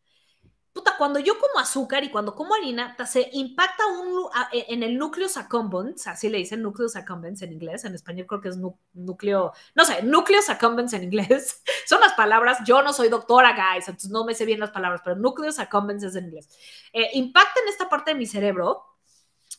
Puta, 0.73 0.97
cuando 0.99 1.21
yo 1.21 1.39
como 1.39 1.61
azúcar 1.61 2.03
y 2.03 2.11
cuando 2.11 2.35
como 2.35 2.53
harina, 2.53 2.97
se 3.07 3.31
impacta 3.35 3.87
un, 3.87 4.29
e, 4.53 4.67
en 4.71 4.83
el 4.83 4.99
núcleo 4.99 5.29
accumbens, 5.37 6.09
así 6.09 6.29
le 6.29 6.39
dicen 6.39 6.63
núcleo 6.63 6.89
accumbens 6.93 7.43
en 7.43 7.53
inglés, 7.53 7.85
en 7.85 7.95
español 7.95 8.27
creo 8.27 8.41
que 8.41 8.49
es 8.49 8.59
núcleo, 8.93 9.53
no 9.77 9.85
sé, 9.85 10.03
núcleo 10.03 10.41
accumbens 10.49 10.93
en 10.95 11.05
inglés. 11.05 11.63
Son 11.87 12.01
las 12.01 12.15
palabras, 12.15 12.59
yo 12.67 12.83
no 12.83 12.93
soy 12.93 13.09
doctora, 13.09 13.53
guys, 13.53 13.87
entonces 13.87 14.11
no 14.11 14.25
me 14.25 14.35
sé 14.35 14.47
bien 14.47 14.59
las 14.59 14.73
palabras, 14.73 15.03
pero 15.05 15.15
núcleo 15.15 15.53
accumbens 15.57 16.03
es 16.03 16.17
en 16.17 16.25
inglés. 16.25 16.49
Eh, 16.93 17.11
impacta 17.13 17.61
en 17.63 17.69
esta 17.69 17.89
parte 17.89 18.11
de 18.13 18.19
mi 18.19 18.27
cerebro 18.27 18.83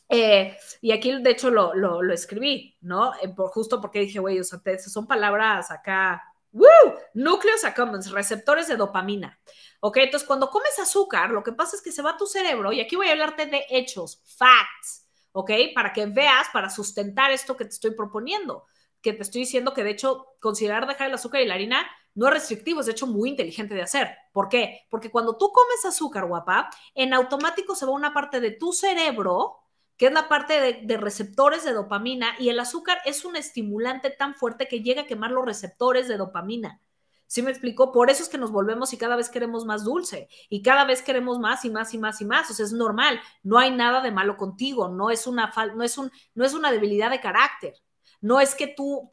Eh, 0.08 0.56
y 0.80 0.92
aquí, 0.92 1.20
de 1.20 1.30
hecho, 1.30 1.50
lo, 1.50 1.74
lo, 1.74 2.12
escribí, 2.12 2.76
¿no? 2.80 3.12
Eh, 3.22 3.28
por, 3.28 3.50
justo 3.50 3.80
porque 3.80 4.00
dije, 4.00 4.20
güey, 4.20 4.38
o 4.38 4.44
sea, 4.44 4.60
son 4.78 5.06
palabras 5.06 5.70
acá, 5.70 6.22
¡Woo! 6.56 6.94
Núcleos 7.12 7.64
accumbens, 7.64 8.10
receptores 8.10 8.66
de 8.66 8.76
dopamina. 8.76 9.38
Ok, 9.80 9.98
entonces 9.98 10.26
cuando 10.26 10.48
comes 10.48 10.78
azúcar, 10.78 11.30
lo 11.30 11.42
que 11.42 11.52
pasa 11.52 11.76
es 11.76 11.82
que 11.82 11.92
se 11.92 12.00
va 12.00 12.12
a 12.12 12.16
tu 12.16 12.26
cerebro, 12.26 12.72
y 12.72 12.80
aquí 12.80 12.96
voy 12.96 13.08
a 13.08 13.12
hablarte 13.12 13.44
de 13.44 13.66
hechos, 13.68 14.22
facts, 14.24 15.06
¿ok? 15.32 15.50
Para 15.74 15.92
que 15.92 16.06
veas, 16.06 16.48
para 16.54 16.70
sustentar 16.70 17.30
esto 17.30 17.58
que 17.58 17.66
te 17.66 17.72
estoy 17.72 17.90
proponiendo, 17.90 18.64
que 19.02 19.12
te 19.12 19.22
estoy 19.22 19.42
diciendo 19.42 19.74
que 19.74 19.84
de 19.84 19.90
hecho 19.90 20.28
considerar 20.40 20.86
dejar 20.86 21.08
el 21.08 21.14
azúcar 21.14 21.42
y 21.42 21.46
la 21.46 21.54
harina 21.54 21.86
no 22.14 22.26
es 22.28 22.32
restrictivo, 22.32 22.80
es 22.80 22.86
de 22.86 22.92
hecho 22.92 23.06
muy 23.06 23.28
inteligente 23.28 23.74
de 23.74 23.82
hacer. 23.82 24.16
¿Por 24.32 24.48
qué? 24.48 24.86
Porque 24.88 25.10
cuando 25.10 25.36
tú 25.36 25.52
comes 25.52 25.84
azúcar, 25.84 26.24
guapa, 26.24 26.70
en 26.94 27.12
automático 27.12 27.74
se 27.74 27.84
va 27.84 27.92
una 27.92 28.14
parte 28.14 28.40
de 28.40 28.52
tu 28.52 28.72
cerebro 28.72 29.58
que 29.96 30.06
es 30.06 30.12
la 30.12 30.28
parte 30.28 30.82
de, 30.82 30.96
receptores 30.96 31.64
de 31.64 31.72
dopamina, 31.72 32.34
y 32.38 32.50
el 32.50 32.60
azúcar 32.60 32.98
es 33.04 33.24
un 33.24 33.36
estimulante 33.36 34.10
tan 34.10 34.34
fuerte 34.34 34.68
que 34.68 34.82
llega 34.82 35.02
a 35.02 35.06
quemar 35.06 35.30
los 35.30 35.44
receptores 35.44 36.06
de 36.08 36.18
dopamina. 36.18 36.80
¿Sí 37.28 37.42
me 37.42 37.50
explicó? 37.50 37.90
Por 37.92 38.08
eso 38.08 38.22
es 38.22 38.28
que 38.28 38.38
nos 38.38 38.52
volvemos 38.52 38.92
y 38.92 38.98
cada 38.98 39.16
vez 39.16 39.28
queremos 39.28 39.64
más 39.64 39.82
dulce 39.82 40.28
y 40.48 40.62
cada 40.62 40.84
vez 40.84 41.02
queremos 41.02 41.40
más 41.40 41.64
y 41.64 41.70
más 41.70 41.92
y 41.92 41.98
más 41.98 42.20
y 42.20 42.24
más. 42.24 42.48
O 42.50 42.54
sea, 42.54 42.64
es 42.64 42.72
normal. 42.72 43.20
No 43.42 43.58
hay 43.58 43.72
nada 43.72 44.00
de 44.00 44.12
malo 44.12 44.36
contigo. 44.36 44.88
No 44.88 45.10
es 45.10 45.26
una, 45.26 45.52
no 45.74 45.82
es 45.82 45.98
un, 45.98 46.12
no 46.34 46.44
es 46.44 46.54
una 46.54 46.70
debilidad 46.70 47.10
de 47.10 47.20
carácter. 47.20 47.74
No 48.20 48.40
es 48.40 48.54
que 48.54 48.68
tú, 48.68 49.10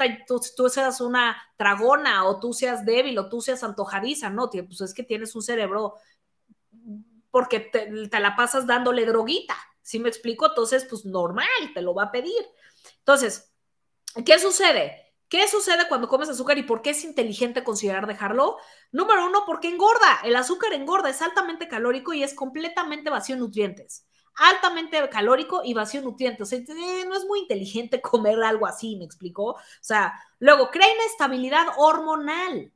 tú, 0.55 0.69
seas 0.69 1.01
una 1.01 1.41
tragona 1.57 2.25
o 2.25 2.39
tú 2.39 2.53
seas 2.53 2.85
débil 2.85 3.17
o 3.17 3.29
tú 3.29 3.41
seas 3.41 3.63
antojadiza. 3.63 4.29
No, 4.29 4.47
pues 4.51 4.81
es 4.81 4.93
que 4.93 5.03
tienes 5.03 5.35
un 5.35 5.41
cerebro 5.41 5.95
porque 7.31 7.61
te, 7.61 8.07
te 8.09 8.19
la 8.19 8.35
pasas 8.35 8.67
dándole 8.67 9.07
droguita. 9.07 9.55
¿Sí 9.83 9.99
me 9.99 10.09
explico? 10.09 10.47
Entonces, 10.47 10.87
pues 10.89 11.05
normal, 11.05 11.47
te 11.73 11.81
lo 11.81 11.93
va 11.93 12.05
a 12.05 12.11
pedir. 12.11 12.41
Entonces, 12.99 13.53
¿qué 14.25 14.39
sucede? 14.39 15.03
¿Qué 15.33 15.47
sucede 15.47 15.87
cuando 15.87 16.07
comes 16.07 16.29
azúcar 16.29 16.57
y 16.59 16.63
por 16.63 16.81
qué 16.81 16.91
es 16.91 17.03
inteligente 17.03 17.63
considerar 17.63 18.05
dejarlo? 18.07 18.57
Número 18.91 19.25
uno, 19.25 19.43
porque 19.45 19.67
engorda. 19.67 20.19
El 20.23 20.35
azúcar 20.35 20.73
engorda, 20.73 21.09
es 21.09 21.21
altamente 21.21 21.67
calórico 21.67 22.13
y 22.13 22.23
es 22.23 22.33
completamente 22.33 23.09
vacío 23.09 23.33
en 23.33 23.41
nutrientes. 23.41 24.07
Altamente 24.35 25.09
calórico 25.09 25.61
y 25.63 25.73
vacío 25.73 26.01
en 26.01 26.05
nutrientes. 26.05 26.53
Eh, 26.53 27.05
no 27.07 27.15
es 27.15 27.25
muy 27.25 27.39
inteligente 27.39 27.99
comer 28.01 28.43
algo 28.43 28.67
así, 28.67 28.95
¿me 28.95 29.05
explico? 29.05 29.43
O 29.53 29.59
sea, 29.81 30.13
luego, 30.39 30.69
crea 30.69 30.93
inestabilidad 30.93 31.65
hormonal. 31.77 32.71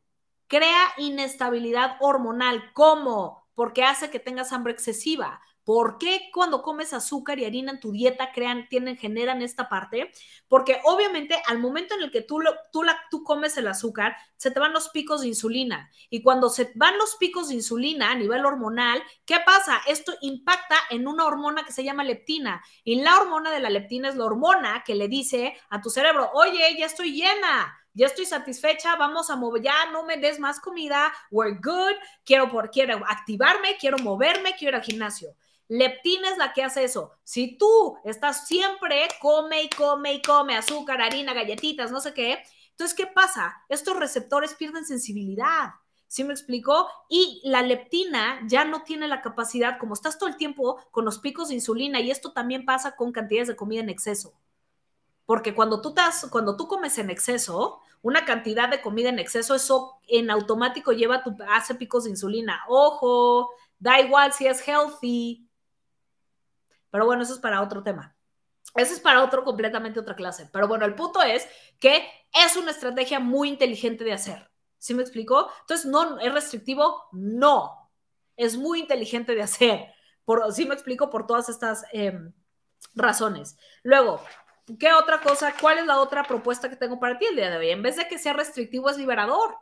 Crea 0.47 0.93
inestabilidad 0.97 1.97
hormonal. 1.99 2.73
¿Cómo? 2.73 3.47
Porque 3.53 3.83
hace 3.83 4.09
que 4.09 4.19
tengas 4.19 4.51
hambre 4.51 4.73
excesiva. 4.73 5.41
¿Por 5.67 5.97
qué 5.97 6.29
cuando 6.31 6.61
comes 6.61 6.93
azúcar 6.93 7.39
y 7.39 7.43
harina 7.43 7.73
en 7.73 7.81
tu 7.81 7.91
dieta 7.91 8.31
crean, 8.31 8.69
tienen, 8.69 8.95
generan 8.95 9.41
esta 9.41 9.67
parte? 9.67 10.13
Porque 10.47 10.79
obviamente 10.85 11.41
al 11.45 11.59
momento 11.59 11.93
en 11.93 12.03
el 12.03 12.09
que 12.09 12.21
tú, 12.21 12.39
tú, 12.71 12.83
la, 12.83 12.97
tú 13.11 13.21
comes 13.25 13.57
el 13.57 13.67
azúcar, 13.67 14.15
se 14.37 14.49
te 14.49 14.61
van 14.61 14.71
los 14.71 14.87
picos 14.87 15.19
de 15.19 15.27
insulina. 15.27 15.91
Y 16.09 16.23
cuando 16.23 16.49
se 16.49 16.71
van 16.75 16.97
los 16.97 17.17
picos 17.17 17.49
de 17.49 17.55
insulina 17.55 18.11
a 18.11 18.15
nivel 18.15 18.45
hormonal, 18.45 19.03
¿qué 19.25 19.41
pasa? 19.45 19.81
Esto 19.87 20.13
impacta 20.21 20.77
en 20.89 21.05
una 21.05 21.25
hormona 21.25 21.65
que 21.65 21.73
se 21.73 21.83
llama 21.83 22.05
leptina. 22.05 22.63
Y 22.85 23.01
la 23.01 23.19
hormona 23.19 23.51
de 23.51 23.59
la 23.59 23.69
leptina 23.69 24.07
es 24.07 24.15
la 24.15 24.23
hormona 24.23 24.85
que 24.85 24.95
le 24.95 25.09
dice 25.09 25.57
a 25.69 25.81
tu 25.81 25.89
cerebro, 25.89 26.31
oye, 26.33 26.77
ya 26.79 26.85
estoy 26.85 27.11
llena, 27.11 27.77
ya 27.93 28.05
estoy 28.05 28.25
satisfecha, 28.25 28.95
vamos 28.95 29.29
a 29.29 29.35
mover, 29.35 29.63
ya 29.63 29.91
no 29.91 30.03
me 30.03 30.15
des 30.15 30.39
más 30.39 30.61
comida, 30.61 31.11
we're 31.29 31.59
good, 31.61 31.95
quiero, 32.23 32.49
por, 32.49 32.71
quiero 32.71 33.03
activarme, 33.05 33.75
quiero 33.77 33.97
moverme, 33.97 34.55
quiero 34.57 34.77
ir 34.77 34.81
al 34.81 34.87
gimnasio. 34.89 35.35
Leptina 35.69 36.29
es 36.29 36.37
la 36.37 36.53
que 36.53 36.63
hace 36.63 36.83
eso. 36.83 37.11
Si 37.23 37.57
tú 37.57 37.97
estás 38.03 38.47
siempre 38.47 39.07
come 39.21 39.63
y 39.63 39.69
come 39.69 40.13
y 40.13 40.21
come 40.21 40.55
azúcar, 40.55 41.01
harina, 41.01 41.33
galletitas, 41.33 41.91
no 41.91 41.99
sé 41.99 42.13
qué, 42.13 42.43
entonces, 42.77 42.95
¿qué 42.95 43.07
pasa? 43.07 43.63
Estos 43.69 43.97
receptores 43.97 44.53
pierden 44.53 44.85
sensibilidad. 44.85 45.71
¿Sí 46.05 46.23
me 46.23 46.31
explicó? 46.31 46.87
Y 47.09 47.41
la 47.43 47.63
leptina 47.63 48.39
ya 48.45 48.65
no 48.65 48.83
tiene 48.83 49.07
la 49.07 49.23
capacidad, 49.23 49.79
como 49.79 49.95
estás 49.95 50.19
todo 50.19 50.29
el 50.29 50.37
tiempo 50.37 50.79
con 50.91 51.03
los 51.03 51.17
picos 51.17 51.47
de 51.47 51.55
insulina, 51.55 51.99
y 51.99 52.11
esto 52.11 52.33
también 52.33 52.65
pasa 52.65 52.95
con 52.95 53.11
cantidades 53.11 53.47
de 53.47 53.55
comida 53.55 53.81
en 53.81 53.89
exceso. 53.89 54.35
Porque 55.25 55.55
cuando 55.55 55.81
tú, 55.81 55.89
estás, 55.89 56.27
cuando 56.29 56.55
tú 56.55 56.67
comes 56.67 56.99
en 56.99 57.09
exceso, 57.09 57.79
una 58.03 58.25
cantidad 58.25 58.69
de 58.69 58.79
comida 58.79 59.09
en 59.09 59.17
exceso, 59.17 59.55
eso 59.55 59.97
en 60.07 60.29
automático 60.29 60.91
lleva 60.91 61.23
tu, 61.23 61.35
hace 61.49 61.73
picos 61.73 62.03
de 62.03 62.11
insulina. 62.11 62.61
Ojo, 62.67 63.49
da 63.79 63.99
igual 63.99 64.33
si 64.33 64.45
es 64.45 64.65
healthy, 64.67 65.46
pero 66.89 67.05
bueno, 67.05 67.23
eso 67.23 67.33
es 67.33 67.39
para 67.39 67.61
otro 67.61 67.83
tema. 67.83 68.15
Eso 68.75 68.93
es 68.93 68.99
para 68.99 69.23
otro, 69.23 69.43
completamente 69.43 69.99
otra 69.99 70.15
clase. 70.15 70.49
Pero 70.51 70.67
bueno, 70.67 70.85
el 70.85 70.95
punto 70.95 71.21
es 71.21 71.47
que 71.79 72.07
es 72.33 72.55
una 72.55 72.71
estrategia 72.71 73.19
muy 73.19 73.49
inteligente 73.49 74.03
de 74.03 74.13
hacer. 74.13 74.49
¿Sí 74.77 74.93
me 74.93 75.01
explicó? 75.01 75.49
Entonces, 75.61 75.85
¿no 75.85 76.19
es 76.19 76.33
restrictivo? 76.33 77.05
No. 77.11 77.91
Es 78.35 78.55
muy 78.57 78.79
inteligente 78.79 79.33
de 79.33 79.41
hacer. 79.41 79.87
Por, 80.25 80.53
¿Sí 80.53 80.65
me 80.65 80.75
explico? 80.75 81.09
Por 81.09 81.25
todas 81.25 81.49
estas 81.49 81.85
em, 81.91 82.33
razones. 82.93 83.57
Luego, 83.81 84.21
¿qué 84.79 84.93
otra 84.93 85.21
cosa? 85.21 85.53
¿Cuál 85.59 85.79
es 85.79 85.85
la 85.85 85.99
otra 85.99 86.23
propuesta 86.23 86.69
que 86.69 86.75
tengo 86.75 86.99
para 86.99 87.17
ti 87.17 87.25
el 87.25 87.35
día 87.35 87.49
de 87.49 87.57
hoy? 87.57 87.69
En 87.69 87.81
vez 87.81 87.95
de 87.95 88.07
que 88.07 88.19
sea 88.19 88.33
restrictivo, 88.33 88.89
es 88.89 88.97
liberador. 88.97 89.55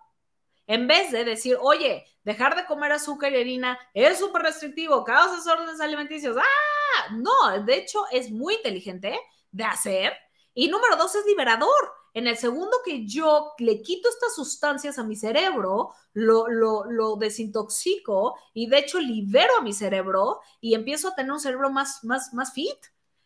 En 0.67 0.87
vez 0.87 1.11
de 1.11 1.23
decir, 1.23 1.57
oye, 1.61 2.05
dejar 2.23 2.55
de 2.55 2.65
comer 2.65 2.91
azúcar 2.91 3.31
y 3.31 3.39
harina 3.39 3.79
es 3.93 4.17
súper 4.17 4.41
restrictivo, 4.41 5.03
causa 5.03 5.53
órdenes 5.53 5.79
alimenticios. 5.79 6.35
¡Ah! 6.37 6.74
No, 7.11 7.63
de 7.63 7.77
hecho 7.77 8.05
es 8.11 8.31
muy 8.31 8.55
inteligente 8.55 9.19
de 9.51 9.63
hacer. 9.63 10.13
Y 10.53 10.67
número 10.69 10.95
dos 10.95 11.15
es 11.15 11.25
liberador. 11.25 11.69
En 12.13 12.27
el 12.27 12.37
segundo 12.37 12.77
que 12.85 13.05
yo 13.05 13.51
le 13.59 13.81
quito 13.81 14.07
estas 14.07 14.35
sustancias 14.35 14.97
a 14.97 15.03
mi 15.03 15.17
cerebro, 15.17 15.91
lo, 16.13 16.47
lo, 16.47 17.15
desintoxico 17.17 18.35
y 18.53 18.67
de 18.67 18.79
hecho 18.79 18.99
libero 19.01 19.57
a 19.57 19.61
mi 19.61 19.73
cerebro 19.73 20.39
y 20.61 20.75
empiezo 20.75 21.09
a 21.09 21.15
tener 21.15 21.33
un 21.33 21.41
cerebro 21.41 21.69
más, 21.69 22.05
más, 22.05 22.33
más 22.33 22.53
fit. 22.53 22.77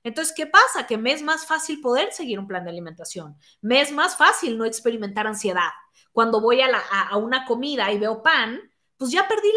Entonces, 0.04 0.34
¿qué 0.36 0.48
pasa? 0.48 0.88
Que 0.88 0.98
me 0.98 1.12
es 1.12 1.22
más 1.22 1.46
fácil 1.46 1.82
poder 1.82 2.12
seguir 2.14 2.40
un 2.40 2.48
plan 2.48 2.64
de 2.64 2.72
alimentación. 2.72 3.38
Me 3.62 3.82
es 3.82 3.92
más 3.92 4.18
fácil 4.18 4.58
no 4.58 4.66
experimentar 4.66 5.28
ansiedad 5.28 5.70
cuando 6.12 6.42
voy 6.42 6.62
a, 6.62 7.16
una 7.18 7.46
comida 7.46 7.92
y 7.92 8.00
veo 8.00 8.22
pan, 8.22 8.60
pues 9.00 9.12
ya 9.12 9.30
perdí 9.30 9.50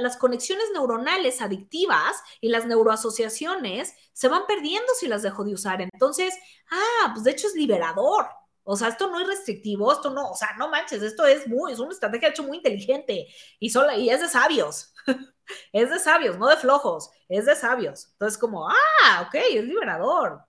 las 0.00 0.18
conexiones 0.18 0.66
neuronales 0.74 1.40
adictivas 1.40 2.14
y 2.42 2.50
las 2.50 2.66
neuroasociaciones 2.66 3.94
se 4.12 4.28
van 4.28 4.46
perdiendo 4.46 4.92
si 5.00 5.08
las 5.08 5.22
dejo 5.22 5.44
de 5.44 5.54
usar. 5.54 5.80
Entonces, 5.80 6.34
ah, 6.70 7.10
pues 7.14 7.24
de 7.24 7.30
hecho 7.30 7.46
es 7.46 7.54
liberador. 7.54 8.26
O 8.62 8.76
sea, 8.76 8.88
esto 8.88 9.08
no 9.08 9.18
es 9.18 9.26
restrictivo, 9.26 9.90
esto 9.90 10.10
no, 10.10 10.30
o 10.30 10.36
sea, 10.36 10.50
no 10.58 10.68
manches, 10.68 11.02
esto 11.02 11.24
es 11.24 11.48
muy, 11.48 11.72
es 11.72 11.78
una 11.78 11.92
estrategia 11.92 12.28
hecho 12.28 12.42
muy 12.42 12.58
inteligente 12.58 13.26
y, 13.58 13.70
solo, 13.70 13.96
y 13.96 14.10
es 14.10 14.20
de 14.20 14.28
sabios. 14.28 14.92
es 15.72 15.88
de 15.88 15.98
sabios, 15.98 16.38
no 16.38 16.46
de 16.48 16.56
flojos, 16.58 17.10
es 17.30 17.46
de 17.46 17.56
sabios. 17.56 18.10
Entonces, 18.12 18.38
como, 18.38 18.68
ah, 18.68 19.24
ok, 19.26 19.36
es 19.36 19.64
liberador. 19.64 20.44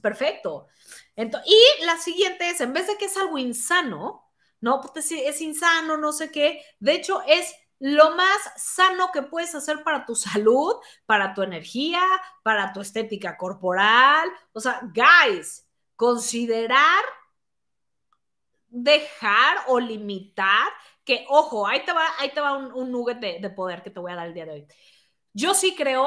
Perfecto. 0.00 0.68
Entonces, 1.16 1.50
y 1.50 1.84
la 1.84 1.98
siguiente 1.98 2.48
es, 2.48 2.60
en 2.60 2.72
vez 2.72 2.86
de 2.86 2.96
que 2.96 3.06
es 3.06 3.16
algo 3.16 3.38
insano, 3.38 4.27
¿no? 4.60 4.80
Pues 4.80 5.10
es 5.12 5.40
insano, 5.40 5.96
no 5.96 6.12
sé 6.12 6.30
qué. 6.30 6.62
De 6.78 6.92
hecho, 6.92 7.22
es 7.26 7.54
lo 7.78 8.16
más 8.16 8.38
sano 8.56 9.10
que 9.12 9.22
puedes 9.22 9.54
hacer 9.54 9.82
para 9.82 10.04
tu 10.04 10.14
salud, 10.16 10.74
para 11.06 11.34
tu 11.34 11.42
energía, 11.42 12.02
para 12.42 12.72
tu 12.72 12.80
estética 12.80 13.36
corporal. 13.36 14.28
O 14.52 14.60
sea, 14.60 14.80
guys, 14.94 15.66
considerar 15.96 17.04
dejar 18.70 19.58
o 19.68 19.80
limitar, 19.80 20.68
que 21.04 21.24
ojo, 21.28 21.66
ahí 21.66 21.84
te 21.84 21.92
va, 21.92 22.06
ahí 22.18 22.30
te 22.32 22.40
va 22.40 22.54
un, 22.54 22.92
nugget 22.92 23.18
de, 23.18 23.38
de 23.40 23.50
poder 23.50 23.82
que 23.82 23.90
te 23.90 23.98
voy 23.98 24.12
a 24.12 24.16
dar 24.16 24.26
el 24.26 24.34
día 24.34 24.44
de 24.44 24.52
hoy. 24.52 24.66
Yo 25.32 25.54
sí 25.54 25.74
creo 25.74 26.06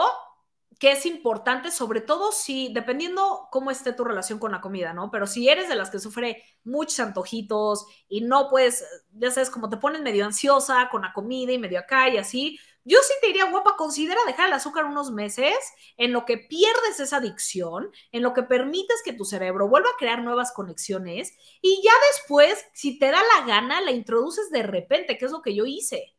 que 0.79 0.91
es 0.91 1.05
importante, 1.05 1.69
sobre 1.71 2.01
todo 2.01 2.31
si, 2.31 2.73
dependiendo 2.73 3.47
cómo 3.51 3.71
esté 3.71 3.93
tu 3.93 4.03
relación 4.03 4.39
con 4.39 4.51
la 4.51 4.61
comida, 4.61 4.93
¿no? 4.93 5.11
Pero 5.11 5.27
si 5.27 5.47
eres 5.47 5.69
de 5.69 5.75
las 5.75 5.89
que 5.89 5.99
sufre 5.99 6.43
muchos 6.63 6.99
antojitos 6.99 7.85
y 8.07 8.21
no 8.21 8.49
puedes, 8.49 8.83
ya 9.11 9.31
sabes, 9.31 9.49
como 9.49 9.69
te 9.69 9.77
pones 9.77 10.01
medio 10.01 10.25
ansiosa 10.25 10.89
con 10.89 11.03
la 11.03 11.13
comida 11.13 11.51
y 11.51 11.59
medio 11.59 11.79
acá 11.79 12.09
y 12.09 12.17
así, 12.17 12.57
yo 12.83 12.97
sí 13.03 13.13
te 13.21 13.27
diría, 13.27 13.49
guapa, 13.49 13.75
considera 13.77 14.19
dejar 14.25 14.47
el 14.47 14.53
azúcar 14.53 14.85
unos 14.85 15.11
meses 15.11 15.53
en 15.97 16.11
lo 16.13 16.25
que 16.25 16.37
pierdes 16.37 16.99
esa 16.99 17.17
adicción, 17.17 17.91
en 18.11 18.23
lo 18.23 18.33
que 18.33 18.41
permites 18.41 19.03
que 19.05 19.13
tu 19.13 19.23
cerebro 19.23 19.67
vuelva 19.67 19.89
a 19.89 19.97
crear 19.99 20.23
nuevas 20.23 20.51
conexiones 20.51 21.35
y 21.61 21.81
ya 21.83 21.91
después, 22.11 22.65
si 22.73 22.97
te 22.97 23.11
da 23.11 23.21
la 23.37 23.45
gana, 23.45 23.81
la 23.81 23.91
introduces 23.91 24.49
de 24.49 24.63
repente, 24.63 25.17
que 25.17 25.25
es 25.25 25.31
lo 25.31 25.43
que 25.43 25.53
yo 25.53 25.65
hice. 25.65 26.15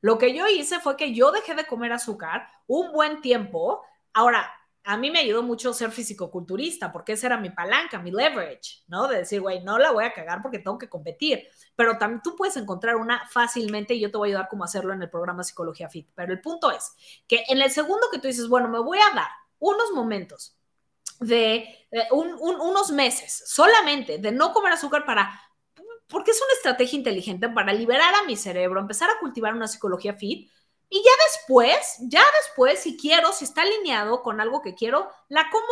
Lo 0.00 0.18
que 0.18 0.34
yo 0.34 0.46
hice 0.46 0.80
fue 0.80 0.96
que 0.96 1.14
yo 1.14 1.32
dejé 1.32 1.54
de 1.54 1.66
comer 1.66 1.92
azúcar 1.92 2.48
un 2.66 2.92
buen 2.92 3.20
tiempo. 3.20 3.82
Ahora, 4.12 4.50
a 4.84 4.96
mí 4.96 5.10
me 5.10 5.18
ayudó 5.18 5.42
mucho 5.42 5.72
ser 5.72 5.90
fisicoculturista, 5.90 6.92
porque 6.92 7.14
esa 7.14 7.26
era 7.26 7.38
mi 7.38 7.50
palanca, 7.50 7.98
mi 7.98 8.12
leverage, 8.12 8.84
¿no? 8.86 9.08
De 9.08 9.18
decir, 9.18 9.40
güey, 9.40 9.64
no 9.64 9.78
la 9.78 9.90
voy 9.90 10.04
a 10.04 10.12
cagar 10.12 10.40
porque 10.42 10.60
tengo 10.60 10.78
que 10.78 10.88
competir. 10.88 11.48
Pero 11.74 11.98
también 11.98 12.22
tú 12.22 12.36
puedes 12.36 12.56
encontrar 12.56 12.94
una 12.94 13.26
fácilmente 13.28 13.94
y 13.94 14.00
yo 14.00 14.12
te 14.12 14.16
voy 14.16 14.28
a 14.28 14.30
ayudar 14.30 14.48
cómo 14.48 14.62
hacerlo 14.62 14.92
en 14.92 15.02
el 15.02 15.10
programa 15.10 15.42
Psicología 15.42 15.88
Fit. 15.88 16.08
Pero 16.14 16.32
el 16.32 16.40
punto 16.40 16.70
es 16.70 16.92
que 17.26 17.44
en 17.48 17.60
el 17.60 17.70
segundo 17.72 18.06
que 18.12 18.20
tú 18.20 18.28
dices, 18.28 18.48
bueno, 18.48 18.68
me 18.68 18.78
voy 18.78 18.98
a 18.98 19.12
dar 19.12 19.28
unos 19.58 19.90
momentos 19.92 20.56
de 21.18 21.88
unos 22.12 22.90
meses 22.90 23.42
solamente 23.46 24.18
de 24.18 24.30
no 24.30 24.52
comer 24.52 24.72
azúcar 24.74 25.04
para, 25.04 25.40
porque 26.08 26.30
es 26.30 26.40
una 26.40 26.52
estrategia 26.54 26.96
inteligente 26.96 27.48
para 27.48 27.72
liberar 27.72 28.14
a 28.14 28.24
mi 28.24 28.36
cerebro, 28.36 28.80
empezar 28.80 29.10
a 29.10 29.18
cultivar 29.18 29.54
una 29.54 29.68
psicología 29.68 30.14
fit. 30.14 30.50
Y 30.88 31.02
ya 31.02 31.10
después, 31.32 31.96
ya 32.00 32.22
después, 32.42 32.78
si 32.80 32.96
quiero, 32.96 33.32
si 33.32 33.44
está 33.44 33.62
alineado 33.62 34.22
con 34.22 34.40
algo 34.40 34.62
que 34.62 34.74
quiero, 34.74 35.10
la 35.28 35.48
como 35.50 35.66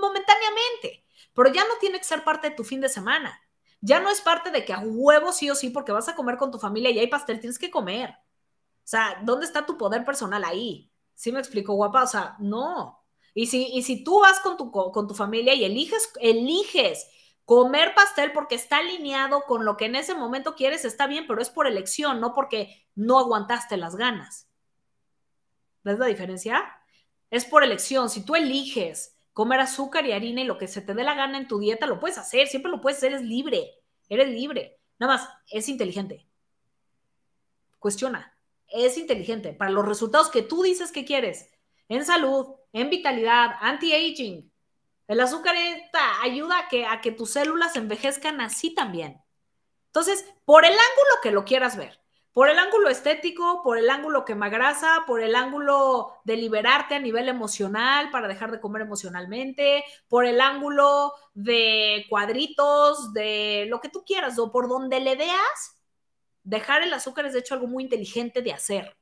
momentáneamente, 0.00 1.04
pero 1.32 1.52
ya 1.52 1.62
no 1.62 1.74
tiene 1.80 1.98
que 1.98 2.04
ser 2.04 2.24
parte 2.24 2.50
de 2.50 2.56
tu 2.56 2.64
fin 2.64 2.80
de 2.80 2.88
semana. 2.88 3.40
Ya 3.80 4.00
no 4.00 4.10
es 4.10 4.20
parte 4.20 4.50
de 4.50 4.64
que 4.64 4.72
a 4.72 4.80
huevo 4.80 5.32
sí 5.32 5.48
o 5.50 5.54
sí, 5.54 5.70
porque 5.70 5.92
vas 5.92 6.08
a 6.08 6.16
comer 6.16 6.36
con 6.36 6.50
tu 6.50 6.58
familia 6.58 6.90
y 6.90 6.98
hay 6.98 7.06
pastel, 7.06 7.38
tienes 7.38 7.58
que 7.58 7.70
comer. 7.70 8.10
O 8.10 8.90
sea, 8.90 9.20
¿dónde 9.22 9.46
está 9.46 9.64
tu 9.64 9.78
poder 9.78 10.04
personal 10.04 10.42
ahí? 10.44 10.90
¿Sí 11.14 11.30
me 11.30 11.38
explico, 11.38 11.74
guapa? 11.74 12.02
O 12.02 12.06
sea, 12.06 12.36
no. 12.40 13.04
Y 13.34 13.46
si, 13.46 13.68
y 13.72 13.82
si 13.82 14.02
tú 14.02 14.20
vas 14.20 14.40
con 14.40 14.56
tu, 14.56 14.72
con 14.72 15.06
tu 15.06 15.14
familia 15.14 15.54
y 15.54 15.64
eliges, 15.64 16.10
eliges 16.20 17.06
comer 17.48 17.94
pastel 17.94 18.32
porque 18.32 18.56
está 18.56 18.76
alineado 18.76 19.44
con 19.46 19.64
lo 19.64 19.78
que 19.78 19.86
en 19.86 19.96
ese 19.96 20.14
momento 20.14 20.54
quieres, 20.54 20.84
está 20.84 21.06
bien, 21.06 21.26
pero 21.26 21.40
es 21.40 21.48
por 21.48 21.66
elección, 21.66 22.20
no 22.20 22.34
porque 22.34 22.86
no 22.94 23.18
aguantaste 23.18 23.78
las 23.78 23.96
ganas. 23.96 24.50
¿Ves 25.82 25.98
la 25.98 26.04
diferencia? 26.04 26.62
Es 27.30 27.46
por 27.46 27.64
elección. 27.64 28.10
Si 28.10 28.22
tú 28.22 28.36
eliges 28.36 29.16
comer 29.32 29.60
azúcar 29.60 30.04
y 30.04 30.12
harina 30.12 30.42
y 30.42 30.44
lo 30.44 30.58
que 30.58 30.68
se 30.68 30.82
te 30.82 30.92
dé 30.92 31.02
la 31.04 31.14
gana 31.14 31.38
en 31.38 31.48
tu 31.48 31.58
dieta, 31.58 31.86
lo 31.86 31.98
puedes 31.98 32.18
hacer, 32.18 32.48
siempre 32.48 32.70
lo 32.70 32.82
puedes 32.82 32.98
hacer, 32.98 33.12
eres 33.12 33.24
libre, 33.24 33.76
eres 34.10 34.28
libre. 34.28 34.78
Nada 34.98 35.14
más, 35.14 35.28
es 35.50 35.70
inteligente. 35.70 36.28
Cuestiona, 37.78 38.36
es 38.66 38.98
inteligente 38.98 39.54
para 39.54 39.70
los 39.70 39.88
resultados 39.88 40.28
que 40.28 40.42
tú 40.42 40.62
dices 40.62 40.92
que 40.92 41.06
quieres, 41.06 41.48
en 41.88 42.04
salud, 42.04 42.56
en 42.74 42.90
vitalidad, 42.90 43.52
anti-aging. 43.62 44.47
El 45.08 45.20
azúcar 45.20 45.56
ayuda 46.22 46.58
a 46.58 46.68
que, 46.68 46.86
a 46.86 47.00
que 47.00 47.10
tus 47.10 47.30
células 47.30 47.74
envejezcan 47.76 48.42
así 48.42 48.74
también. 48.74 49.22
Entonces, 49.86 50.24
por 50.44 50.66
el 50.66 50.72
ángulo 50.72 51.20
que 51.22 51.30
lo 51.30 51.46
quieras 51.46 51.78
ver, 51.78 51.98
por 52.34 52.50
el 52.50 52.58
ángulo 52.58 52.90
estético, 52.90 53.62
por 53.64 53.78
el 53.78 53.88
ángulo 53.88 54.26
quemagrasa, 54.26 55.04
por 55.06 55.22
el 55.22 55.34
ángulo 55.34 56.12
de 56.24 56.36
liberarte 56.36 56.94
a 56.94 57.00
nivel 57.00 57.28
emocional 57.28 58.10
para 58.10 58.28
dejar 58.28 58.50
de 58.50 58.60
comer 58.60 58.82
emocionalmente, 58.82 59.82
por 60.08 60.26
el 60.26 60.42
ángulo 60.42 61.14
de 61.32 62.04
cuadritos, 62.10 63.12
de 63.14 63.66
lo 63.68 63.80
que 63.80 63.88
tú 63.88 64.04
quieras 64.04 64.38
o 64.38 64.52
por 64.52 64.68
donde 64.68 65.00
le 65.00 65.16
veas, 65.16 65.82
dejar 66.44 66.82
el 66.82 66.92
azúcar 66.92 67.26
es 67.26 67.32
de 67.32 67.40
hecho 67.40 67.54
algo 67.54 67.66
muy 67.66 67.82
inteligente 67.82 68.42
de 68.42 68.52
hacer. 68.52 68.96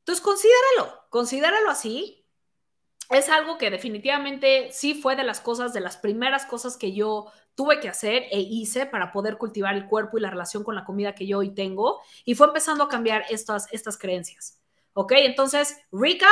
Entonces, 0.00 0.22
considéralo, 0.22 1.04
considéralo 1.10 1.70
así 1.70 2.21
es 3.12 3.28
algo 3.28 3.58
que 3.58 3.70
definitivamente 3.70 4.70
sí 4.72 4.94
fue 4.94 5.16
de 5.16 5.24
las 5.24 5.40
cosas, 5.40 5.72
de 5.72 5.80
las 5.80 5.96
primeras 5.96 6.46
cosas 6.46 6.76
que 6.76 6.92
yo 6.92 7.30
tuve 7.54 7.80
que 7.80 7.88
hacer 7.88 8.24
e 8.30 8.40
hice 8.40 8.86
para 8.86 9.12
poder 9.12 9.36
cultivar 9.36 9.74
el 9.74 9.86
cuerpo 9.86 10.16
y 10.16 10.22
la 10.22 10.30
relación 10.30 10.64
con 10.64 10.74
la 10.74 10.84
comida 10.84 11.14
que 11.14 11.26
yo 11.26 11.38
hoy 11.38 11.54
tengo. 11.54 12.00
Y 12.24 12.34
fue 12.34 12.46
empezando 12.46 12.84
a 12.84 12.88
cambiar 12.88 13.24
estas, 13.28 13.70
estas 13.72 13.98
creencias. 13.98 14.60
¿Ok? 14.94 15.12
Entonces, 15.16 15.76
recap. 15.90 16.28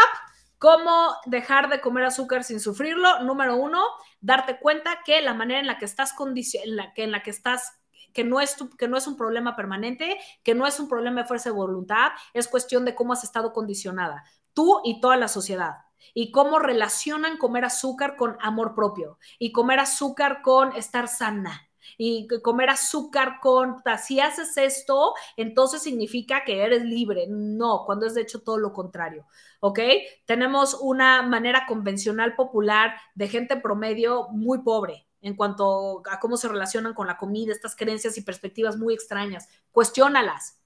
¿Cómo 0.59 1.17
dejar 1.25 1.71
de 1.71 1.81
comer 1.81 2.05
azúcar 2.05 2.45
sin 2.45 2.61
sufrirlo? 2.61 3.21
Número 3.21 3.57
uno, 3.57 3.83
darte 4.21 4.59
cuenta 4.59 4.99
que 5.07 5.23
la 5.23 5.33
manera 5.33 5.59
en 5.59 5.67
la 5.67 5.79
que 5.79 5.87
estás 5.87 6.13
en 6.21 6.35
que, 6.35 7.03
en 7.03 7.13
la 7.13 7.23
que 7.23 7.31
estás 7.31 7.81
que 8.13 8.25
no, 8.25 8.43
es 8.43 8.57
que 8.77 8.87
no 8.87 8.99
es 8.99 9.07
un 9.07 9.17
problema 9.17 9.57
permanente, 9.57 10.19
que 10.43 10.55
no 10.55 10.67
es 10.67 10.79
un 10.79 10.87
problema 10.87 11.23
de 11.23 11.29
fuerza 11.29 11.49
de 11.49 11.57
voluntad, 11.57 12.11
es 12.35 12.47
cuestión 12.47 12.85
de 12.85 12.95
cómo 12.95 13.15
has 13.15 13.25
estado 13.25 13.55
condicionada, 13.55 14.23
tú 14.53 14.83
y 14.85 15.01
toda 15.01 15.17
la 15.17 15.29
sociedad 15.29 15.77
y 16.15 16.31
cómo 16.31 16.59
relacionan 16.59 17.39
comer 17.39 17.65
azúcar 17.65 18.17
con 18.17 18.37
amor 18.41 18.75
propio 18.75 19.19
y 19.39 19.53
comer 19.53 19.81
azúcar 19.81 20.43
con 20.43 20.75
estar 20.77 21.09
sana 21.09 21.71
y 21.99 22.29
comer 22.43 22.71
azúcar 22.71 23.41
con, 23.41 23.83
si 24.03 24.21
haces 24.21 24.57
esto, 24.57 25.15
entonces 25.37 25.83
significa 25.83 26.45
que 26.45 26.63
eres 26.63 26.83
libre. 26.83 27.27
No, 27.29 27.85
cuando 27.85 28.07
es 28.07 28.15
de 28.15 28.23
hecho 28.23 28.43
todo 28.43 28.59
lo 28.59 28.73
contrario. 28.73 29.27
¿Ok? 29.61 29.81
Tenemos 30.25 30.79
una 30.81 31.23
manera 31.23 31.67
convencional 31.67 32.35
popular 32.37 32.95
de 33.15 33.29
gente 33.29 33.57
promedio 33.57 34.29
muy 34.31 34.63
pobre 34.63 35.07
en 35.23 35.37
cuanto 35.37 36.03
a 36.11 36.19
cómo 36.19 36.37
se 36.37 36.49
relacionan 36.49 36.95
con 36.95 37.07
la 37.07 37.19
comida, 37.19 37.53
estas 37.53 37.77
creencias 37.77 38.17
y 38.17 38.23
perspectivas 38.23 38.79
muy 38.79 38.95
extrañas. 38.95 39.49
Cuestiónalas 39.71 40.60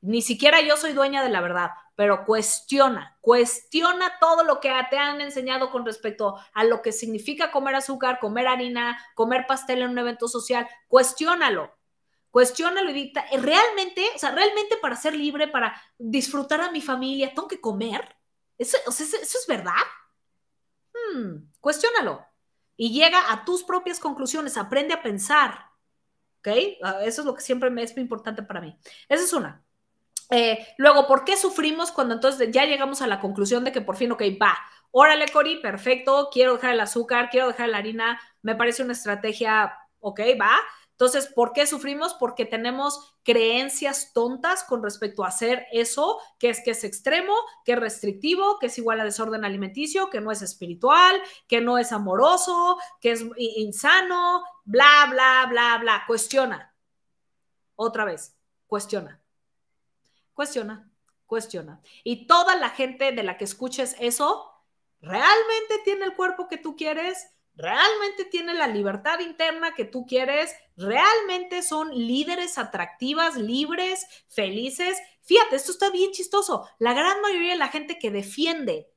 ni 0.00 0.22
siquiera 0.22 0.60
yo 0.60 0.76
soy 0.76 0.92
dueña 0.92 1.22
de 1.22 1.30
la 1.30 1.40
verdad, 1.40 1.70
pero 1.96 2.24
cuestiona, 2.24 3.18
cuestiona 3.20 4.18
todo 4.20 4.44
lo 4.44 4.60
que 4.60 4.72
te 4.90 4.98
han 4.98 5.20
enseñado 5.20 5.70
con 5.70 5.84
respecto 5.84 6.36
a 6.52 6.64
lo 6.64 6.82
que 6.82 6.92
significa 6.92 7.50
comer 7.50 7.74
azúcar, 7.74 8.20
comer 8.20 8.46
harina, 8.46 8.98
comer 9.14 9.46
pastel 9.46 9.82
en 9.82 9.90
un 9.90 9.98
evento 9.98 10.28
social. 10.28 10.68
Cuestiónalo, 10.86 11.76
cuestiónalo 12.30 12.90
y 12.90 12.94
dicta, 12.94 13.24
¿realmente, 13.32 14.06
o 14.14 14.18
sea, 14.18 14.30
realmente 14.30 14.76
para 14.76 14.94
ser 14.94 15.16
libre, 15.16 15.48
para 15.48 15.80
disfrutar 15.98 16.60
a 16.60 16.70
mi 16.70 16.80
familia, 16.80 17.34
tengo 17.34 17.48
que 17.48 17.60
comer? 17.60 18.16
¿Eso, 18.56 18.76
es 18.88 19.46
verdad? 19.48 19.72
Hmm, 20.92 21.50
cuestiónalo 21.60 22.24
y 22.76 22.92
llega 22.92 23.32
a 23.32 23.44
tus 23.44 23.64
propias 23.64 23.98
conclusiones, 23.98 24.56
aprende 24.56 24.94
a 24.94 25.02
pensar. 25.02 25.66
¿Ok? 26.38 26.48
Ah, 26.84 27.00
eso 27.04 27.22
es 27.22 27.26
lo 27.26 27.34
que 27.34 27.40
siempre 27.40 27.68
es 27.82 27.94
muy 27.96 28.02
importante 28.02 28.44
para 28.44 28.60
mí. 28.60 28.78
Esa 29.08 29.24
es 29.24 29.32
una. 29.32 29.64
Eh, 30.30 30.66
luego, 30.76 31.06
¿por 31.06 31.24
qué 31.24 31.36
sufrimos 31.36 31.90
cuando 31.90 32.14
entonces 32.14 32.50
ya 32.50 32.64
llegamos 32.64 33.00
a 33.00 33.06
la 33.06 33.20
conclusión 33.20 33.64
de 33.64 33.72
que 33.72 33.80
por 33.80 33.96
fin, 33.96 34.12
ok, 34.12 34.22
va, 34.40 34.58
órale, 34.90 35.26
Cori, 35.32 35.60
perfecto, 35.60 36.28
quiero 36.32 36.54
dejar 36.54 36.74
el 36.74 36.80
azúcar, 36.80 37.30
quiero 37.30 37.48
dejar 37.48 37.70
la 37.70 37.78
harina, 37.78 38.20
me 38.42 38.54
parece 38.54 38.82
una 38.82 38.92
estrategia, 38.92 39.74
ok, 40.00 40.20
va. 40.40 40.52
Entonces, 40.90 41.28
¿por 41.28 41.52
qué 41.52 41.64
sufrimos? 41.64 42.14
Porque 42.14 42.44
tenemos 42.44 43.16
creencias 43.22 44.12
tontas 44.12 44.64
con 44.64 44.82
respecto 44.82 45.24
a 45.24 45.28
hacer 45.28 45.66
eso, 45.70 46.18
que 46.40 46.50
es 46.50 46.60
que 46.64 46.72
es 46.72 46.82
extremo, 46.82 47.34
que 47.64 47.72
es 47.72 47.78
restrictivo, 47.78 48.58
que 48.58 48.66
es 48.66 48.78
igual 48.78 49.00
a 49.00 49.04
desorden 49.04 49.44
alimenticio, 49.44 50.10
que 50.10 50.20
no 50.20 50.32
es 50.32 50.42
espiritual, 50.42 51.22
que 51.46 51.60
no 51.60 51.78
es 51.78 51.92
amoroso, 51.92 52.78
que 53.00 53.12
es 53.12 53.24
insano, 53.36 54.42
bla, 54.64 55.06
bla, 55.08 55.46
bla, 55.48 55.78
bla. 55.78 56.02
Cuestiona. 56.06 56.74
Otra 57.76 58.04
vez, 58.04 58.36
cuestiona 58.66 59.22
cuestiona, 60.38 60.88
cuestiona. 61.26 61.82
Y 62.04 62.28
toda 62.28 62.54
la 62.54 62.70
gente 62.70 63.10
de 63.10 63.24
la 63.24 63.36
que 63.36 63.42
escuches 63.42 63.96
eso, 63.98 64.48
¿realmente 65.00 65.80
tiene 65.82 66.04
el 66.04 66.14
cuerpo 66.14 66.46
que 66.46 66.58
tú 66.58 66.76
quieres? 66.76 67.26
¿Realmente 67.56 68.24
tiene 68.24 68.54
la 68.54 68.68
libertad 68.68 69.18
interna 69.18 69.74
que 69.74 69.84
tú 69.84 70.06
quieres? 70.06 70.54
¿Realmente 70.76 71.62
son 71.62 71.90
líderes 71.90 72.56
atractivas, 72.56 73.34
libres, 73.34 74.06
felices? 74.28 74.96
Fíjate, 75.22 75.56
esto 75.56 75.72
está 75.72 75.90
bien 75.90 76.12
chistoso. 76.12 76.68
La 76.78 76.92
gran 76.92 77.20
mayoría 77.20 77.54
de 77.54 77.58
la 77.58 77.66
gente 77.66 77.98
que 77.98 78.12
defiende 78.12 78.92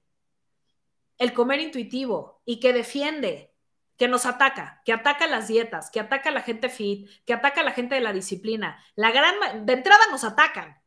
el 1.18 1.34
comer 1.34 1.60
intuitivo 1.60 2.44
y 2.46 2.60
que 2.60 2.72
defiende, 2.72 3.52
que 3.98 4.08
nos 4.08 4.28
ataca, 4.28 4.84
que 4.86 4.94
ataca 4.94 5.26
las 5.26 5.48
dietas, 5.48 5.90
que 5.90 6.00
ataca 6.00 6.30
a 6.30 6.34
la 6.34 6.44
gente 6.44 6.70
fit, 6.70 7.10
que 7.26 7.34
ataca 7.34 7.62
a 7.62 7.64
la 7.64 7.72
gente 7.72 7.96
de 7.96 8.02
la 8.02 8.14
disciplina, 8.14 8.80
la 8.94 9.10
gran 9.10 9.66
de 9.66 9.74
entrada 9.74 10.06
nos 10.12 10.24
atacan. 10.24 10.81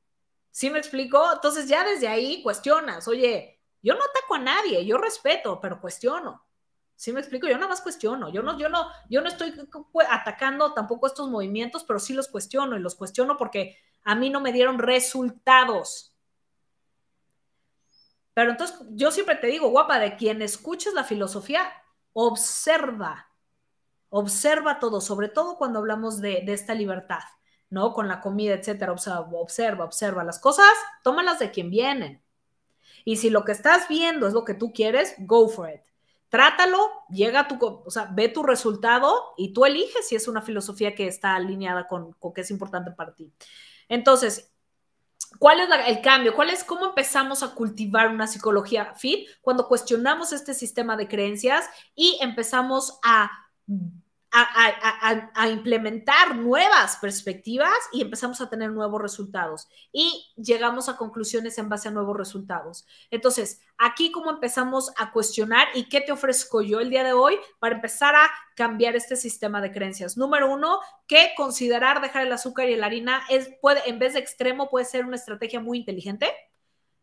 ¿Sí 0.55 0.70
me 0.70 0.78
explico? 0.78 1.32
Entonces 1.32 1.66
ya 1.66 1.82
desde 1.82 2.07
ahí 2.07 2.40
cuestionas, 2.40 3.09
oye, 3.09 3.61
yo 3.82 3.94
no 3.94 4.00
ataco 4.05 4.36
a 4.36 4.38
nadie, 4.38 4.86
yo 4.86 4.98
respeto, 4.98 5.59
pero 5.61 5.80
cuestiono. 5.80 6.46
¿Sí 6.94 7.12
me 7.12 7.18
explico? 7.18 7.48
Yo 7.48 7.57
nada 7.57 7.66
más 7.70 7.80
cuestiono. 7.80 8.28
Yo 8.28 8.40
no, 8.40 8.57
yo 8.57 8.68
no, 8.68 8.86
yo 9.11 9.20
no 9.20 9.26
estoy 9.26 9.52
atacando 10.09 10.72
tampoco 10.72 11.09
estos 11.09 11.28
movimientos, 11.28 11.82
pero 11.82 11.98
sí 11.98 12.12
los 12.12 12.28
cuestiono 12.28 12.76
y 12.76 12.78
los 12.78 12.94
cuestiono 12.94 13.36
porque 13.36 13.78
a 14.05 14.14
mí 14.14 14.30
no 14.30 14.40
me 14.40 14.52
dieron 14.52 14.78
resultados. 14.78 16.14
Pero 18.32 18.52
entonces 18.52 18.78
yo 18.90 19.11
siempre 19.11 19.34
te 19.34 19.48
digo, 19.48 19.70
guapa, 19.70 19.98
de 19.98 20.14
quien 20.14 20.40
escuches 20.40 20.94
la 20.94 21.02
filosofía, 21.02 21.68
observa, 22.12 23.28
observa 24.09 24.78
todo, 24.78 25.00
sobre 25.00 25.28
todo 25.28 25.59
cuando 25.59 25.80
hablamos 25.80 26.20
de, 26.20 26.42
de 26.46 26.52
esta 26.52 26.74
libertad. 26.74 27.24
¿No? 27.75 27.93
Con 27.93 28.09
la 28.09 28.20
comida, 28.20 28.55
etcétera. 28.55 28.93
Observa, 28.93 29.27
observa, 29.33 29.85
observa 29.85 30.25
las 30.25 30.39
cosas, 30.39 30.72
tómalas 31.03 31.41
de 31.41 31.51
quien 31.51 31.68
vienen. 31.68 32.22
Y 33.05 33.16
si 33.16 33.29
lo 33.29 33.45
que 33.45 33.53
estás 33.53 33.89
viendo 33.89 34.27
es 34.27 34.33
lo 34.33 34.45
que 34.45 34.55
tú 34.55 34.72
quieres, 34.72 35.14
go 35.18 35.49
for 35.49 35.68
it. 35.68 35.83
Trátalo, 36.31 36.91
llega 37.11 37.41
a 37.41 37.49
tu, 37.49 37.59
o 37.62 37.91
sea, 37.91 38.09
ve 38.12 38.29
tu 38.29 38.43
resultado 38.43 39.35
y 39.37 39.53
tú 39.53 39.66
eliges 39.66 40.09
si 40.09 40.16
es 40.16 40.27
una 40.27 40.41
filosofía 40.41 40.95
que 40.95 41.07
está 41.07 41.35
alineada 41.35 41.87
con, 41.87 42.12
con 42.14 42.33
que 42.33 42.41
es 42.41 42.51
importante 42.51 42.93
para 42.93 43.14
ti. 43.14 43.31
Entonces, 43.89 44.51
¿Cuál 45.41 45.59
es 45.59 45.68
el 45.89 46.01
cambio? 46.01 46.33
¿Cuál 46.33 46.51
es 46.51 46.62
cómo 46.62 46.87
empezamos 46.87 47.43
a 47.43 47.57
cultivar 47.57 48.09
una 48.09 48.29
psicología 48.29 48.95
fit? 48.95 49.29
Cuando 49.41 49.66
cuestionamos 49.66 50.33
este 50.33 50.55
sistema 50.55 50.97
de 50.97 51.09
creencias 51.09 51.68
y 51.97 52.16
empezamos 52.20 53.01
a 53.03 53.33
a, 54.35 55.49
implementar 55.49 56.35
nuevas 56.37 56.97
perspectivas 56.97 57.72
y 57.93 58.03
empezamos 58.03 58.41
a 58.41 58.51
tener 58.51 58.70
nuevos 58.70 59.01
resultados 59.01 59.68
y 59.93 60.32
llegamos 60.37 60.89
a 60.89 60.97
conclusiones 60.97 61.57
en 61.59 61.68
base 61.68 61.89
a 61.89 61.93
nuevos 61.93 62.16
resultados. 62.16 62.85
Entonces, 63.11 63.61
aquí 63.78 64.11
como 64.11 64.30
empezamos 64.30 64.93
a 64.97 65.12
cuestionar 65.12 65.68
y 65.74 65.89
qué 65.89 66.01
te 66.01 66.11
ofrezco 66.11 66.62
yo 66.62 66.80
el 66.80 66.91
día 66.91 67.05
de 67.05 67.12
hoy 67.12 67.39
para 67.61 67.76
empezar 67.76 68.16
a 68.16 68.28
cambiar 68.57 68.97
este 68.97 69.14
sistema 69.14 69.61
de 69.61 69.70
creencias. 69.70 70.16
Número 70.16 70.53
uno, 70.53 70.80
que 71.07 71.32
considerar 71.37 72.01
dejar 72.01 72.26
el 72.26 72.32
azúcar 72.32 72.68
y 72.68 72.76
la 72.76 72.87
harina 72.87 73.22
es, 73.30 73.51
puede, 73.61 73.89
en 73.89 74.01
vez 74.01 74.14
de 74.14 74.20
extremo, 74.20 74.68
puede 74.68 74.85
ser 74.85 75.05
una 75.05 75.16
estrategia 75.16 75.61
muy 75.61 75.78
inteligente 75.78 76.32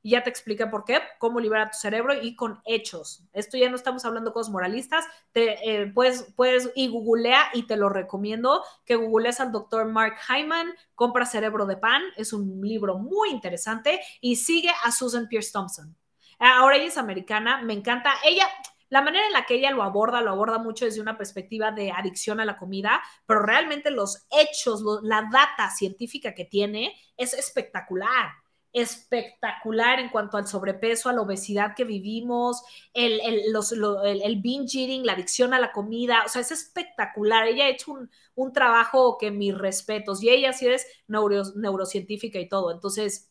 y 0.03 0.11
ya 0.11 0.23
te 0.23 0.29
expliqué 0.29 0.67
por 0.67 0.83
qué, 0.83 0.99
cómo 1.19 1.39
liberar 1.39 1.71
tu 1.71 1.77
cerebro 1.77 2.13
y 2.19 2.35
con 2.35 2.59
hechos. 2.65 3.23
Esto 3.33 3.57
ya 3.57 3.69
no 3.69 3.75
estamos 3.75 4.03
hablando 4.05 4.33
cosas 4.33 4.51
moralistas. 4.51 5.05
Te, 5.31 5.81
eh, 5.81 5.87
puedes, 5.87 6.33
puedes 6.35 6.71
y 6.75 6.87
googlea 6.87 7.49
y 7.53 7.63
te 7.63 7.77
lo 7.77 7.89
recomiendo 7.89 8.63
que 8.85 8.95
googlees 8.95 9.39
al 9.39 9.51
doctor 9.51 9.85
Mark 9.85 10.15
Hyman, 10.27 10.73
Compra 10.95 11.25
Cerebro 11.25 11.65
de 11.65 11.77
Pan. 11.77 12.01
Es 12.17 12.33
un 12.33 12.61
libro 12.61 12.97
muy 12.97 13.29
interesante 13.29 14.01
y 14.21 14.37
sigue 14.37 14.71
a 14.83 14.91
Susan 14.91 15.27
Pierce 15.27 15.51
Thompson. 15.51 15.95
Ahora 16.39 16.77
ella 16.77 16.87
es 16.87 16.97
americana, 16.97 17.61
me 17.61 17.73
encanta. 17.73 18.13
Ella, 18.25 18.47
la 18.89 19.03
manera 19.03 19.27
en 19.27 19.33
la 19.33 19.45
que 19.45 19.55
ella 19.55 19.69
lo 19.69 19.83
aborda, 19.83 20.21
lo 20.21 20.31
aborda 20.31 20.57
mucho 20.57 20.85
desde 20.85 20.99
una 21.01 21.15
perspectiva 21.15 21.71
de 21.71 21.91
adicción 21.91 22.39
a 22.39 22.45
la 22.45 22.57
comida, 22.57 23.03
pero 23.27 23.43
realmente 23.43 23.91
los 23.91 24.25
hechos, 24.31 24.81
la 25.03 25.29
data 25.31 25.69
científica 25.69 26.33
que 26.33 26.45
tiene 26.45 26.95
es 27.15 27.35
espectacular 27.35 28.31
espectacular 28.73 29.99
en 29.99 30.09
cuanto 30.09 30.37
al 30.37 30.47
sobrepeso, 30.47 31.09
a 31.09 31.13
la 31.13 31.21
obesidad 31.21 31.75
que 31.75 31.83
vivimos, 31.83 32.63
el, 32.93 33.19
el, 33.21 33.51
los, 33.51 33.71
el, 33.71 34.41
binge 34.41 34.79
eating, 34.79 35.05
la 35.05 35.13
adicción 35.13 35.53
a 35.53 35.59
la 35.59 35.71
comida, 35.71 36.23
o 36.25 36.29
sea, 36.29 36.41
es 36.41 36.51
espectacular. 36.51 37.47
Ella 37.47 37.65
ha 37.65 37.69
hecho 37.69 37.91
un, 37.91 38.09
un 38.35 38.53
trabajo 38.53 39.17
que 39.17 39.31
mis 39.31 39.57
respetos, 39.57 40.23
y 40.23 40.29
ella 40.29 40.53
sí 40.53 40.67
es 40.67 40.85
neuro, 41.07 41.43
neurocientífica 41.55 42.39
y 42.39 42.47
todo, 42.49 42.71
entonces... 42.71 43.27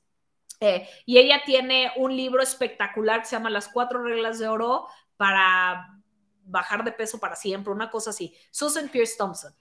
Eh, 0.63 0.87
y 1.07 1.17
ella 1.17 1.41
tiene 1.47 1.91
un 1.97 2.15
libro 2.15 2.43
espectacular 2.43 3.21
que 3.21 3.29
se 3.29 3.37
llama 3.37 3.49
Las 3.49 3.69
cuatro 3.69 4.03
reglas 4.03 4.39
de 4.39 4.47
oro 4.47 4.89
para 5.17 6.01
bajar 6.45 6.85
de 6.85 6.93
peso 6.93 7.19
para 7.19 7.35
siempre, 7.35 7.73
una 7.73 7.91
cosa 7.91 8.11
así. 8.11 8.35
Susan 8.51 8.91
Pierce 8.91 9.17
Thompson. 9.17 9.55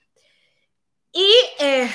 Y 1.12 1.32
eh, 1.58 1.90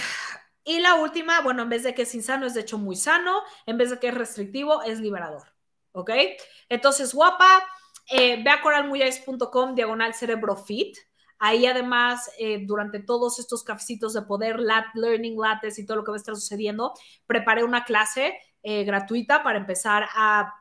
y 0.66 0.80
la 0.80 0.95
última, 0.95 1.41
bueno, 1.41 1.61
en 1.61 1.70
vez 1.70 1.84
de 1.84 1.93
que 1.93 2.01
es 2.01 2.16
insano, 2.16 2.47
es 2.47 2.55
de 2.55 2.61
hecho 2.61 2.80
muy 2.80 2.95
sano, 2.95 3.43
en 3.68 3.78
vez 3.78 3.91
de 3.91 3.99
que 3.99 4.07
es 4.07 4.16
restrictivo, 4.16 4.82
es 4.82 4.99
liberador. 4.99 5.43
¿Ok? 5.91 6.09
Entonces, 6.68 7.13
guapa, 7.13 7.63
eh, 8.09 8.43
ve 8.43 8.49
a 8.49 8.61
coralmuyais.com 8.61 9.76
diagonal 9.76 10.16
cerebro 10.16 10.55
fit. 10.55 10.97
Ahí 11.38 11.68
además, 11.68 12.32
eh, 12.39 12.66
durante 12.66 12.99
todos 12.99 13.38
estos 13.38 13.63
cafecitos 13.63 14.13
de 14.13 14.24
poder, 14.24 14.59
lat, 14.59 14.86
learning, 14.95 15.39
lattes 15.39 15.78
y 15.78 15.86
todo 15.86 15.97
lo 15.97 16.03
que 16.03 16.11
va 16.11 16.18
a 16.18 16.20
estar 16.20 16.36
sucediendo, 16.36 16.93
preparé 17.28 17.63
una 17.63 17.84
clase 17.84 18.39
eh, 18.63 18.84
gratuita 18.86 19.43
para 19.43 19.59
empezar 19.59 20.07
a, 20.16 20.51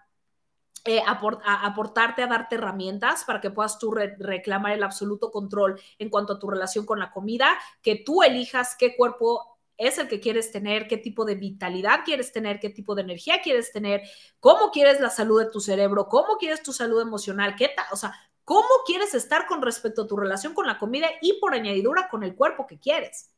a, 1.06 1.66
aportarte, 1.66 2.22
a 2.22 2.26
darte 2.26 2.56
herramientas 2.56 3.24
para 3.24 3.40
que 3.40 3.50
puedas 3.50 3.78
tú 3.78 3.92
reclamar 3.92 4.72
el 4.72 4.82
absoluto 4.82 5.30
control 5.30 5.80
en 5.98 6.10
cuanto 6.10 6.34
a 6.34 6.38
tu 6.38 6.50
relación 6.50 6.84
con 6.84 6.98
la 6.98 7.10
comida, 7.10 7.56
que 7.80 8.02
tú 8.04 8.22
elijas 8.22 8.76
qué 8.78 8.94
cuerpo 8.94 9.53
es 9.76 9.98
el 9.98 10.08
que 10.08 10.20
quieres 10.20 10.52
tener, 10.52 10.86
qué 10.88 10.96
tipo 10.96 11.24
de 11.24 11.34
vitalidad 11.34 12.00
quieres 12.04 12.32
tener, 12.32 12.60
qué 12.60 12.70
tipo 12.70 12.94
de 12.94 13.02
energía 13.02 13.40
quieres 13.42 13.72
tener, 13.72 14.02
cómo 14.40 14.70
quieres 14.70 15.00
la 15.00 15.10
salud 15.10 15.42
de 15.42 15.50
tu 15.50 15.60
cerebro, 15.60 16.08
cómo 16.08 16.36
quieres 16.38 16.62
tu 16.62 16.72
salud 16.72 17.00
emocional, 17.00 17.54
qué 17.56 17.68
tal, 17.68 17.86
o 17.92 17.96
sea, 17.96 18.14
cómo 18.44 18.68
quieres 18.86 19.14
estar 19.14 19.46
con 19.46 19.62
respecto 19.62 20.02
a 20.02 20.06
tu 20.06 20.16
relación 20.16 20.54
con 20.54 20.66
la 20.66 20.78
comida 20.78 21.08
y 21.20 21.34
por 21.40 21.54
añadidura 21.54 22.08
con 22.08 22.22
el 22.22 22.34
cuerpo 22.34 22.66
que 22.66 22.78
quieres. 22.78 23.30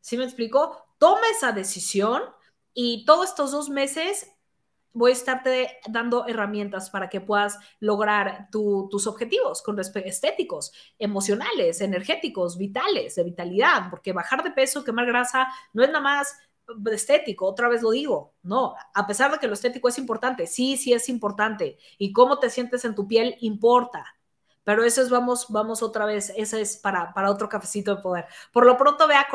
¿Sí 0.00 0.16
me 0.16 0.24
explico? 0.24 0.86
Toma 0.98 1.22
esa 1.34 1.52
decisión 1.52 2.22
y 2.74 3.04
todos 3.04 3.30
estos 3.30 3.50
dos 3.50 3.68
meses 3.68 4.30
voy 4.96 5.10
a 5.10 5.14
estarte 5.14 5.78
dando 5.86 6.26
herramientas 6.26 6.88
para 6.88 7.10
que 7.10 7.20
puedas 7.20 7.58
lograr 7.80 8.48
tus 8.50 9.06
objetivos 9.06 9.62
con 9.62 9.76
respecto 9.76 10.08
estéticos, 10.08 10.72
emocionales, 10.98 11.82
energéticos, 11.82 12.56
vitales, 12.56 13.14
de 13.14 13.24
vitalidad, 13.24 13.90
porque 13.90 14.14
bajar 14.14 14.42
de 14.42 14.52
peso, 14.52 14.84
quemar 14.84 15.04
grasa, 15.04 15.48
no 15.74 15.84
es 15.84 15.90
nada 15.90 16.00
más 16.00 16.34
estético, 16.90 17.46
otra 17.46 17.68
vez 17.68 17.82
lo 17.82 17.90
digo, 17.90 18.34
no, 18.42 18.74
a 18.94 19.06
pesar 19.06 19.30
de 19.30 19.38
que 19.38 19.46
lo 19.46 19.52
estético 19.52 19.88
es 19.88 19.98
importante, 19.98 20.46
sí, 20.46 20.76
sí 20.76 20.94
es 20.94 21.08
importante, 21.08 21.78
y 21.98 22.12
cómo 22.12 22.38
te 22.38 22.50
sientes 22.50 22.84
en 22.84 22.94
tu 22.94 23.06
piel 23.06 23.36
importa, 23.40 24.15
pero 24.66 24.82
eso 24.82 25.00
es, 25.00 25.10
vamos, 25.10 25.46
vamos 25.48 25.80
otra 25.80 26.06
vez, 26.06 26.32
ese 26.36 26.60
es 26.60 26.76
para, 26.76 27.14
para 27.14 27.30
otro 27.30 27.48
cafecito 27.48 27.94
de 27.94 28.02
poder. 28.02 28.26
Por 28.52 28.66
lo 28.66 28.76
pronto 28.76 29.06
ve 29.06 29.14
a 29.14 29.28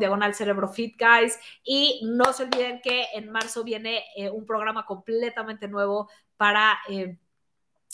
diagonal 0.00 0.34
cerebro 0.34 0.66
fit, 0.66 0.96
guys, 0.98 1.38
y 1.62 2.00
no 2.02 2.32
se 2.32 2.42
olviden 2.42 2.80
que 2.82 3.06
en 3.14 3.30
marzo 3.30 3.62
viene 3.62 4.02
eh, 4.16 4.28
un 4.28 4.44
programa 4.44 4.84
completamente 4.84 5.68
nuevo 5.68 6.10
para... 6.36 6.76
Eh, 6.88 7.18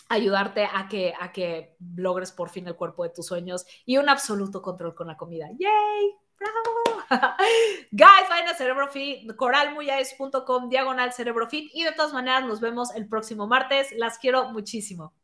ayudarte 0.09 0.69
a 0.71 0.89
que, 0.89 1.15
a 1.19 1.33
que 1.33 1.77
logres 1.97 2.33
por 2.33 2.51
fin 2.51 2.67
el 2.67 2.77
cuerpo 2.77 3.03
de 3.03 3.11
tus 3.11 3.27
sueños 3.27 3.65
y 3.87 3.97
un 3.97 4.11
absoluto 4.11 4.61
control 4.61 4.95
con 4.95 5.07
la 5.07 5.17
comida. 5.17 5.49
¡Yay! 5.59 6.15
¡Bravo! 6.39 7.03
Guys, 7.93 8.29
vayan 8.29 8.49
a 8.49 8.55
CerebroFit, 8.55 9.35
coralmuyais.com, 9.37 10.69
diagonal 10.69 11.15
CerebroFit 11.15 11.71
y 11.73 11.85
de 11.85 11.93
todas 11.93 12.13
maneras 12.13 12.45
nos 12.45 12.61
vemos 12.61 12.95
el 12.95 13.09
próximo 13.09 13.47
martes. 13.47 13.91
Las 13.93 14.19
quiero 14.19 14.51
muchísimo. 14.51 15.15